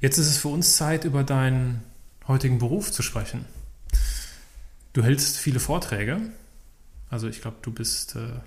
Jetzt 0.00 0.18
ist 0.18 0.26
es 0.26 0.38
für 0.38 0.48
uns 0.48 0.76
Zeit, 0.76 1.04
über 1.04 1.24
deinen 1.24 1.82
heutigen 2.26 2.58
Beruf 2.58 2.92
zu 2.92 3.02
sprechen. 3.02 3.44
Du 4.92 5.02
hältst 5.02 5.38
viele 5.38 5.60
Vorträge. 5.60 6.20
Also 7.10 7.28
ich 7.28 7.40
glaube, 7.40 7.58
du 7.62 7.72
bist 7.72 8.16
äh, 8.16 8.40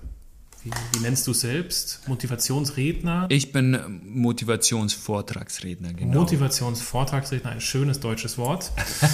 wie, 0.64 0.70
wie 0.92 1.02
nennst 1.02 1.26
du 1.26 1.32
selbst? 1.32 2.00
Motivationsredner? 2.06 3.26
Ich 3.30 3.50
bin 3.50 4.00
Motivationsvortragsredner, 4.04 5.92
genau. 5.92 6.20
Motivationsvortragsredner, 6.20 7.50
ein 7.50 7.60
schönes 7.60 7.98
deutsches 7.98 8.38
Wort. 8.38 8.70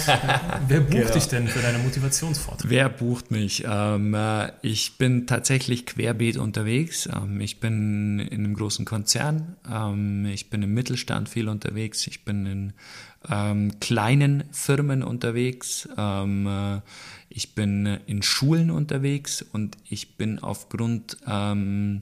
Wer 0.67 0.81
bucht 0.81 0.91
genau. 0.91 1.13
dich 1.13 1.27
denn 1.27 1.47
für 1.47 1.59
deine 1.59 1.79
Motivationsvorträge? 1.79 2.69
Wer 2.69 2.89
bucht 2.89 3.31
mich? 3.31 3.63
Ähm, 3.67 4.13
äh, 4.13 4.51
ich 4.61 4.99
bin 4.99 5.25
tatsächlich 5.25 5.87
querbeet 5.87 6.37
unterwegs. 6.37 7.09
Ähm, 7.11 7.41
ich 7.41 7.59
bin 7.59 8.19
in 8.19 8.45
einem 8.45 8.53
großen 8.53 8.85
Konzern. 8.85 9.55
Ähm, 9.67 10.27
ich 10.27 10.51
bin 10.51 10.61
im 10.61 10.75
Mittelstand 10.75 11.29
viel 11.29 11.49
unterwegs. 11.49 12.05
Ich 12.07 12.25
bin 12.25 12.45
in 12.45 12.73
kleinen 13.81 14.45
Firmen 14.53 15.03
unterwegs. 15.03 15.89
Äh, 17.29 17.33
ich 17.33 17.55
bin 17.55 17.85
in 18.07 18.21
Schulen 18.21 18.71
unterwegs 18.71 19.45
und 19.53 19.77
ich 19.89 20.17
bin 20.17 20.39
aufgrund 20.39 21.17
ähm, 21.27 22.01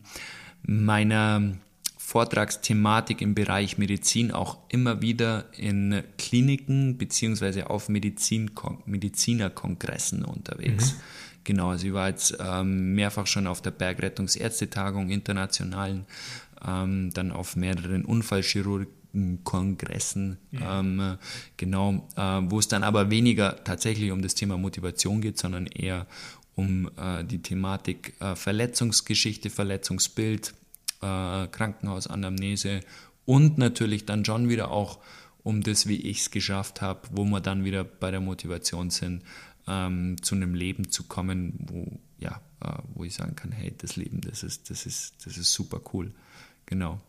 meiner 0.64 1.58
Vortragsthematik 1.98 3.22
im 3.22 3.36
Bereich 3.36 3.78
Medizin 3.78 4.32
auch 4.32 4.58
immer 4.70 5.02
wieder 5.02 5.46
in 5.58 6.04
Kliniken 6.18 6.98
beziehungsweise 6.98 7.70
auf 7.70 7.90
Medizin, 7.90 8.52
Medizinerkongressen 8.86 10.24
unterwegs. 10.24 10.94
Mhm. 10.94 11.00
Genau, 11.44 11.70
also 11.72 11.88
ich 11.88 11.94
war 11.94 12.10
jetzt 12.10 12.38
ähm, 12.40 12.94
mehrfach 12.96 13.28
schon 13.28 13.48
auf 13.48 13.62
der 13.62 13.72
Bergrettungsärztetagung 13.72 15.10
internationalen, 15.10 16.06
ähm, 16.66 17.12
dann 17.14 17.32
auf 17.32 17.56
mehreren 17.56 18.06
Unfallchirurg 18.06 18.88
Kongressen, 19.44 20.38
ja. 20.52 20.80
ähm, 20.80 21.18
genau, 21.58 22.08
äh, 22.16 22.42
wo 22.50 22.60
es 22.60 22.68
dann 22.68 22.84
aber 22.84 23.10
weniger 23.10 23.64
tatsächlich 23.64 24.12
um 24.12 24.22
das 24.22 24.36
Thema 24.36 24.58
Motivation 24.58 25.22
geht, 25.22 25.38
sondern 25.38 25.68
eher 25.68 26.08
um 26.56 26.90
äh, 26.98 27.24
die 27.24 27.42
Thematik 27.42 28.16
äh, 28.20 28.36
Verletzungsgeschichte, 28.36 29.50
Verletzungsbild, 29.50 30.54
äh, 31.02 31.48
Krankenhausanamnese 31.48 32.82
und 33.26 33.58
natürlich 33.58 34.06
dann 34.06 34.26
schon 34.26 34.50
wieder 34.50 34.72
auch 34.72 35.00
um 35.44 35.62
das, 35.62 35.88
wie 35.88 36.02
ich 36.02 36.22
es 36.22 36.32
geschafft 36.32 36.82
habe, 36.82 37.08
wo 37.12 37.24
wir 37.24 37.40
dann 37.40 37.64
wieder 37.64 37.84
bei 37.84 38.12
der 38.12 38.20
Motivation 38.20 38.90
sind, 38.90 39.24
ähm, 39.68 40.22
zu 40.22 40.36
einem 40.36 40.56
Leben 40.56 40.90
zu 40.90 41.04
kommen, 41.04 41.54
wo, 41.60 42.00
ja, 42.20 42.42
äh, 42.62 42.74
wo 42.94 43.04
ich 43.04 43.14
sagen 43.14 43.36
kann, 43.36 43.52
hey, 43.52 43.74
das 43.78 43.96
Leben, 43.96 44.22
das 44.22 44.44
ist, 44.44 44.70
das 44.70 44.86
ist, 44.86 45.26
das 45.26 45.38
ist 45.38 45.54
super 45.54 45.80
cool. 45.94 46.12
Genau. 46.66 47.00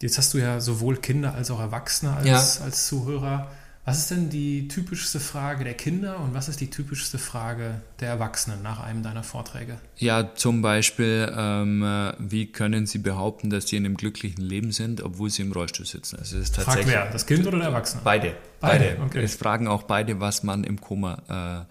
Jetzt 0.00 0.18
hast 0.18 0.34
du 0.34 0.38
ja 0.38 0.60
sowohl 0.60 0.96
Kinder 0.96 1.34
als 1.34 1.50
auch 1.50 1.60
Erwachsene 1.60 2.14
als, 2.14 2.58
ja. 2.58 2.64
als 2.64 2.86
Zuhörer. 2.86 3.50
Was 3.84 4.00
ist 4.00 4.10
denn 4.10 4.28
die 4.28 4.68
typischste 4.68 5.18
Frage 5.18 5.64
der 5.64 5.72
Kinder 5.72 6.20
und 6.20 6.34
was 6.34 6.50
ist 6.50 6.60
die 6.60 6.68
typischste 6.68 7.16
Frage 7.16 7.80
der 8.00 8.10
Erwachsenen 8.10 8.62
nach 8.62 8.80
einem 8.80 9.02
deiner 9.02 9.22
Vorträge? 9.22 9.78
Ja, 9.96 10.34
zum 10.34 10.60
Beispiel, 10.60 11.32
ähm, 11.34 12.12
wie 12.18 12.52
können 12.52 12.86
sie 12.86 12.98
behaupten, 12.98 13.48
dass 13.48 13.66
sie 13.66 13.76
in 13.76 13.86
einem 13.86 13.96
glücklichen 13.96 14.44
Leben 14.44 14.72
sind, 14.72 15.00
obwohl 15.02 15.30
sie 15.30 15.40
im 15.40 15.52
Rollstuhl 15.52 15.86
sitzen? 15.86 16.18
Also 16.18 16.36
es 16.36 16.50
ist 16.50 16.56
tatsächlich 16.56 16.94
Frag 16.94 17.04
wer, 17.06 17.12
das 17.12 17.24
Kind 17.24 17.46
oder 17.46 17.56
der 17.56 17.68
Erwachsene? 17.68 18.02
Beide. 18.04 18.36
Beide. 18.60 18.84
beide. 18.96 19.02
Okay. 19.06 19.22
Es 19.22 19.36
fragen 19.36 19.68
auch 19.68 19.84
beide, 19.84 20.20
was 20.20 20.42
man 20.42 20.64
im 20.64 20.78
Koma 20.82 21.66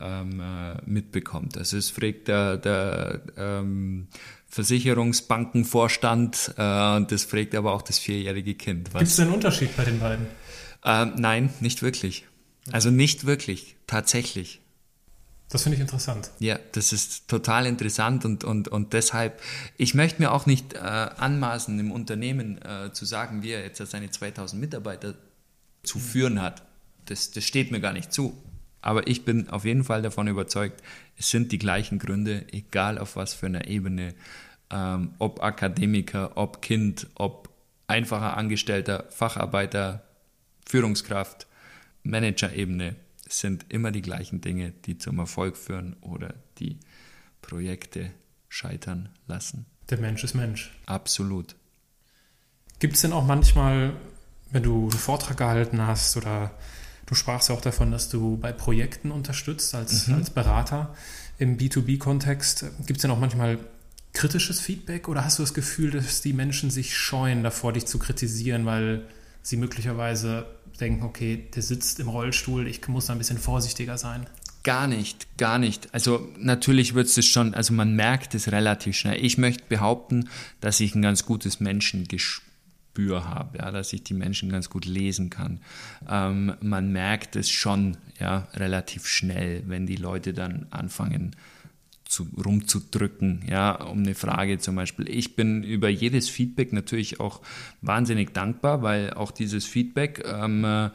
äh, 0.00 0.04
ähm, 0.04 0.40
äh, 0.40 0.74
mitbekommt. 0.86 1.56
Also 1.56 1.76
es 1.76 1.88
fragt 1.90 2.26
der, 2.26 2.56
der 2.56 3.20
ähm, 3.36 4.08
Versicherungsbankenvorstand. 4.54 6.54
Äh, 6.56 7.04
das 7.06 7.24
fragt 7.24 7.54
aber 7.56 7.72
auch 7.72 7.82
das 7.82 7.98
vierjährige 7.98 8.54
Kind. 8.54 8.92
Gibt 8.92 9.02
es 9.02 9.18
einen 9.18 9.32
Unterschied 9.32 9.76
bei 9.76 9.84
den 9.84 9.98
beiden? 9.98 10.26
Äh, 10.84 11.06
nein, 11.16 11.52
nicht 11.60 11.82
wirklich. 11.82 12.24
Also 12.70 12.90
nicht 12.90 13.26
wirklich, 13.26 13.76
tatsächlich. 13.86 14.60
Das 15.50 15.64
finde 15.64 15.76
ich 15.76 15.80
interessant. 15.80 16.30
Ja, 16.38 16.58
das 16.72 16.92
ist 16.92 17.28
total 17.28 17.66
interessant 17.66 18.24
und, 18.24 18.44
und, 18.44 18.68
und 18.68 18.92
deshalb, 18.92 19.40
ich 19.76 19.94
möchte 19.94 20.22
mir 20.22 20.32
auch 20.32 20.46
nicht 20.46 20.74
äh, 20.74 20.78
anmaßen, 20.78 21.78
im 21.78 21.92
Unternehmen 21.92 22.60
äh, 22.62 22.92
zu 22.92 23.04
sagen, 23.04 23.42
wie 23.42 23.50
er 23.50 23.62
jetzt 23.62 23.84
seine 23.84 24.10
2000 24.10 24.60
Mitarbeiter 24.60 25.14
zu 25.82 25.98
führen 25.98 26.40
hat. 26.40 26.62
Das, 27.06 27.32
das 27.32 27.44
steht 27.44 27.70
mir 27.70 27.80
gar 27.80 27.92
nicht 27.92 28.12
zu. 28.12 28.36
Aber 28.84 29.06
ich 29.08 29.24
bin 29.24 29.48
auf 29.48 29.64
jeden 29.64 29.82
Fall 29.82 30.02
davon 30.02 30.28
überzeugt, 30.28 30.82
es 31.16 31.30
sind 31.30 31.52
die 31.52 31.58
gleichen 31.58 31.98
Gründe, 31.98 32.44
egal 32.52 32.98
auf 32.98 33.16
was 33.16 33.32
für 33.32 33.46
einer 33.46 33.66
Ebene, 33.66 34.14
ähm, 34.70 35.14
ob 35.18 35.42
Akademiker, 35.42 36.36
ob 36.36 36.60
Kind, 36.60 37.06
ob 37.14 37.48
einfacher 37.86 38.36
Angestellter, 38.36 39.06
Facharbeiter, 39.08 40.04
Führungskraft, 40.66 41.46
Managerebene. 42.02 42.94
Es 43.26 43.40
sind 43.40 43.64
immer 43.70 43.90
die 43.90 44.02
gleichen 44.02 44.42
Dinge, 44.42 44.74
die 44.84 44.98
zum 44.98 45.18
Erfolg 45.18 45.56
führen 45.56 45.96
oder 46.02 46.34
die 46.58 46.78
Projekte 47.40 48.10
scheitern 48.50 49.08
lassen. 49.26 49.64
Der 49.88 49.96
Mensch 49.96 50.22
ist 50.24 50.34
Mensch. 50.34 50.70
Absolut. 50.84 51.56
Gibt 52.80 52.96
es 52.96 53.00
denn 53.00 53.14
auch 53.14 53.24
manchmal, 53.24 53.94
wenn 54.50 54.62
du 54.62 54.90
einen 54.90 54.90
Vortrag 54.90 55.38
gehalten 55.38 55.80
hast 55.80 56.18
oder 56.18 56.50
du 57.06 57.14
sprachst 57.14 57.48
ja 57.48 57.54
auch 57.54 57.60
davon, 57.60 57.90
dass 57.90 58.08
du 58.08 58.36
bei 58.36 58.52
Projekten 58.52 59.10
unterstützt 59.10 59.74
als, 59.74 60.08
mhm. 60.08 60.14
als 60.14 60.30
Berater 60.30 60.94
im 61.38 61.56
B2B-Kontext, 61.58 62.66
gibt 62.86 62.98
es 62.98 63.02
denn 63.02 63.10
auch 63.10 63.18
manchmal 63.18 63.58
kritisches 64.12 64.60
Feedback 64.60 65.08
oder 65.08 65.24
hast 65.24 65.38
du 65.38 65.42
das 65.42 65.54
Gefühl, 65.54 65.90
dass 65.90 66.22
die 66.22 66.32
Menschen 66.32 66.70
sich 66.70 66.96
scheuen 66.96 67.42
davor, 67.42 67.72
dich 67.72 67.86
zu 67.86 67.98
kritisieren, 67.98 68.64
weil 68.64 69.02
sie 69.42 69.56
möglicherweise 69.56 70.46
denken, 70.80 71.04
okay, 71.04 71.48
der 71.54 71.62
sitzt 71.62 72.00
im 72.00 72.08
Rollstuhl, 72.08 72.66
ich 72.66 72.86
muss 72.88 73.06
da 73.06 73.12
ein 73.12 73.18
bisschen 73.18 73.38
vorsichtiger 73.38 73.98
sein? 73.98 74.26
Gar 74.62 74.86
nicht, 74.86 75.36
gar 75.36 75.58
nicht. 75.58 75.92
Also 75.92 76.28
natürlich 76.38 76.94
wird 76.94 77.06
es 77.06 77.26
schon, 77.26 77.52
also 77.52 77.74
man 77.74 77.94
merkt 77.94 78.34
es 78.34 78.50
relativ 78.50 78.96
schnell. 78.96 79.22
Ich 79.22 79.36
möchte 79.36 79.64
behaupten, 79.68 80.30
dass 80.60 80.80
ich 80.80 80.94
ein 80.94 81.02
ganz 81.02 81.26
gutes 81.26 81.60
Menschengespür 82.94 83.28
habe, 83.28 83.58
ja, 83.58 83.70
dass 83.70 83.92
ich 83.92 84.02
die 84.02 84.14
Menschen 84.14 84.50
ganz 84.50 84.70
gut 84.70 84.84
lesen 84.84 85.30
kann. 85.30 85.60
Ähm, 86.08 86.54
man 86.60 86.92
merkt 86.92 87.36
es 87.36 87.50
schon, 87.50 87.96
ja, 88.20 88.48
relativ 88.54 89.06
schnell, 89.06 89.62
wenn 89.66 89.86
die 89.86 89.96
Leute 89.96 90.32
dann 90.32 90.66
anfangen, 90.70 91.34
zu, 92.04 92.28
rumzudrücken, 92.44 93.42
ja, 93.48 93.72
um 93.72 93.98
eine 93.98 94.14
Frage 94.14 94.58
zum 94.58 94.76
Beispiel. 94.76 95.08
Ich 95.08 95.36
bin 95.36 95.64
über 95.64 95.88
jedes 95.88 96.28
Feedback 96.28 96.72
natürlich 96.72 97.18
auch 97.18 97.40
wahnsinnig 97.80 98.32
dankbar, 98.32 98.82
weil 98.82 99.14
auch 99.14 99.30
dieses 99.30 99.64
Feedback, 99.64 100.22
ähm, 100.26 100.64
äh, 100.64 100.90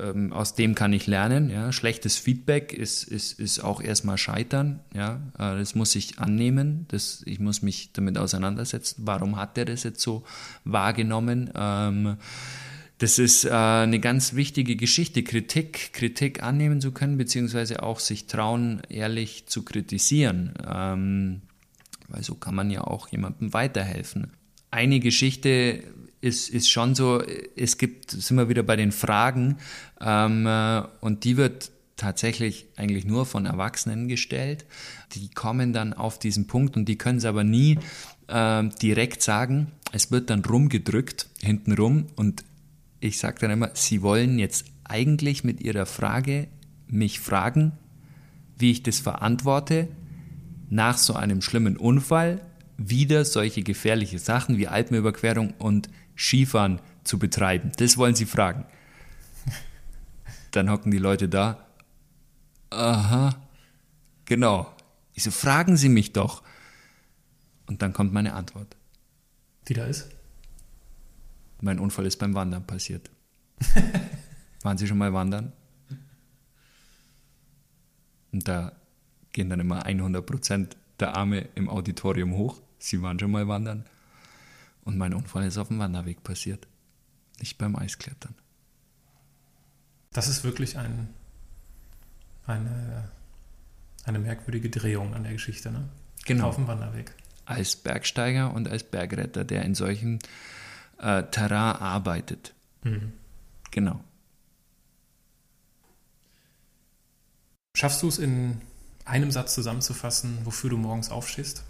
ähm, 0.00 0.32
aus 0.32 0.54
dem 0.54 0.74
kann 0.74 0.92
ich 0.92 1.06
lernen. 1.06 1.50
Ja. 1.50 1.72
Schlechtes 1.72 2.16
Feedback 2.16 2.72
ist, 2.72 3.04
ist, 3.04 3.38
ist 3.38 3.60
auch 3.60 3.80
erstmal 3.80 4.18
Scheitern. 4.18 4.80
Ja. 4.94 5.20
Äh, 5.38 5.58
das 5.58 5.74
muss 5.74 5.94
ich 5.94 6.18
annehmen. 6.18 6.86
Das, 6.88 7.22
ich 7.26 7.40
muss 7.40 7.62
mich 7.62 7.92
damit 7.92 8.18
auseinandersetzen. 8.18 9.02
Warum 9.04 9.36
hat 9.36 9.56
der 9.56 9.64
das 9.64 9.82
jetzt 9.82 10.00
so 10.00 10.24
wahrgenommen? 10.64 11.50
Ähm, 11.54 12.16
das 12.98 13.18
ist 13.20 13.44
äh, 13.44 13.50
eine 13.50 14.00
ganz 14.00 14.34
wichtige 14.34 14.74
Geschichte, 14.74 15.22
Kritik, 15.22 15.92
Kritik 15.92 16.42
annehmen 16.42 16.80
zu 16.80 16.90
können, 16.90 17.16
beziehungsweise 17.16 17.82
auch 17.82 18.00
sich 18.00 18.26
trauen, 18.26 18.82
ehrlich 18.88 19.46
zu 19.46 19.64
kritisieren. 19.64 20.54
Ähm, 20.68 21.42
weil 22.08 22.24
so 22.24 22.34
kann 22.34 22.54
man 22.54 22.70
ja 22.70 22.82
auch 22.82 23.08
jemandem 23.08 23.52
weiterhelfen. 23.52 24.32
Eine 24.70 24.98
Geschichte 24.98 25.84
ist, 26.20 26.48
ist 26.50 26.68
schon 26.68 26.94
so, 26.94 27.22
es 27.56 27.78
gibt, 27.78 28.10
sind 28.10 28.36
wir 28.36 28.48
wieder 28.48 28.62
bei 28.62 28.76
den 28.76 28.92
Fragen, 28.92 29.58
ähm, 30.00 30.46
äh, 30.46 30.82
und 31.00 31.24
die 31.24 31.36
wird 31.36 31.70
tatsächlich 31.96 32.66
eigentlich 32.76 33.04
nur 33.04 33.26
von 33.26 33.44
Erwachsenen 33.44 34.08
gestellt. 34.08 34.64
Die 35.12 35.28
kommen 35.28 35.72
dann 35.72 35.92
auf 35.92 36.18
diesen 36.18 36.46
Punkt 36.46 36.76
und 36.76 36.86
die 36.86 36.96
können 36.96 37.18
es 37.18 37.24
aber 37.24 37.44
nie 37.44 37.78
äh, 38.28 38.64
direkt 38.80 39.22
sagen. 39.22 39.72
Es 39.92 40.10
wird 40.10 40.30
dann 40.30 40.44
rumgedrückt, 40.44 41.28
hinten 41.42 41.72
rum 41.72 42.06
und 42.16 42.44
ich 43.00 43.18
sage 43.18 43.38
dann 43.40 43.50
immer, 43.50 43.70
Sie 43.74 44.02
wollen 44.02 44.38
jetzt 44.38 44.66
eigentlich 44.84 45.44
mit 45.44 45.60
Ihrer 45.60 45.86
Frage 45.86 46.48
mich 46.86 47.20
fragen, 47.20 47.72
wie 48.56 48.70
ich 48.70 48.82
das 48.82 48.98
verantworte, 48.98 49.88
nach 50.70 50.98
so 50.98 51.14
einem 51.14 51.42
schlimmen 51.42 51.76
Unfall 51.76 52.40
wieder 52.76 53.24
solche 53.24 53.62
gefährliche 53.62 54.18
Sachen 54.18 54.56
wie 54.56 54.68
Alpenüberquerung 54.68 55.54
und 55.58 55.88
Skifahren 56.18 56.80
zu 57.04 57.18
betreiben. 57.18 57.72
Das 57.76 57.96
wollen 57.96 58.14
Sie 58.14 58.26
fragen. 58.26 58.66
Dann 60.50 60.70
hocken 60.70 60.90
die 60.90 60.98
Leute 60.98 61.28
da. 61.28 61.66
Aha, 62.70 63.34
genau. 64.24 64.74
Ich 65.14 65.22
so, 65.22 65.30
fragen 65.30 65.76
Sie 65.76 65.88
mich 65.88 66.12
doch. 66.12 66.42
Und 67.66 67.82
dann 67.82 67.92
kommt 67.92 68.12
meine 68.12 68.34
Antwort. 68.34 68.76
Die 69.68 69.74
da 69.74 69.86
ist? 69.86 70.08
Mein 71.60 71.78
Unfall 71.78 72.06
ist 72.06 72.18
beim 72.18 72.34
Wandern 72.34 72.66
passiert. 72.66 73.10
Waren 74.62 74.78
Sie 74.78 74.86
schon 74.86 74.98
mal 74.98 75.12
wandern? 75.12 75.52
Und 78.32 78.46
da 78.46 78.72
gehen 79.32 79.50
dann 79.50 79.60
immer 79.60 79.86
100% 79.86 80.70
der 81.00 81.16
Arme 81.16 81.48
im 81.54 81.68
Auditorium 81.68 82.32
hoch. 82.34 82.60
Sie 82.78 83.02
waren 83.02 83.18
schon 83.18 83.30
mal 83.30 83.48
wandern. 83.48 83.84
Und 84.88 84.96
mein 84.96 85.12
Unfall 85.12 85.44
ist 85.44 85.58
auf 85.58 85.68
dem 85.68 85.78
Wanderweg 85.80 86.22
passiert. 86.22 86.66
Nicht 87.40 87.58
beim 87.58 87.76
Eisklettern. 87.76 88.34
Das 90.14 90.28
ist 90.28 90.44
wirklich 90.44 90.78
ein, 90.78 91.10
eine, 92.46 93.10
eine 94.04 94.18
merkwürdige 94.18 94.70
Drehung 94.70 95.12
an 95.12 95.24
der 95.24 95.32
Geschichte, 95.32 95.70
ne? 95.70 95.90
Genau. 96.24 96.48
Auf 96.48 96.54
dem 96.54 96.68
Wanderweg. 96.68 97.12
Als 97.44 97.76
Bergsteiger 97.76 98.54
und 98.54 98.66
als 98.66 98.82
Bergretter, 98.82 99.44
der 99.44 99.62
in 99.66 99.74
solchen 99.74 100.20
äh, 100.96 101.22
Terrain 101.24 101.76
arbeitet. 101.76 102.54
Mhm. 102.82 103.12
Genau. 103.70 104.02
Schaffst 107.76 108.02
du 108.02 108.08
es 108.08 108.16
in 108.16 108.62
einem 109.04 109.30
Satz 109.32 109.52
zusammenzufassen, 109.52 110.38
wofür 110.46 110.70
du 110.70 110.78
morgens 110.78 111.10
aufstehst? 111.10 111.62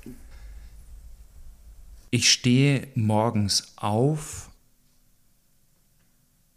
Ich 2.10 2.30
stehe 2.30 2.88
morgens 2.94 3.72
auf, 3.76 4.50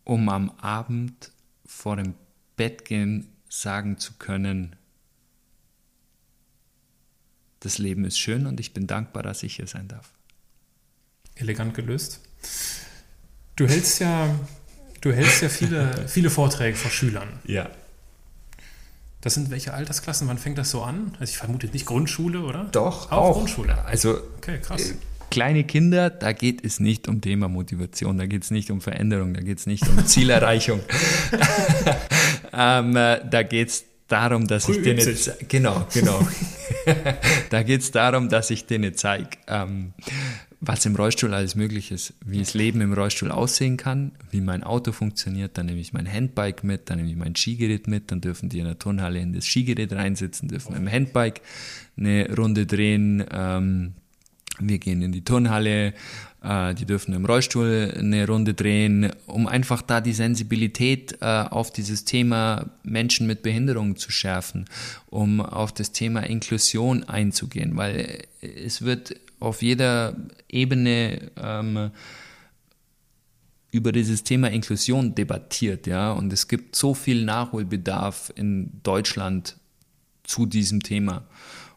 um 0.03 0.29
am 0.29 0.51
Abend 0.51 1.31
vor 1.65 1.95
dem 1.95 2.13
Bett 2.55 2.85
gehen 2.85 3.27
sagen 3.49 3.97
zu 3.97 4.13
können, 4.13 4.75
das 7.59 7.77
Leben 7.77 8.05
ist 8.05 8.17
schön 8.17 8.47
und 8.47 8.59
ich 8.59 8.73
bin 8.73 8.87
dankbar, 8.87 9.23
dass 9.23 9.43
ich 9.43 9.57
hier 9.57 9.67
sein 9.67 9.87
darf. 9.87 10.09
Elegant 11.35 11.73
gelöst. 11.73 12.21
Du 13.55 13.67
hältst 13.67 13.99
ja, 13.99 14.33
du 15.01 15.11
hältst 15.11 15.41
ja 15.41 15.49
viele, 15.49 16.07
viele 16.07 16.29
Vorträge 16.29 16.75
vor 16.75 16.91
Schülern. 16.91 17.27
Ja. 17.45 17.69
Das 19.19 19.35
sind 19.35 19.51
welche 19.51 19.73
Altersklassen? 19.73 20.27
Wann 20.27 20.39
fängt 20.39 20.57
das 20.57 20.71
so 20.71 20.81
an? 20.81 21.15
Also 21.19 21.31
ich 21.31 21.37
vermute 21.37 21.67
nicht 21.67 21.85
Grundschule, 21.85 22.41
oder? 22.41 22.63
Doch, 22.71 23.11
auch, 23.11 23.29
auch. 23.29 23.37
Grundschule. 23.37 23.85
Also 23.85 24.19
okay, 24.37 24.59
krass. 24.59 24.95
Kleine 25.31 25.63
Kinder, 25.63 26.09
da 26.09 26.33
geht 26.33 26.63
es 26.65 26.81
nicht 26.81 27.07
um 27.07 27.21
Thema 27.21 27.47
Motivation, 27.47 28.17
da 28.17 28.25
geht 28.25 28.43
es 28.43 28.51
nicht 28.51 28.69
um 28.69 28.81
Veränderung, 28.81 29.33
da 29.33 29.39
geht 29.39 29.59
es 29.59 29.65
nicht 29.65 29.87
um 29.87 30.05
Zielerreichung. 30.05 30.81
ähm, 32.53 32.95
äh, 32.97 33.21
da 33.29 33.41
geht 33.43 33.69
es 33.69 33.85
darum, 34.09 34.45
dass 34.45 34.67
ich 34.67 34.81
denen 34.81 35.17
genau, 35.47 35.87
genau. 35.93 36.27
da 37.49 37.63
geht 37.63 37.79
es 37.79 37.91
darum, 37.91 38.27
dass 38.27 38.49
ich 38.49 38.65
denen 38.65 38.93
zeige, 38.95 39.29
ähm, 39.47 39.93
was 40.59 40.85
im 40.85 40.97
Rollstuhl 40.97 41.33
alles 41.33 41.55
möglich 41.55 41.91
ist, 41.91 42.13
wie 42.25 42.39
das 42.39 42.53
Leben 42.53 42.81
im 42.81 42.91
Rollstuhl 42.91 43.31
aussehen 43.31 43.77
kann, 43.77 44.11
wie 44.31 44.41
mein 44.41 44.63
Auto 44.63 44.91
funktioniert, 44.91 45.57
dann 45.57 45.67
nehme 45.67 45.79
ich 45.79 45.93
mein 45.93 46.11
Handbike 46.11 46.65
mit, 46.65 46.89
dann 46.89 46.97
nehme 46.97 47.09
ich 47.09 47.15
mein 47.15 47.37
Skigerät 47.37 47.87
mit, 47.87 48.11
dann 48.11 48.19
dürfen 48.19 48.49
die 48.49 48.59
in 48.59 48.65
der 48.65 48.77
Turnhalle 48.77 49.19
in 49.19 49.31
das 49.31 49.45
Skigerät 49.45 49.93
reinsitzen, 49.93 50.49
dürfen 50.49 50.75
im 50.75 50.91
Handbike 50.91 51.41
eine 51.97 52.35
Runde 52.35 52.65
drehen, 52.65 53.23
ähm, 53.31 53.93
wir 54.61 54.79
gehen 54.79 55.01
in 55.01 55.11
die 55.11 55.23
Turnhalle, 55.23 55.93
äh, 56.43 56.73
die 56.73 56.85
dürfen 56.85 57.13
im 57.13 57.25
Rollstuhl 57.25 57.93
eine 57.97 58.27
Runde 58.27 58.53
drehen, 58.53 59.11
um 59.27 59.47
einfach 59.47 59.81
da 59.81 60.01
die 60.01 60.13
Sensibilität 60.13 61.17
äh, 61.21 61.25
auf 61.25 61.71
dieses 61.71 62.05
Thema 62.05 62.71
Menschen 62.83 63.27
mit 63.27 63.43
Behinderungen 63.43 63.95
zu 63.95 64.11
schärfen, 64.11 64.65
um 65.07 65.41
auf 65.41 65.71
das 65.71 65.91
Thema 65.91 66.21
Inklusion 66.21 67.03
einzugehen, 67.03 67.77
weil 67.77 68.23
es 68.41 68.81
wird 68.81 69.15
auf 69.39 69.61
jeder 69.61 70.15
Ebene 70.49 71.31
ähm, 71.37 71.91
über 73.71 73.91
dieses 73.91 74.23
Thema 74.23 74.49
Inklusion 74.49 75.15
debattiert, 75.15 75.87
ja, 75.87 76.11
und 76.11 76.31
es 76.33 76.47
gibt 76.47 76.75
so 76.75 76.93
viel 76.93 77.23
Nachholbedarf 77.23 78.31
in 78.35 78.81
Deutschland 78.83 79.57
zu 80.23 80.45
diesem 80.45 80.83
Thema. 80.83 81.23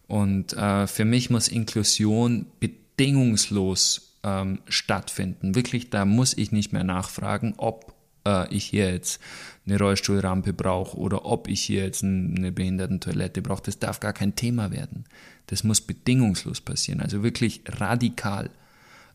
Und 0.07 0.53
äh, 0.53 0.87
für 0.87 1.05
mich 1.05 1.31
muss 1.31 1.49
Inklusion 1.49 2.47
bedingungslos 2.61 4.19
ähm, 4.23 4.61
stattfinden. 4.69 5.55
Wirklich, 5.55 5.91
da 5.91 6.05
muss 6.05 6.37
ich 6.37 6.53
nicht 6.53 6.73
mehr 6.73 6.85
nachfragen, 6.85 7.55
ob 7.57 7.95
äh, 8.27 8.53
ich 8.55 8.65
hier 8.65 8.93
jetzt 8.93 9.21
eine 9.67 9.79
Rollstuhlrampe 9.79 10.53
brauche 10.53 10.97
oder 10.97 11.25
ob 11.25 11.49
ich 11.49 11.63
hier 11.63 11.85
jetzt 11.85 12.03
eine 12.03 12.53
Behindertentoilette 12.53 13.43
brauche. 13.43 13.63
Das 13.63 13.79
darf 13.79 14.01
gar 14.01 14.13
kein 14.13 14.37
Thema 14.37 14.71
werden. 14.71 15.05
Das 15.47 15.65
muss 15.65 15.81
bedingungslos 15.81 16.61
passieren. 16.61 17.01
Also 17.01 17.23
wirklich 17.23 17.63
radikal 17.67 18.51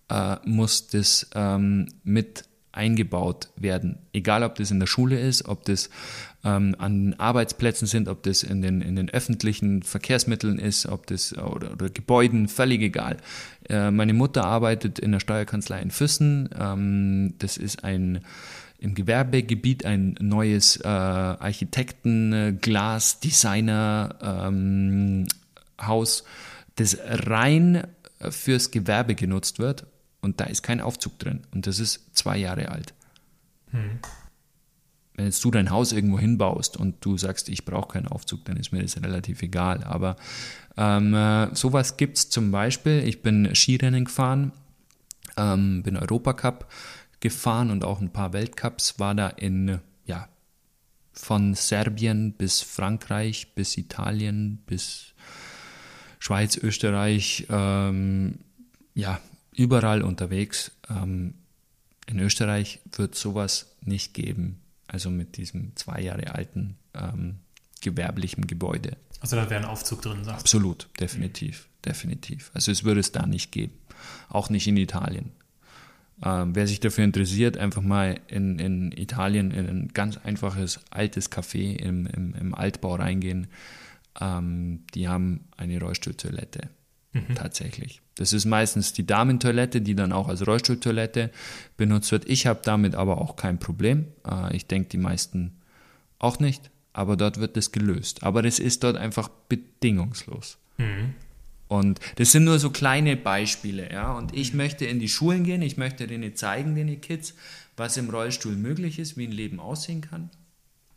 äh, 0.10 0.38
muss 0.46 0.88
das 0.88 1.30
ähm, 1.34 1.88
mit 2.04 2.46
eingebaut 2.72 3.50
werden. 3.56 3.98
Egal, 4.14 4.44
ob 4.44 4.56
das 4.56 4.72
in 4.72 4.80
der 4.80 4.88
Schule 4.88 5.20
ist, 5.20 5.48
ob 5.48 5.66
das 5.66 5.90
ähm, 6.44 6.76
an 6.78 7.16
Arbeitsplätzen 7.18 7.88
sind, 7.88 8.08
ob 8.08 8.24
das 8.24 8.44
in 8.44 8.62
den, 8.62 8.82
in 8.82 8.96
den 8.96 9.10
öffentlichen 9.10 9.82
Verkehrsmitteln 9.82 10.60
ist, 10.60 10.86
ob 10.86 11.08
das 11.08 11.38
oder, 11.38 11.72
oder 11.72 11.90
Gebäuden, 11.90 12.48
völlig 12.48 12.82
egal. 12.82 13.18
Äh, 13.68 13.92
meine 13.92 14.14
Mutter 14.14 14.46
arbeitet 14.46 15.00
in 15.00 15.12
der 15.12 15.20
Steuerkanzlei 15.20 15.82
in 15.82 15.92
Füssen. 15.92 16.50
Ähm, 16.58 17.34
das 17.40 17.58
ist 17.58 17.84
ein 17.84 18.22
im 18.82 18.96
Gewerbegebiet 18.96 19.84
ein 19.84 20.16
neues 20.22 20.78
äh, 20.78 20.88
Architekten, 20.88 22.60
Glas, 22.62 23.20
Designer 23.20 24.16
ähm, 24.22 25.28
das 26.76 26.98
rein 27.04 27.88
fürs 28.30 28.72
Gewerbe 28.72 29.16
genutzt 29.16 29.60
wird 29.60 29.86
und 30.22 30.40
da 30.40 30.46
ist 30.46 30.64
kein 30.64 30.82
Aufzug 30.82 31.18
drin 31.20 31.42
und 31.54 31.68
das 31.68 31.80
ist 31.80 32.16
zwei 32.16 32.38
Jahre 32.38 32.70
alt. 32.70 32.94
Hm. 33.72 34.00
Wenn 35.16 35.26
jetzt 35.26 35.44
du 35.44 35.52
dein 35.52 35.70
Haus 35.70 35.92
irgendwo 35.92 36.18
hinbaust 36.18 36.78
und 36.78 37.04
du 37.04 37.18
sagst, 37.18 37.50
ich 37.50 37.66
brauche 37.66 37.90
keinen 37.90 38.08
Aufzug, 38.08 38.46
dann 38.46 38.56
ist 38.56 38.72
mir 38.72 38.82
das 38.82 39.02
relativ 39.02 39.42
egal. 39.42 39.84
Aber 39.84 40.16
ähm, 40.78 41.14
äh, 41.14 41.54
sowas 41.54 41.98
gibt 41.98 42.18
es 42.18 42.30
zum 42.30 42.52
Beispiel. 42.52 43.04
Ich 43.06 43.22
bin 43.22 43.54
Skirennen 43.54 44.06
gefahren, 44.06 44.54
ähm, 45.36 45.84
bin 45.84 45.98
Europacup 45.98 46.70
gefahren 47.20 47.70
und 47.70 47.84
auch 47.84 48.00
ein 48.00 48.14
paar 48.14 48.32
Weltcups, 48.32 48.98
war 48.98 49.14
da 49.14 49.28
in, 49.28 49.80
ja, 50.06 50.30
von 51.12 51.54
Serbien 51.54 52.32
bis 52.32 52.62
Frankreich, 52.62 53.54
bis 53.56 53.78
Italien, 53.78 54.60
bis 54.66 55.14
Schweiz, 56.20 56.56
Österreich, 56.56 57.46
ähm, 57.50 58.40
ja, 58.94 59.20
überall 59.60 60.04
unterwegs. 60.04 60.72
Ähm, 60.90 61.34
in 62.08 62.20
Österreich 62.20 62.80
wird 62.96 63.14
sowas 63.14 63.76
nicht 63.84 64.14
geben, 64.14 64.62
also 64.88 65.12
mit 65.12 65.36
diesem 65.38 65.76
zwei 65.76 66.02
Jahre 66.02 66.34
alten 66.34 66.78
ähm, 66.94 67.40
gewerblichen 67.82 68.48
Gebäude. 68.48 68.96
Also 69.20 69.36
da 69.36 69.50
wäre 69.50 69.60
ein 69.60 69.66
Aufzug 69.66 70.02
drin, 70.02 70.24
sagst 70.24 70.42
Absolut, 70.42 70.88
definitiv, 71.00 71.68
definitiv. 71.86 72.52
Also 72.54 72.72
es 72.72 72.86
würde 72.86 73.02
es 73.02 73.12
da 73.12 73.26
nicht 73.26 73.52
geben, 73.52 73.74
auch 74.30 74.50
nicht 74.50 74.66
in 74.66 74.78
Italien. 74.78 75.34
Ähm, 76.24 76.56
wer 76.56 76.66
sich 76.66 76.80
dafür 76.80 77.04
interessiert, 77.04 77.58
einfach 77.58 77.82
mal 77.82 78.20
in, 78.28 78.60
in 78.60 78.92
Italien 78.94 79.52
in 79.52 79.68
ein 79.68 79.88
ganz 79.90 80.18
einfaches 80.18 80.80
altes 80.90 81.32
Café 81.32 81.76
im, 81.76 82.08
im, 82.08 82.34
im 82.34 82.56
Altbau 82.56 82.96
reingehen. 82.96 83.48
Ähm, 84.20 84.86
die 84.96 85.10
haben 85.10 85.50
eine 85.58 85.80
Rollstuhltoilette. 85.80 86.70
Mhm. 87.14 87.36
Tatsächlich. 87.36 88.02
Das 88.16 88.34
ist 88.34 88.46
meistens 88.46 88.94
die 88.94 89.06
Damentoilette, 89.06 89.82
die 89.82 89.96
dann 89.96 90.12
auch 90.12 90.28
als 90.28 90.46
Rollstuhltoilette 90.46 91.32
benutzt 91.76 92.12
wird. 92.12 92.30
Ich 92.30 92.46
habe 92.46 92.60
damit 92.64 92.94
aber 92.96 93.20
auch 93.20 93.36
kein 93.36 93.60
Problem. 93.60 94.08
Äh, 94.28 94.56
ich 94.56 94.68
denke, 94.68 94.90
die 94.90 94.98
meisten 94.98 95.58
auch 96.20 96.40
nicht. 96.40 96.70
Aber 96.94 97.18
dort 97.18 97.40
wird 97.40 97.58
das 97.58 97.72
gelöst. 97.72 98.24
Aber 98.24 98.42
das 98.42 98.60
ist 98.60 98.84
dort 98.84 98.98
einfach 98.98 99.30
bedingungslos. 99.48 100.58
Mhm. 100.78 101.14
Und 101.68 102.00
das 102.16 102.32
sind 102.32 102.46
nur 102.46 102.58
so 102.58 102.72
kleine 102.72 103.16
Beispiele, 103.16 103.92
ja. 103.92 104.12
Und 104.14 104.36
ich 104.36 104.54
möchte 104.54 104.86
in 104.86 105.00
die 105.00 105.08
Schulen 105.08 105.44
gehen, 105.44 105.62
ich 105.62 105.78
möchte 105.78 106.08
denen 106.08 106.36
zeigen, 106.36 106.76
den 106.76 107.00
Kids, 107.00 107.36
was 107.78 107.96
im 107.98 108.10
Rollstuhl 108.10 108.56
möglich 108.56 108.98
ist, 108.98 109.18
wie 109.18 109.28
ein 109.28 109.32
Leben 109.32 109.60
aussehen 109.60 110.02
kann. 110.02 110.32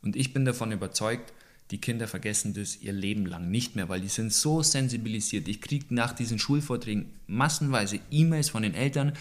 Und 0.02 0.16
ich 0.16 0.32
bin 0.32 0.44
davon 0.44 0.72
überzeugt, 0.72 1.32
die 1.73 1.79
Kinder 1.79 2.07
vergessen 2.07 2.53
das 2.53 2.81
ihr 2.83 2.93
Leben 2.93 3.25
lang 3.25 3.51
nicht 3.51 3.75
mehr, 3.77 3.89
weil 3.89 4.03
die 4.03 4.09
sind 4.09 4.33
so 4.33 4.62
sensibilisiert. 4.62 5.49
Ich 5.49 5.62
kriege 5.62 5.87
nach 5.89 6.12
diesen 6.12 6.39
Schulvorträgen 6.39 7.07
massenweise 7.27 7.99
E-Mails 8.11 8.51
von 8.51 8.62
den 8.62 8.75
Eltern. 8.75 9.14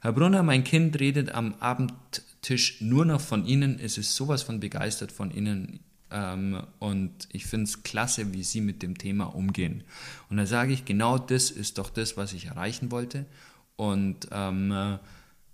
Herr 0.00 0.12
Brunner, 0.12 0.42
mein 0.42 0.64
Kind 0.64 0.98
redet 0.98 1.32
am 1.32 1.54
Abendtisch 1.60 2.80
nur 2.80 3.04
noch 3.04 3.20
von 3.20 3.46
Ihnen. 3.46 3.78
Es 3.78 3.98
ist 3.98 4.16
sowas 4.16 4.42
von 4.42 4.58
begeistert 4.58 5.12
von 5.12 5.30
Ihnen. 5.30 5.78
Ähm, 6.10 6.64
und 6.80 7.28
ich 7.30 7.46
finde 7.46 7.64
es 7.64 7.84
klasse, 7.84 8.34
wie 8.34 8.42
Sie 8.42 8.60
mit 8.60 8.82
dem 8.82 8.98
Thema 8.98 9.26
umgehen. 9.26 9.84
Und 10.28 10.38
da 10.38 10.46
sage 10.46 10.72
ich, 10.72 10.84
genau 10.84 11.18
das 11.18 11.52
ist 11.52 11.78
doch 11.78 11.88
das, 11.88 12.16
was 12.16 12.32
ich 12.32 12.46
erreichen 12.46 12.90
wollte. 12.90 13.26
Und 13.76 14.26
ähm, 14.32 14.72
äh, 14.72 14.98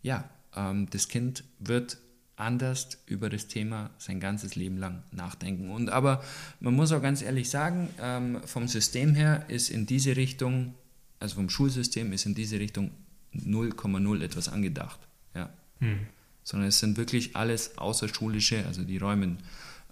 ja, 0.01 0.25
ähm, 0.57 0.89
das 0.89 1.09
Kind 1.09 1.45
wird 1.59 1.99
anders 2.39 2.99
über 3.07 3.29
das 3.29 3.49
Thema 3.49 3.91
sein 3.99 4.21
ganzes 4.21 4.55
Leben 4.55 4.79
lang 4.79 5.03
nachdenken. 5.13 5.71
Und 5.71 5.91
aber 5.91 6.23
man 6.61 6.75
muss 6.75 6.93
auch 6.93 7.03
ganz 7.03 7.23
ehrlich 7.23 7.51
sagen, 7.51 7.89
ähm, 8.01 8.41
vom 8.45 8.69
System 8.69 9.15
her 9.15 9.45
ist 9.49 9.71
in 9.71 9.87
diese 9.87 10.17
Richtung, 10.17 10.75
also 11.21 11.37
vom 11.37 11.51
Schulsystem 11.51 12.13
ist 12.13 12.27
in 12.27 12.35
diese 12.35 12.59
Richtung 12.59 12.91
0,0 13.35 14.23
etwas 14.23 14.49
angedacht. 14.49 15.01
Ja. 15.35 15.51
Hm. 15.81 16.01
Sondern 16.45 16.69
es 16.69 16.79
sind 16.79 16.97
wirklich 16.97 17.37
alles 17.37 17.77
außerschulische, 17.77 18.65
also 18.67 18.83
die 18.83 18.99
räumen 18.99 19.39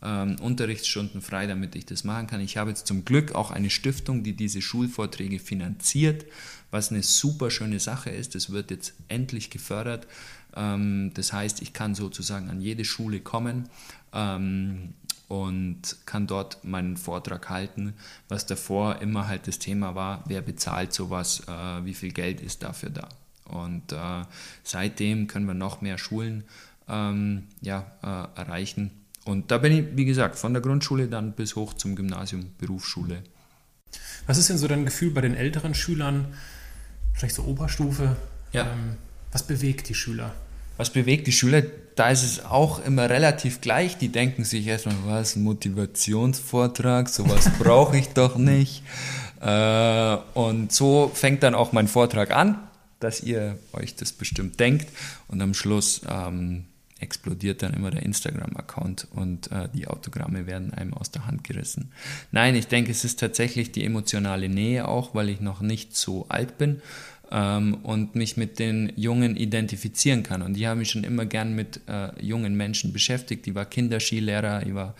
ähm, 0.02 0.36
Unterrichtsstunden 0.40 1.22
frei, 1.22 1.46
damit 1.46 1.74
ich 1.74 1.86
das 1.86 2.04
machen 2.04 2.26
kann. 2.26 2.40
Ich 2.40 2.56
habe 2.56 2.70
jetzt 2.70 2.86
zum 2.86 3.04
Glück 3.04 3.34
auch 3.34 3.50
eine 3.50 3.70
Stiftung, 3.70 4.22
die 4.22 4.34
diese 4.34 4.62
Schulvorträge 4.62 5.38
finanziert, 5.38 6.26
was 6.70 6.90
eine 6.90 7.02
super 7.02 7.50
schöne 7.50 7.80
Sache 7.80 8.10
ist. 8.10 8.34
Das 8.34 8.50
wird 8.50 8.70
jetzt 8.70 8.94
endlich 9.08 9.50
gefördert. 9.50 10.06
Ähm, 10.56 11.12
das 11.14 11.32
heißt, 11.32 11.62
ich 11.62 11.72
kann 11.72 11.94
sozusagen 11.94 12.50
an 12.50 12.60
jede 12.60 12.84
Schule 12.84 13.20
kommen 13.20 13.68
ähm, 14.12 14.94
und 15.28 15.96
kann 16.06 16.26
dort 16.26 16.64
meinen 16.64 16.96
Vortrag 16.96 17.48
halten, 17.48 17.94
was 18.28 18.46
davor 18.46 19.00
immer 19.00 19.28
halt 19.28 19.46
das 19.46 19.58
Thema 19.58 19.94
war, 19.94 20.24
wer 20.26 20.42
bezahlt 20.42 20.92
sowas, 20.92 21.42
äh, 21.48 21.84
wie 21.84 21.94
viel 21.94 22.12
Geld 22.12 22.40
ist 22.40 22.62
dafür 22.62 22.90
da. 22.90 23.08
Und 23.44 23.92
äh, 23.92 24.24
seitdem 24.64 25.28
können 25.28 25.46
wir 25.46 25.54
noch 25.54 25.80
mehr 25.80 25.98
Schulen 25.98 26.44
ähm, 26.88 27.44
ja, 27.60 27.92
äh, 28.02 28.40
erreichen 28.40 28.90
und 29.26 29.50
da 29.50 29.58
bin 29.58 29.72
ich, 29.72 29.96
wie 29.96 30.04
gesagt, 30.04 30.36
von 30.36 30.52
der 30.52 30.62
Grundschule 30.62 31.08
dann 31.08 31.32
bis 31.32 31.56
hoch 31.56 31.74
zum 31.74 31.96
Gymnasium, 31.96 32.52
Berufsschule. 32.58 33.24
Was 34.28 34.38
ist 34.38 34.48
denn 34.48 34.56
so 34.56 34.68
dein 34.68 34.84
Gefühl 34.84 35.10
bei 35.10 35.20
den 35.20 35.34
älteren 35.34 35.74
Schülern, 35.74 36.32
vielleicht 37.12 37.34
so 37.34 37.42
Oberstufe? 37.42 38.14
Ja. 38.52 38.68
Was 39.32 39.42
bewegt 39.42 39.88
die 39.88 39.94
Schüler? 39.94 40.32
Was 40.76 40.90
bewegt 40.90 41.26
die 41.26 41.32
Schüler? 41.32 41.62
Da 41.94 42.10
ist 42.10 42.22
es 42.22 42.44
auch 42.44 42.84
immer 42.84 43.08
relativ 43.08 43.60
gleich. 43.60 43.96
Die 43.96 44.08
denken 44.08 44.44
sich 44.44 44.66
erstmal, 44.66 44.96
was, 45.06 45.36
Motivationsvortrag, 45.36 47.08
sowas 47.08 47.50
brauche 47.58 47.96
ich 47.96 48.08
doch 48.08 48.36
nicht. 48.36 48.82
Äh, 49.40 50.16
und 50.34 50.72
so 50.72 51.10
fängt 51.14 51.42
dann 51.42 51.54
auch 51.54 51.72
mein 51.72 51.88
Vortrag 51.88 52.30
an, 52.30 52.58
dass 53.00 53.22
ihr 53.22 53.58
euch 53.72 53.96
das 53.96 54.12
bestimmt 54.12 54.60
denkt. 54.60 54.88
Und 55.28 55.40
am 55.40 55.54
Schluss 55.54 56.02
ähm, 56.08 56.66
explodiert 56.98 57.62
dann 57.62 57.74
immer 57.74 57.90
der 57.90 58.02
Instagram-Account 58.02 59.08
und 59.10 59.52
äh, 59.52 59.68
die 59.74 59.86
Autogramme 59.86 60.46
werden 60.46 60.72
einem 60.72 60.94
aus 60.94 61.10
der 61.10 61.26
Hand 61.26 61.44
gerissen. 61.44 61.92
Nein, 62.32 62.54
ich 62.54 62.68
denke, 62.68 62.90
es 62.90 63.04
ist 63.04 63.20
tatsächlich 63.20 63.72
die 63.72 63.84
emotionale 63.84 64.48
Nähe 64.48 64.88
auch, 64.88 65.14
weil 65.14 65.28
ich 65.28 65.40
noch 65.40 65.60
nicht 65.60 65.94
so 65.94 66.26
alt 66.28 66.56
bin 66.56 66.80
ähm, 67.30 67.78
und 67.82 68.14
mich 68.14 68.36
mit 68.36 68.58
den 68.58 68.92
Jungen 68.96 69.36
identifizieren 69.36 70.22
kann. 70.22 70.42
Und 70.42 70.56
ich 70.56 70.66
habe 70.66 70.78
mich 70.78 70.90
schon 70.90 71.04
immer 71.04 71.26
gern 71.26 71.54
mit 71.54 71.80
äh, 71.88 72.08
jungen 72.22 72.56
Menschen 72.56 72.92
beschäftigt. 72.92 73.46
Ich 73.46 73.54
war 73.54 73.64
Kinderskilehrer, 73.64 74.66
ich 74.66 74.74
war 74.74 74.94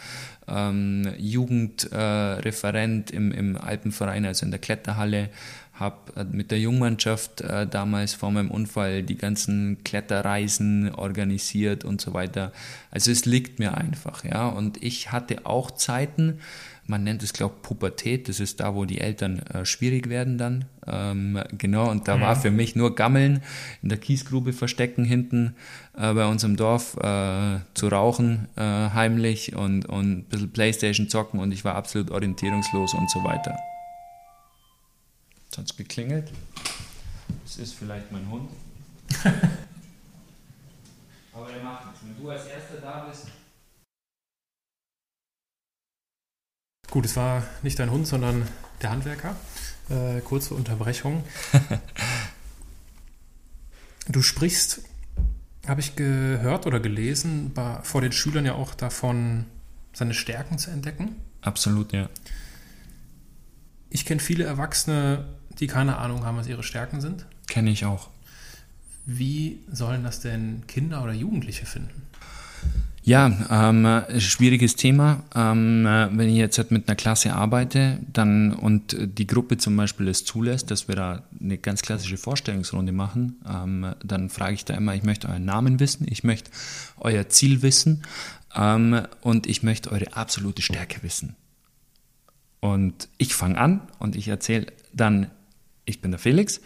ähm, 0.49 1.09
Jugendreferent 1.19 3.13
äh, 3.13 3.17
im, 3.17 3.33
im 3.33 3.57
Alpenverein, 3.57 4.25
also 4.25 4.45
in 4.45 4.51
der 4.51 4.61
Kletterhalle 4.61 5.31
habe 5.79 5.97
äh, 6.17 6.25
mit 6.25 6.51
der 6.51 6.59
Jungmannschaft 6.59 7.43
äh, 7.43 7.67
damals 7.67 8.15
vor 8.15 8.31
meinem 8.31 8.51
Unfall 8.51 9.03
die 9.03 9.17
ganzen 9.17 9.83
Kletterreisen 9.85 10.95
organisiert 10.95 11.85
und 11.85 12.01
so 12.01 12.15
weiter. 12.15 12.53
Also 12.91 13.11
es 13.11 13.27
liegt 13.27 13.59
mir 13.59 13.77
einfach, 13.77 14.25
ja. 14.25 14.49
Und 14.49 14.83
ich 14.83 15.13
hatte 15.13 15.45
auch 15.45 15.71
Zeiten, 15.71 16.41
man 16.87 17.05
nennt 17.05 17.23
es, 17.23 17.33
glaube 17.33 17.55
ich, 17.57 17.63
Pubertät, 17.63 18.29
das 18.29 18.41
ist 18.41 18.61
da, 18.61 18.75
wo 18.75 18.85
die 18.85 19.01
Eltern 19.01 19.41
äh, 19.41 19.65
schwierig 19.65 20.09
werden 20.09 20.39
dann. 20.39 20.67
Ähm, 20.87 21.43
genau, 21.59 21.91
und 21.91 22.07
da 22.09 22.17
mhm. 22.17 22.21
war 22.21 22.37
für 22.37 22.51
mich 22.51 22.77
nur 22.77 22.95
Gammeln, 22.95 23.43
in 23.83 23.89
der 23.89 23.99
Kiesgrube 23.99 24.53
verstecken 24.53 25.05
hinten 25.05 25.57
äh, 25.97 26.13
bei 26.15 26.27
uns 26.27 26.45
im 26.45 26.57
Dorf, 26.57 26.97
äh, 26.97 27.59
zu 27.75 27.89
rauchen 27.89 28.49
äh, 28.57 28.61
heimlich 28.63 29.57
und, 29.57 29.87
und 29.87 30.19
ein 30.19 30.25
bisschen 30.25 30.53
Playstation 30.53 31.09
zocken 31.09 31.41
und 31.41 31.53
ich 31.53 31.65
war 31.65 31.75
absolut 31.75 32.11
orientierungslos 32.11 32.95
und 32.95 33.11
so 33.11 33.25
weiter. 33.25 33.57
Es 35.65 35.75
geklingelt. 35.75 36.31
Das 37.45 37.57
ist 37.57 37.73
vielleicht 37.75 38.13
mein 38.13 38.29
Hund. 38.31 38.51
Aber 41.33 41.51
der 41.51 41.63
macht 41.63 41.87
nichts. 41.87 42.01
Wenn 42.03 42.23
du 42.23 42.31
als 42.31 42.47
Erster 42.47 42.77
da 42.83 43.07
bist. 43.09 43.29
Gut, 46.91 47.05
es 47.05 47.17
war 47.17 47.43
nicht 47.63 47.79
dein 47.79 47.91
Hund, 47.91 48.07
sondern 48.07 48.47
der 48.83 48.91
Handwerker. 48.91 49.37
Äh, 49.89 50.21
kurze 50.21 50.55
Unterbrechung. 50.55 51.25
du 54.09 54.23
sprichst, 54.23 54.83
habe 55.67 55.81
ich 55.81 55.97
gehört 55.97 56.67
oder 56.67 56.81
gelesen, 56.81 57.53
vor 57.83 58.01
den 58.01 58.13
Schülern 58.13 58.47
ja 58.47 58.55
auch 58.55 58.75
davon, 58.75 59.47
seine 59.93 60.15
Stärken 60.15 60.59
zu 60.59 60.71
entdecken. 60.71 61.17
Absolut, 61.41 61.93
ja. 61.93 62.09
Ich 63.89 64.05
kenne 64.05 64.21
viele 64.21 64.45
Erwachsene, 64.45 65.27
die 65.59 65.67
keine 65.67 65.97
Ahnung 65.97 66.25
haben, 66.25 66.37
was 66.37 66.47
ihre 66.47 66.63
Stärken 66.63 67.01
sind. 67.01 67.25
Kenne 67.49 67.71
ich 67.71 67.85
auch. 67.85 68.11
Wie 69.07 69.61
sollen 69.71 70.03
das 70.03 70.21
denn 70.21 70.67
Kinder 70.67 71.03
oder 71.03 71.13
Jugendliche 71.13 71.65
finden? 71.65 72.03
Ja, 73.07 73.31
ähm, 73.69 74.03
schwieriges 74.19 74.75
Thema. 74.75 75.23
Ähm, 75.33 75.85
wenn 75.85 76.29
ich 76.29 76.35
jetzt 76.35 76.59
halt 76.59 76.73
mit 76.73 76.89
einer 76.89 76.97
Klasse 76.97 77.35
arbeite 77.35 78.01
dann, 78.13 78.53
und 78.53 78.97
die 78.99 79.29
Gruppe 79.29 79.59
zum 79.59 79.77
Beispiel 79.77 80.09
es 80.09 80.25
zulässt, 80.25 80.73
dass 80.73 80.89
wir 80.89 80.97
da 80.97 81.23
eine 81.41 81.57
ganz 81.57 81.83
klassische 81.83 82.17
Vorstellungsrunde 82.17 82.91
machen, 82.91 83.37
ähm, 83.49 83.95
dann 84.05 84.29
frage 84.29 84.55
ich 84.55 84.65
da 84.65 84.75
immer, 84.75 84.97
ich 84.97 85.05
möchte 85.05 85.29
euren 85.29 85.45
Namen 85.45 85.79
wissen, 85.79 86.05
ich 86.11 86.25
möchte 86.25 86.51
euer 86.99 87.29
Ziel 87.29 87.63
wissen 87.63 88.03
ähm, 88.57 89.03
und 89.21 89.47
ich 89.47 89.63
möchte 89.63 89.93
eure 89.93 90.17
absolute 90.17 90.63
Stärke 90.63 91.05
wissen. 91.05 91.37
Und 92.59 93.09
ich 93.19 93.37
fange 93.37 93.57
an 93.57 93.83
und 94.01 94.17
ich 94.17 94.27
erzähle 94.27 94.67
dann, 94.93 95.31
ich 95.85 96.01
bin 96.01 96.11
der 96.11 96.19
Felix. 96.19 96.61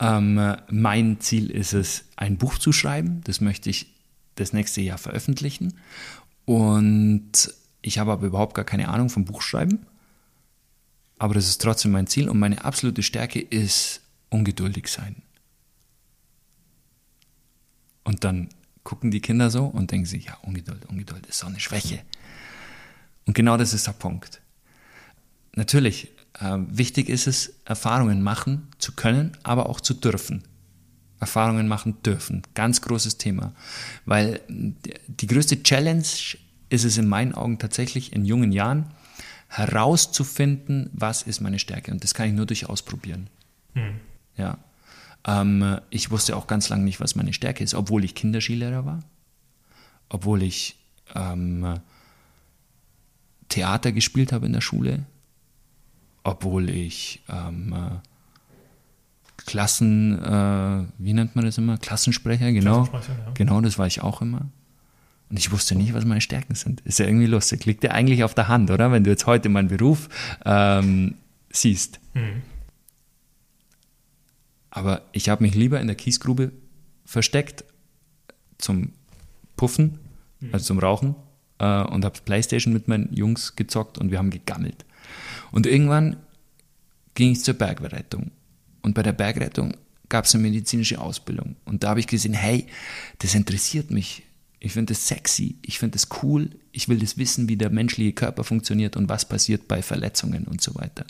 Ähm, 0.00 0.56
mein 0.72 1.20
Ziel 1.20 1.52
ist 1.52 1.72
es, 1.72 2.06
ein 2.16 2.36
Buch 2.36 2.58
zu 2.58 2.72
schreiben. 2.72 3.20
Das 3.22 3.40
möchte 3.40 3.70
ich 3.70 3.94
das 4.40 4.52
nächste 4.52 4.80
Jahr 4.80 4.98
veröffentlichen. 4.98 5.74
Und 6.44 7.52
ich 7.82 7.98
habe 7.98 8.12
aber 8.12 8.26
überhaupt 8.26 8.54
gar 8.54 8.64
keine 8.64 8.88
Ahnung 8.88 9.10
vom 9.10 9.24
Buchschreiben. 9.24 9.86
Aber 11.18 11.34
das 11.34 11.48
ist 11.48 11.60
trotzdem 11.60 11.92
mein 11.92 12.06
Ziel 12.06 12.28
und 12.28 12.38
meine 12.38 12.64
absolute 12.64 13.02
Stärke 13.02 13.40
ist 13.40 14.00
ungeduldig 14.30 14.88
sein. 14.88 15.16
Und 18.04 18.24
dann 18.24 18.48
gucken 18.84 19.10
die 19.10 19.20
Kinder 19.20 19.50
so 19.50 19.66
und 19.66 19.90
denken 19.90 20.06
sich, 20.06 20.24
ja, 20.24 20.38
Ungeduld, 20.42 20.86
Ungeduld 20.86 21.26
ist 21.26 21.38
so 21.38 21.46
eine 21.46 21.60
Schwäche. 21.60 22.00
Und 23.26 23.34
genau 23.34 23.58
das 23.58 23.74
ist 23.74 23.86
der 23.86 23.92
Punkt. 23.92 24.40
Natürlich, 25.54 26.08
äh, 26.40 26.56
wichtig 26.68 27.10
ist 27.10 27.26
es, 27.26 27.52
Erfahrungen 27.66 28.22
machen 28.22 28.68
zu 28.78 28.92
können, 28.92 29.36
aber 29.42 29.68
auch 29.68 29.82
zu 29.82 29.92
dürfen. 29.92 30.44
Erfahrungen 31.20 31.68
machen 31.68 32.02
dürfen. 32.02 32.42
Ganz 32.54 32.80
großes 32.80 33.18
Thema. 33.18 33.52
Weil 34.04 34.40
die 34.48 35.26
größte 35.26 35.62
Challenge 35.62 36.04
ist 36.70 36.84
es 36.84 36.98
in 36.98 37.08
meinen 37.08 37.34
Augen 37.34 37.58
tatsächlich 37.58 38.12
in 38.12 38.24
jungen 38.24 38.52
Jahren 38.52 38.92
herauszufinden, 39.48 40.90
was 40.92 41.22
ist 41.22 41.40
meine 41.40 41.58
Stärke. 41.58 41.90
Und 41.90 42.04
das 42.04 42.14
kann 42.14 42.28
ich 42.28 42.34
nur 42.34 42.46
durch 42.46 42.68
Ausprobieren. 42.68 43.28
Mhm. 43.74 44.00
Ja. 44.36 44.58
Ähm, 45.26 45.80
ich 45.90 46.10
wusste 46.10 46.36
auch 46.36 46.46
ganz 46.46 46.68
lange 46.68 46.84
nicht, 46.84 47.00
was 47.00 47.16
meine 47.16 47.32
Stärke 47.32 47.64
ist, 47.64 47.74
obwohl 47.74 48.04
ich 48.04 48.14
Kinderskilehrer 48.14 48.84
war, 48.84 49.00
obwohl 50.08 50.42
ich 50.42 50.76
ähm, 51.14 51.80
Theater 53.48 53.92
gespielt 53.92 54.32
habe 54.32 54.46
in 54.46 54.52
der 54.52 54.60
Schule, 54.60 55.04
obwohl 56.22 56.68
ich 56.68 57.22
ähm, 57.28 57.74
Klassen, 59.46 60.22
äh, 60.22 60.84
wie 60.98 61.12
nennt 61.12 61.36
man 61.36 61.44
das 61.44 61.58
immer? 61.58 61.78
Klassensprecher, 61.78 62.52
genau. 62.52 62.84
Klassensprecher, 62.84 63.18
ja. 63.26 63.32
Genau, 63.34 63.60
das 63.60 63.78
war 63.78 63.86
ich 63.86 64.02
auch 64.02 64.20
immer. 64.20 64.50
Und 65.30 65.38
ich 65.38 65.52
wusste 65.52 65.74
nicht, 65.74 65.94
was 65.94 66.04
meine 66.04 66.20
Stärken 66.20 66.54
sind. 66.54 66.80
Ist 66.82 66.98
ja 66.98 67.06
irgendwie 67.06 67.26
lustig. 67.26 67.66
Liegt 67.66 67.84
ja 67.84 67.90
eigentlich 67.90 68.24
auf 68.24 68.34
der 68.34 68.48
Hand, 68.48 68.70
oder? 68.70 68.90
Wenn 68.92 69.04
du 69.04 69.10
jetzt 69.10 69.26
heute 69.26 69.48
meinen 69.48 69.68
Beruf 69.68 70.08
ähm, 70.44 71.16
siehst. 71.50 72.00
Mhm. 72.14 72.42
Aber 74.70 75.02
ich 75.12 75.28
habe 75.28 75.42
mich 75.42 75.54
lieber 75.54 75.80
in 75.80 75.86
der 75.86 75.96
Kiesgrube 75.96 76.52
versteckt 77.04 77.64
zum 78.58 78.92
Puffen, 79.56 79.98
mhm. 80.40 80.50
also 80.52 80.64
zum 80.64 80.78
Rauchen, 80.78 81.14
äh, 81.58 81.82
und 81.82 82.04
habe 82.04 82.18
Playstation 82.24 82.72
mit 82.72 82.88
meinen 82.88 83.12
Jungs 83.12 83.56
gezockt 83.56 83.98
und 83.98 84.10
wir 84.10 84.18
haben 84.18 84.30
gegammelt. 84.30 84.84
Und 85.50 85.66
irgendwann 85.66 86.16
ging 87.14 87.32
ich 87.32 87.42
zur 87.42 87.54
Bergrettung. 87.54 88.30
Und 88.82 88.94
bei 88.94 89.02
der 89.02 89.12
Bergrettung 89.12 89.76
gab 90.08 90.24
es 90.24 90.34
eine 90.34 90.42
medizinische 90.42 91.00
Ausbildung. 91.00 91.56
Und 91.64 91.82
da 91.82 91.90
habe 91.90 92.00
ich 92.00 92.06
gesehen, 92.06 92.34
hey, 92.34 92.66
das 93.18 93.34
interessiert 93.34 93.90
mich. 93.90 94.24
Ich 94.60 94.72
finde 94.72 94.92
das 94.92 95.06
sexy, 95.06 95.56
ich 95.62 95.78
finde 95.78 95.92
das 95.92 96.08
cool, 96.22 96.50
ich 96.72 96.88
will 96.88 96.98
das 96.98 97.16
wissen, 97.16 97.48
wie 97.48 97.56
der 97.56 97.70
menschliche 97.70 98.12
Körper 98.12 98.42
funktioniert 98.42 98.96
und 98.96 99.08
was 99.08 99.28
passiert 99.28 99.68
bei 99.68 99.82
Verletzungen 99.82 100.44
und 100.46 100.60
so 100.60 100.74
weiter. 100.74 101.06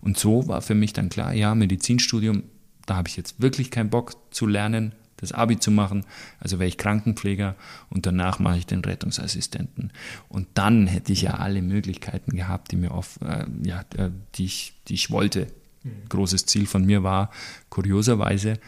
Und 0.00 0.18
so 0.18 0.48
war 0.48 0.60
für 0.60 0.74
mich 0.74 0.92
dann 0.92 1.08
klar, 1.08 1.34
ja, 1.34 1.54
Medizinstudium, 1.54 2.42
da 2.86 2.96
habe 2.96 3.08
ich 3.08 3.16
jetzt 3.16 3.40
wirklich 3.40 3.70
keinen 3.70 3.90
Bock 3.90 4.16
zu 4.32 4.46
lernen, 4.46 4.92
das 5.18 5.32
Abi 5.32 5.58
zu 5.58 5.70
machen. 5.70 6.04
Also 6.40 6.58
wäre 6.58 6.68
ich 6.68 6.78
Krankenpfleger 6.78 7.54
und 7.90 8.06
danach 8.06 8.38
mache 8.38 8.58
ich 8.58 8.66
den 8.66 8.80
Rettungsassistenten. 8.80 9.92
Und 10.28 10.48
dann 10.54 10.86
hätte 10.86 11.12
ich 11.12 11.22
ja 11.22 11.34
alle 11.34 11.62
Möglichkeiten 11.62 12.34
gehabt, 12.34 12.72
die 12.72 12.76
mir 12.76 12.92
oft, 12.92 13.20
äh, 13.22 13.46
ja, 13.62 13.82
äh, 13.96 14.10
die 14.34 14.46
ich, 14.46 14.74
die 14.88 14.94
ich 14.94 15.10
wollte. 15.10 15.46
Mhm. 15.82 16.08
Großes 16.08 16.46
Ziel 16.46 16.66
von 16.66 16.84
mir 16.84 17.02
war, 17.02 17.30
kurioserweise, 17.68 18.58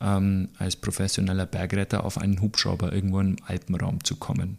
ähm, 0.00 0.48
als 0.58 0.76
professioneller 0.76 1.46
Bergretter 1.46 2.04
auf 2.04 2.18
einen 2.18 2.40
Hubschrauber 2.40 2.92
irgendwo 2.92 3.20
im 3.20 3.36
Alpenraum 3.46 4.02
zu 4.04 4.16
kommen. 4.16 4.58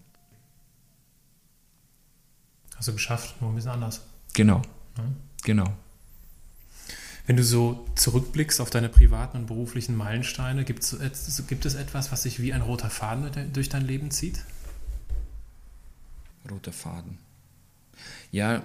Hast 2.76 2.88
du 2.88 2.94
geschafft, 2.94 3.42
nur 3.42 3.52
ein 3.52 3.56
bisschen 3.56 3.72
anders. 3.72 4.02
Genau. 4.34 4.62
Ja. 4.98 5.04
Genau. 5.44 5.74
Wenn 7.28 7.38
du 7.38 7.44
so 7.44 7.86
zurückblickst 7.96 8.60
auf 8.62 8.72
deine 8.72 8.90
privaten 8.90 9.38
und 9.38 9.46
beruflichen 9.46 9.96
Meilensteine, 9.96 10.64
gibt 10.64 10.84
es, 10.84 11.48
gibt 11.48 11.66
es 11.66 11.76
etwas, 11.76 12.12
was 12.12 12.24
sich 12.24 12.42
wie 12.42 12.54
ein 12.54 12.62
roter 12.62 12.90
Faden 12.90 13.54
durch 13.54 13.70
dein 13.70 13.86
Leben 13.86 14.12
zieht? 14.12 14.44
Roter 16.50 16.74
Faden. 16.74 17.20
Ja, 18.32 18.64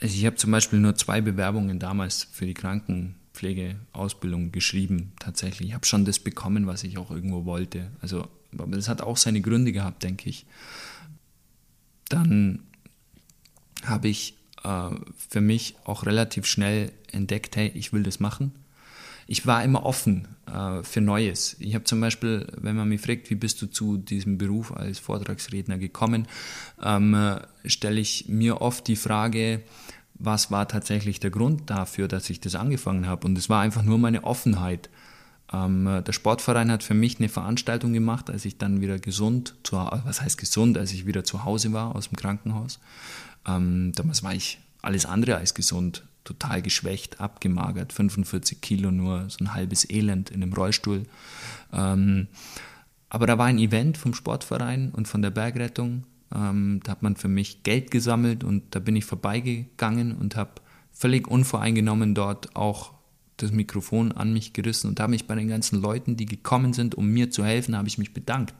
also 0.00 0.14
ich 0.14 0.26
habe 0.26 0.36
zum 0.36 0.50
Beispiel 0.50 0.78
nur 0.78 0.94
zwei 0.94 1.20
Bewerbungen 1.20 1.78
damals 1.78 2.28
für 2.32 2.46
die 2.46 2.54
Krankenpflegeausbildung 2.54 4.52
geschrieben, 4.52 5.12
tatsächlich. 5.18 5.68
Ich 5.68 5.74
habe 5.74 5.86
schon 5.86 6.04
das 6.04 6.18
bekommen, 6.18 6.66
was 6.66 6.84
ich 6.84 6.98
auch 6.98 7.10
irgendwo 7.10 7.44
wollte. 7.44 7.90
Also, 8.00 8.28
aber 8.52 8.76
das 8.76 8.88
hat 8.88 9.02
auch 9.02 9.16
seine 9.16 9.40
Gründe 9.40 9.72
gehabt, 9.72 10.02
denke 10.02 10.28
ich. 10.28 10.46
Dann 12.08 12.60
habe 13.84 14.08
ich 14.08 14.34
äh, 14.64 14.90
für 15.28 15.40
mich 15.40 15.76
auch 15.84 16.06
relativ 16.06 16.46
schnell 16.46 16.92
entdeckt, 17.12 17.56
hey, 17.56 17.70
ich 17.74 17.92
will 17.92 18.02
das 18.02 18.20
machen. 18.20 18.52
Ich 19.28 19.44
war 19.44 19.64
immer 19.64 19.84
offen 19.84 20.28
äh, 20.46 20.82
für 20.84 21.00
Neues. 21.00 21.56
Ich 21.58 21.74
habe 21.74 21.84
zum 21.84 22.00
Beispiel, 22.00 22.46
wenn 22.56 22.76
man 22.76 22.88
mich 22.88 23.00
fragt, 23.00 23.28
wie 23.30 23.34
bist 23.34 23.60
du 23.60 23.66
zu 23.66 23.96
diesem 23.96 24.38
Beruf 24.38 24.72
als 24.72 25.00
Vortragsredner 25.00 25.78
gekommen, 25.78 26.28
ähm, 26.82 27.14
äh, 27.14 27.40
stelle 27.68 28.00
ich 28.00 28.28
mir 28.28 28.60
oft 28.60 28.86
die 28.86 28.96
Frage, 28.96 29.62
was 30.14 30.50
war 30.50 30.66
tatsächlich 30.68 31.20
der 31.20 31.30
Grund 31.30 31.68
dafür, 31.70 32.08
dass 32.08 32.30
ich 32.30 32.40
das 32.40 32.54
angefangen 32.54 33.06
habe. 33.06 33.26
Und 33.26 33.36
es 33.36 33.48
war 33.48 33.60
einfach 33.60 33.82
nur 33.82 33.98
meine 33.98 34.24
Offenheit. 34.24 34.88
Ähm, 35.52 36.02
der 36.06 36.12
Sportverein 36.12 36.70
hat 36.70 36.82
für 36.82 36.94
mich 36.94 37.18
eine 37.18 37.28
Veranstaltung 37.28 37.92
gemacht, 37.92 38.30
als 38.30 38.44
ich 38.44 38.58
dann 38.58 38.80
wieder 38.80 38.98
gesund, 38.98 39.54
zu, 39.62 39.76
was 39.76 40.22
heißt 40.22 40.38
gesund, 40.38 40.78
als 40.78 40.92
ich 40.92 41.06
wieder 41.06 41.24
zu 41.24 41.44
Hause 41.44 41.72
war 41.72 41.94
aus 41.94 42.08
dem 42.08 42.16
Krankenhaus. 42.16 42.80
Ähm, 43.46 43.92
damals 43.94 44.22
war 44.22 44.34
ich 44.34 44.58
alles 44.82 45.06
andere 45.06 45.36
als 45.36 45.54
gesund, 45.54 46.04
total 46.24 46.62
geschwächt, 46.62 47.20
abgemagert, 47.20 47.92
45 47.92 48.60
Kilo 48.60 48.90
nur, 48.90 49.28
so 49.28 49.44
ein 49.44 49.54
halbes 49.54 49.88
Elend 49.88 50.30
in 50.30 50.42
einem 50.42 50.52
Rollstuhl. 50.52 51.04
Ähm, 51.72 52.28
aber 53.08 53.26
da 53.26 53.38
war 53.38 53.46
ein 53.46 53.58
Event 53.58 53.98
vom 53.98 54.14
Sportverein 54.14 54.90
und 54.90 55.06
von 55.06 55.22
der 55.22 55.30
Bergrettung 55.30 56.04
ähm, 56.36 56.80
da 56.84 56.92
hat 56.92 57.02
man 57.02 57.16
für 57.16 57.28
mich 57.28 57.62
Geld 57.62 57.90
gesammelt 57.90 58.44
und 58.44 58.74
da 58.74 58.78
bin 58.78 58.96
ich 58.96 59.04
vorbeigegangen 59.04 60.12
und 60.12 60.36
habe 60.36 60.50
völlig 60.92 61.28
unvoreingenommen 61.28 62.14
dort 62.14 62.54
auch 62.54 62.92
das 63.36 63.52
Mikrofon 63.52 64.12
an 64.12 64.32
mich 64.32 64.52
gerissen 64.52 64.88
und 64.88 65.00
habe 65.00 65.10
mich 65.10 65.26
bei 65.26 65.34
den 65.34 65.48
ganzen 65.48 65.80
Leuten, 65.80 66.16
die 66.16 66.26
gekommen 66.26 66.72
sind, 66.72 66.94
um 66.94 67.08
mir 67.08 67.30
zu 67.30 67.44
helfen, 67.44 67.76
habe 67.76 67.88
ich 67.88 67.98
mich 67.98 68.14
bedankt. 68.14 68.54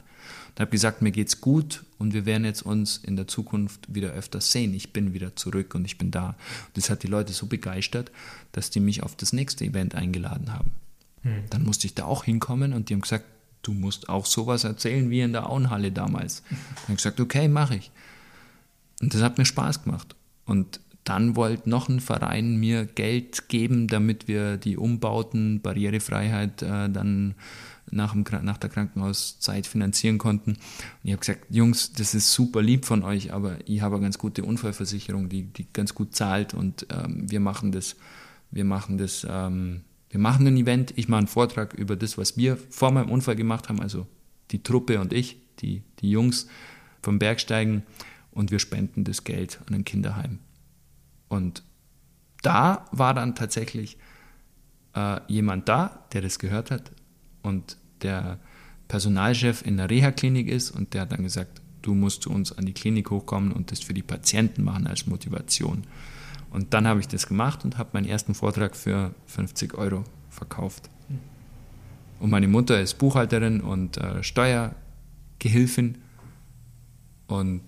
Und 0.51 0.61
habe 0.61 0.71
gesagt, 0.71 1.03
mir 1.03 1.13
geht's 1.13 1.41
gut 1.41 1.85
und 1.99 2.15
wir 2.15 2.27
werden 2.27 2.45
jetzt 2.45 2.63
uns 2.63 2.99
in 2.99 3.17
der 3.17 3.27
Zukunft 3.27 3.95
wieder 3.95 4.11
öfters 4.11 4.53
sehen. 4.53 4.75
Ich 4.75 4.93
bin 4.93 5.13
wieder 5.15 5.37
zurück 5.37 5.75
und 5.75 5.85
ich 5.85 5.99
bin 5.99 6.11
da. 6.11 6.29
Und 6.29 6.77
das 6.77 6.91
hat 6.91 7.03
die 7.03 7.09
Leute 7.09 7.33
so 7.33 7.47
begeistert, 7.47 8.11
dass 8.53 8.71
die 8.71 8.81
mich 8.81 9.03
auf 9.03 9.17
das 9.17 9.33
nächste 9.33 9.65
Event 9.65 9.95
eingeladen 9.95 10.53
haben. 10.53 10.73
Hm. 11.23 11.45
Dann 11.51 11.65
musste 11.65 11.87
ich 11.87 11.95
da 11.95 12.05
auch 12.05 12.25
hinkommen 12.25 12.73
und 12.73 12.89
die 12.89 12.95
haben 12.95 13.03
gesagt, 13.03 13.25
du 13.67 13.73
musst 13.73 14.09
auch 14.09 14.27
sowas 14.27 14.65
erzählen 14.65 15.11
wie 15.11 15.21
in 15.21 15.33
der 15.33 15.49
Auenhalle 15.49 15.93
damals. 15.93 16.43
Und 16.51 16.91
ich 16.91 16.97
gesagt, 16.97 17.21
okay, 17.21 17.49
mache 17.49 17.77
ich. 17.77 17.91
Und 19.01 19.15
das 19.15 19.23
hat 19.23 19.39
mir 19.39 19.45
Spaß 19.45 19.85
gemacht. 19.85 20.15
Und 20.45 20.81
dann 21.05 21.37
wollte 21.37 21.71
noch 21.71 21.89
ein 21.89 22.01
Verein 22.01 22.57
mir 22.57 22.85
Geld 22.85 23.49
geben, 23.49 23.87
damit 23.87 24.27
wir 24.27 24.57
die 24.57 24.77
Umbauten, 24.77 25.61
Barrierefreiheit 25.61 26.63
äh, 26.63 26.89
dann 26.91 27.35
nach, 27.91 28.13
dem, 28.13 28.25
nach 28.43 28.59
der 28.59 28.71
Krankenhauszeit 28.71 29.67
finanzieren 29.67 30.19
konnten. 30.19 30.53
Und 30.53 30.59
ich 31.05 31.13
habe 31.13 31.21
gesagt, 31.21 31.47
Jungs, 31.51 31.93
das 31.93 32.15
ist 32.15 32.33
super 32.33 32.61
lieb 32.61 32.85
von 32.85 33.03
euch, 33.05 33.33
aber 33.33 33.59
ich 33.67 33.83
habe 33.83 33.97
eine 33.97 34.03
ganz 34.03 34.19
gute 34.19 34.45
Unfallversicherung, 34.45 35.29
die, 35.29 35.45
die 35.45 35.67
ganz 35.73 35.95
gut 35.95 36.17
zahlt 36.17 36.55
und 36.55 36.87
ähm, 36.91 37.31
wir 37.31 37.41
machen 37.41 37.71
das, 37.71 37.95
wir 38.51 38.65
machen 38.65 38.99
das 38.99 39.25
ähm, 39.29 39.83
wir 40.17 40.23
machen 40.23 40.47
ein 40.47 40.57
Event, 40.57 40.95
ich 40.97 41.09
mache 41.09 41.19
einen 41.19 41.27
Vortrag 41.27 41.75
über 41.75 41.95
das, 41.95 42.17
was 42.17 42.39
wir 42.39 42.57
vor 42.71 42.91
meinem 42.91 43.11
Unfall 43.11 43.37
gemacht 43.37 43.69
haben, 43.69 43.83
also 43.83 44.07
die 44.51 44.63
Truppe 44.63 44.99
und 44.99 45.13
ich, 45.13 45.37
die, 45.59 45.83
die 45.99 46.11
Jungs 46.11 46.47
vom 47.03 47.19
Bergsteigen 47.19 47.83
und 48.31 48.51
wir 48.51 48.59
spenden 48.59 49.05
das 49.05 49.25
Geld 49.25 49.61
an 49.67 49.75
ein 49.75 49.85
Kinderheim. 49.85 50.39
Und 51.29 51.63
da 52.41 52.87
war 52.93 53.13
dann 53.13 53.35
tatsächlich 53.35 53.99
äh, 54.95 55.21
jemand 55.29 55.69
da, 55.69 56.07
der 56.15 56.23
das 56.23 56.39
gehört 56.39 56.71
hat 56.71 56.93
und 57.43 57.77
der 58.01 58.39
Personalchef 58.89 59.67
in 59.67 59.77
der 59.77 59.91
Reha-Klinik 59.91 60.49
ist 60.49 60.71
und 60.71 60.95
der 60.95 61.03
hat 61.03 61.13
dann 61.13 61.25
gesagt, 61.25 61.61
du 61.83 61.95
musst 61.95 62.23
zu 62.23 62.31
uns 62.31 62.57
an 62.57 62.65
die 62.65 62.73
Klinik 62.73 63.11
hochkommen 63.11 63.53
und 63.53 63.71
das 63.71 63.81
für 63.81 63.93
die 63.93 64.03
Patienten 64.03 64.65
machen 64.65 64.87
als 64.87 65.07
Motivation. 65.07 65.85
Und 66.57 66.73
dann 66.73 66.87
habe 66.87 67.01
ich 67.01 67.07
das 67.07 67.27
gemacht 67.27 67.67
und 67.67 67.77
habe 67.77 67.91
meinen 67.93 68.07
ersten 68.07 68.35
Vortrag 68.35 68.77
für 68.77 69.15
50 69.27 69.75
Euro 69.75 70.05
verkauft. 70.31 70.89
Und 72.19 72.31
meine 72.31 72.49
Mutter 72.49 72.81
ist 72.81 72.95
Buchhalterin 72.95 73.61
und 73.61 73.99
äh, 73.99 74.23
Steuergehilfin. 74.23 75.99
Und 77.27 77.61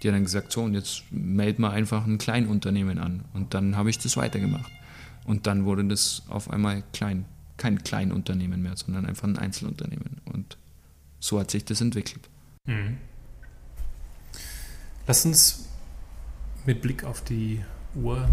die 0.00 0.08
hat 0.08 0.14
dann 0.14 0.22
gesagt, 0.22 0.52
so, 0.52 0.62
und 0.62 0.74
jetzt 0.74 1.02
meld 1.10 1.58
mal 1.58 1.70
einfach 1.70 2.06
ein 2.06 2.16
Kleinunternehmen 2.18 3.00
an. 3.00 3.24
Und 3.34 3.54
dann 3.54 3.74
habe 3.74 3.90
ich 3.90 3.98
das 3.98 4.16
weitergemacht. 4.16 4.70
Und 5.24 5.48
dann 5.48 5.64
wurde 5.64 5.84
das 5.84 6.22
auf 6.28 6.48
einmal 6.48 6.84
klein. 6.92 7.24
Kein 7.56 7.82
Kleinunternehmen 7.82 8.62
mehr, 8.62 8.76
sondern 8.76 9.04
einfach 9.06 9.26
ein 9.26 9.36
Einzelunternehmen. 9.36 10.20
Und 10.26 10.58
so 11.18 11.40
hat 11.40 11.50
sich 11.50 11.64
das 11.64 11.80
entwickelt. 11.80 12.28
Mhm. 12.66 12.98
Lass 15.08 15.26
uns 15.26 15.68
mit 16.66 16.80
Blick 16.82 17.02
auf 17.02 17.24
die 17.24 17.62
Uhr 17.96 18.28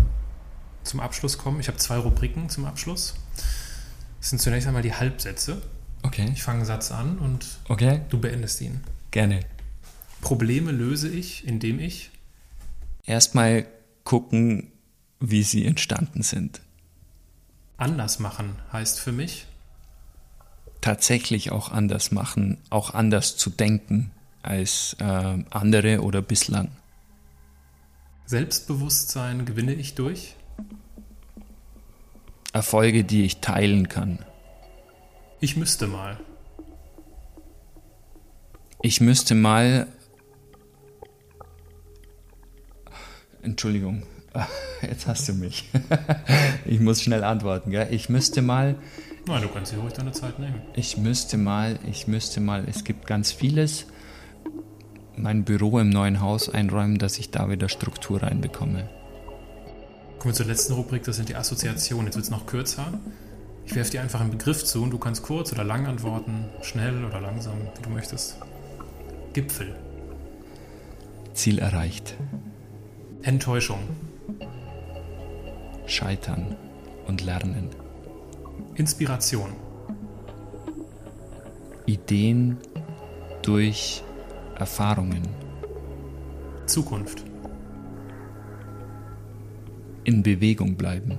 zum 0.83 0.99
Abschluss 0.99 1.37
kommen. 1.37 1.59
Ich 1.59 1.67
habe 1.67 1.77
zwei 1.77 1.97
Rubriken 1.97 2.49
zum 2.49 2.65
Abschluss. 2.65 3.15
Das 4.19 4.29
sind 4.29 4.39
zunächst 4.39 4.67
einmal 4.67 4.83
die 4.83 4.93
Halbsätze. 4.93 5.61
Okay. 6.03 6.29
Ich 6.33 6.43
fange 6.43 6.59
einen 6.59 6.65
Satz 6.65 6.91
an 6.91 7.17
und 7.17 7.45
okay. 7.69 8.01
du 8.09 8.19
beendest 8.19 8.61
ihn. 8.61 8.81
Gerne. 9.11 9.41
Probleme 10.21 10.71
löse 10.71 11.09
ich, 11.09 11.47
indem 11.47 11.79
ich 11.79 12.11
erstmal 13.05 13.65
gucken, 14.03 14.71
wie 15.19 15.43
sie 15.43 15.65
entstanden 15.65 16.23
sind. 16.23 16.61
Anders 17.77 18.19
machen 18.19 18.55
heißt 18.71 18.99
für 18.99 19.11
mich 19.11 19.47
tatsächlich 20.83 21.51
auch 21.51 21.71
anders 21.71 22.11
machen, 22.11 22.57
auch 22.69 22.93
anders 22.93 23.37
zu 23.37 23.49
denken 23.49 24.11
als 24.41 24.95
äh, 24.99 25.37
andere 25.49 26.01
oder 26.01 26.21
bislang. 26.21 26.71
Selbstbewusstsein 28.25 29.45
gewinne 29.45 29.73
ich 29.73 29.95
durch 29.95 30.35
Erfolge, 32.53 33.03
die 33.03 33.25
ich 33.25 33.41
teilen 33.41 33.89
kann. 33.89 34.19
Ich 35.39 35.57
müsste 35.57 35.87
mal. 35.87 36.19
Ich 38.81 39.01
müsste 39.01 39.33
mal. 39.33 39.87
Entschuldigung, 43.41 44.03
jetzt 44.81 45.07
hast 45.07 45.27
du 45.27 45.33
mich. 45.33 45.69
ich 46.65 46.79
muss 46.79 47.01
schnell 47.01 47.23
antworten, 47.23 47.71
gell? 47.71 47.87
Ich 47.91 48.07
müsste 48.07 48.41
mal. 48.41 48.75
Nein, 49.25 49.41
du 49.41 49.47
kannst 49.47 49.71
dir 49.71 49.77
ruhig 49.79 49.93
deine 49.93 50.11
Zeit 50.11 50.37
nehmen. 50.37 50.61
Ich 50.75 50.97
müsste 50.97 51.37
mal, 51.37 51.79
ich 51.89 52.07
müsste 52.07 52.39
mal, 52.39 52.65
es 52.69 52.83
gibt 52.83 53.07
ganz 53.07 53.31
vieles, 53.31 53.87
mein 55.15 55.43
Büro 55.43 55.79
im 55.79 55.89
neuen 55.89 56.21
Haus 56.21 56.49
einräumen, 56.49 56.97
dass 56.97 57.19
ich 57.19 57.31
da 57.31 57.49
wieder 57.49 57.69
Struktur 57.69 58.23
reinbekomme. 58.23 58.89
Kommen 60.19 60.31
wir 60.31 60.33
zur 60.33 60.45
letzten 60.45 60.73
Rubrik, 60.73 61.03
das 61.03 61.17
sind 61.17 61.29
die 61.29 61.35
Assoziationen. 61.35 62.05
Jetzt 62.05 62.15
wird 62.15 62.25
es 62.25 62.31
noch 62.31 62.45
kürzer. 62.45 62.87
Ich 63.65 63.75
werfe 63.75 63.91
dir 63.91 64.01
einfach 64.01 64.21
einen 64.21 64.31
Begriff 64.31 64.63
zu 64.63 64.83
und 64.83 64.91
du 64.91 64.97
kannst 64.97 65.23
kurz 65.23 65.51
oder 65.51 65.63
lang 65.63 65.85
antworten, 65.85 66.45
schnell 66.61 67.05
oder 67.05 67.21
langsam, 67.21 67.55
wie 67.75 67.81
du 67.81 67.89
möchtest. 67.89 68.37
Gipfel. 69.33 69.75
Ziel 71.33 71.59
erreicht. 71.59 72.15
Enttäuschung. 73.21 73.79
Scheitern 75.85 76.55
und 77.07 77.23
lernen. 77.23 77.69
Inspiration. 78.75 79.53
Ideen 81.85 82.57
durch 83.41 84.03
Erfahrungen. 84.55 85.23
Zukunft 86.65 87.23
in 90.03 90.23
Bewegung 90.23 90.75
bleiben. 90.75 91.17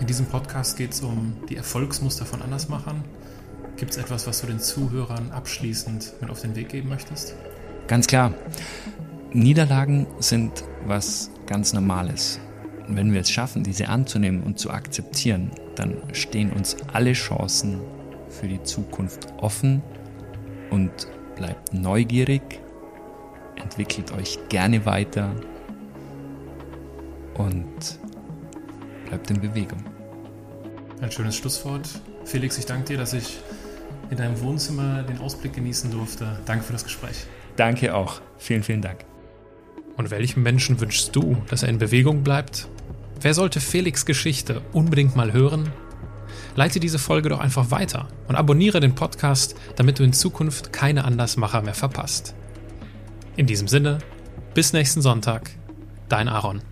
In 0.00 0.06
diesem 0.06 0.26
Podcast 0.26 0.76
geht 0.76 0.92
es 0.92 1.00
um 1.00 1.36
die 1.48 1.56
Erfolgsmuster 1.56 2.24
von 2.24 2.42
Andersmachern. 2.42 3.02
Gibt 3.76 3.92
es 3.92 3.96
etwas, 3.96 4.26
was 4.26 4.40
du 4.40 4.46
den 4.46 4.60
Zuhörern 4.60 5.30
abschließend 5.30 6.14
mit 6.20 6.30
auf 6.30 6.40
den 6.40 6.54
Weg 6.56 6.68
geben 6.68 6.88
möchtest? 6.88 7.34
Ganz 7.86 8.06
klar. 8.06 8.32
Niederlagen 9.32 10.06
sind 10.20 10.64
was 10.86 11.30
ganz 11.46 11.72
Normales. 11.72 12.40
Und 12.86 12.96
wenn 12.96 13.12
wir 13.12 13.20
es 13.20 13.30
schaffen, 13.30 13.62
diese 13.62 13.88
anzunehmen 13.88 14.42
und 14.42 14.58
zu 14.58 14.70
akzeptieren, 14.70 15.50
dann 15.74 15.96
stehen 16.12 16.52
uns 16.52 16.76
alle 16.92 17.12
Chancen 17.12 17.80
für 18.28 18.48
die 18.48 18.62
Zukunft 18.62 19.32
offen 19.38 19.82
und 20.70 21.08
bleibt 21.38 21.72
neugierig, 21.72 22.60
entwickelt 23.56 24.12
euch 24.12 24.38
gerne 24.48 24.84
weiter 24.84 25.34
und 27.34 27.98
bleibt 29.08 29.30
in 29.30 29.40
Bewegung. 29.40 29.82
Ein 31.00 31.10
schönes 31.12 31.36
Schlusswort. 31.36 31.88
Felix, 32.24 32.58
ich 32.58 32.66
danke 32.66 32.88
dir, 32.88 32.98
dass 32.98 33.12
ich 33.12 33.38
in 34.10 34.16
deinem 34.16 34.40
Wohnzimmer 34.40 35.02
den 35.04 35.18
Ausblick 35.20 35.54
genießen 35.54 35.90
durfte. 35.90 36.38
Danke 36.44 36.64
für 36.64 36.72
das 36.72 36.84
Gespräch. 36.84 37.24
Danke 37.56 37.94
auch. 37.94 38.20
Vielen, 38.38 38.62
vielen 38.62 38.82
Dank. 38.82 39.04
Und 39.96 40.10
welchem 40.10 40.42
Menschen 40.42 40.80
wünschst 40.80 41.14
du, 41.14 41.36
dass 41.48 41.62
er 41.62 41.68
in 41.68 41.78
Bewegung 41.78 42.22
bleibt? 42.22 42.68
Wer 43.20 43.34
sollte 43.34 43.60
Felix 43.60 44.06
Geschichte 44.06 44.62
unbedingt 44.72 45.16
mal 45.16 45.32
hören? 45.32 45.70
Leite 46.58 46.80
diese 46.80 46.98
Folge 46.98 47.28
doch 47.28 47.38
einfach 47.38 47.70
weiter 47.70 48.08
und 48.26 48.34
abonniere 48.34 48.80
den 48.80 48.96
Podcast, 48.96 49.54
damit 49.76 50.00
du 50.00 50.02
in 50.02 50.12
Zukunft 50.12 50.72
keine 50.72 51.04
Andersmacher 51.04 51.62
mehr 51.62 51.72
verpasst. 51.72 52.34
In 53.36 53.46
diesem 53.46 53.68
Sinne, 53.68 53.98
bis 54.54 54.72
nächsten 54.72 55.00
Sonntag, 55.00 55.52
dein 56.08 56.26
Aaron. 56.26 56.62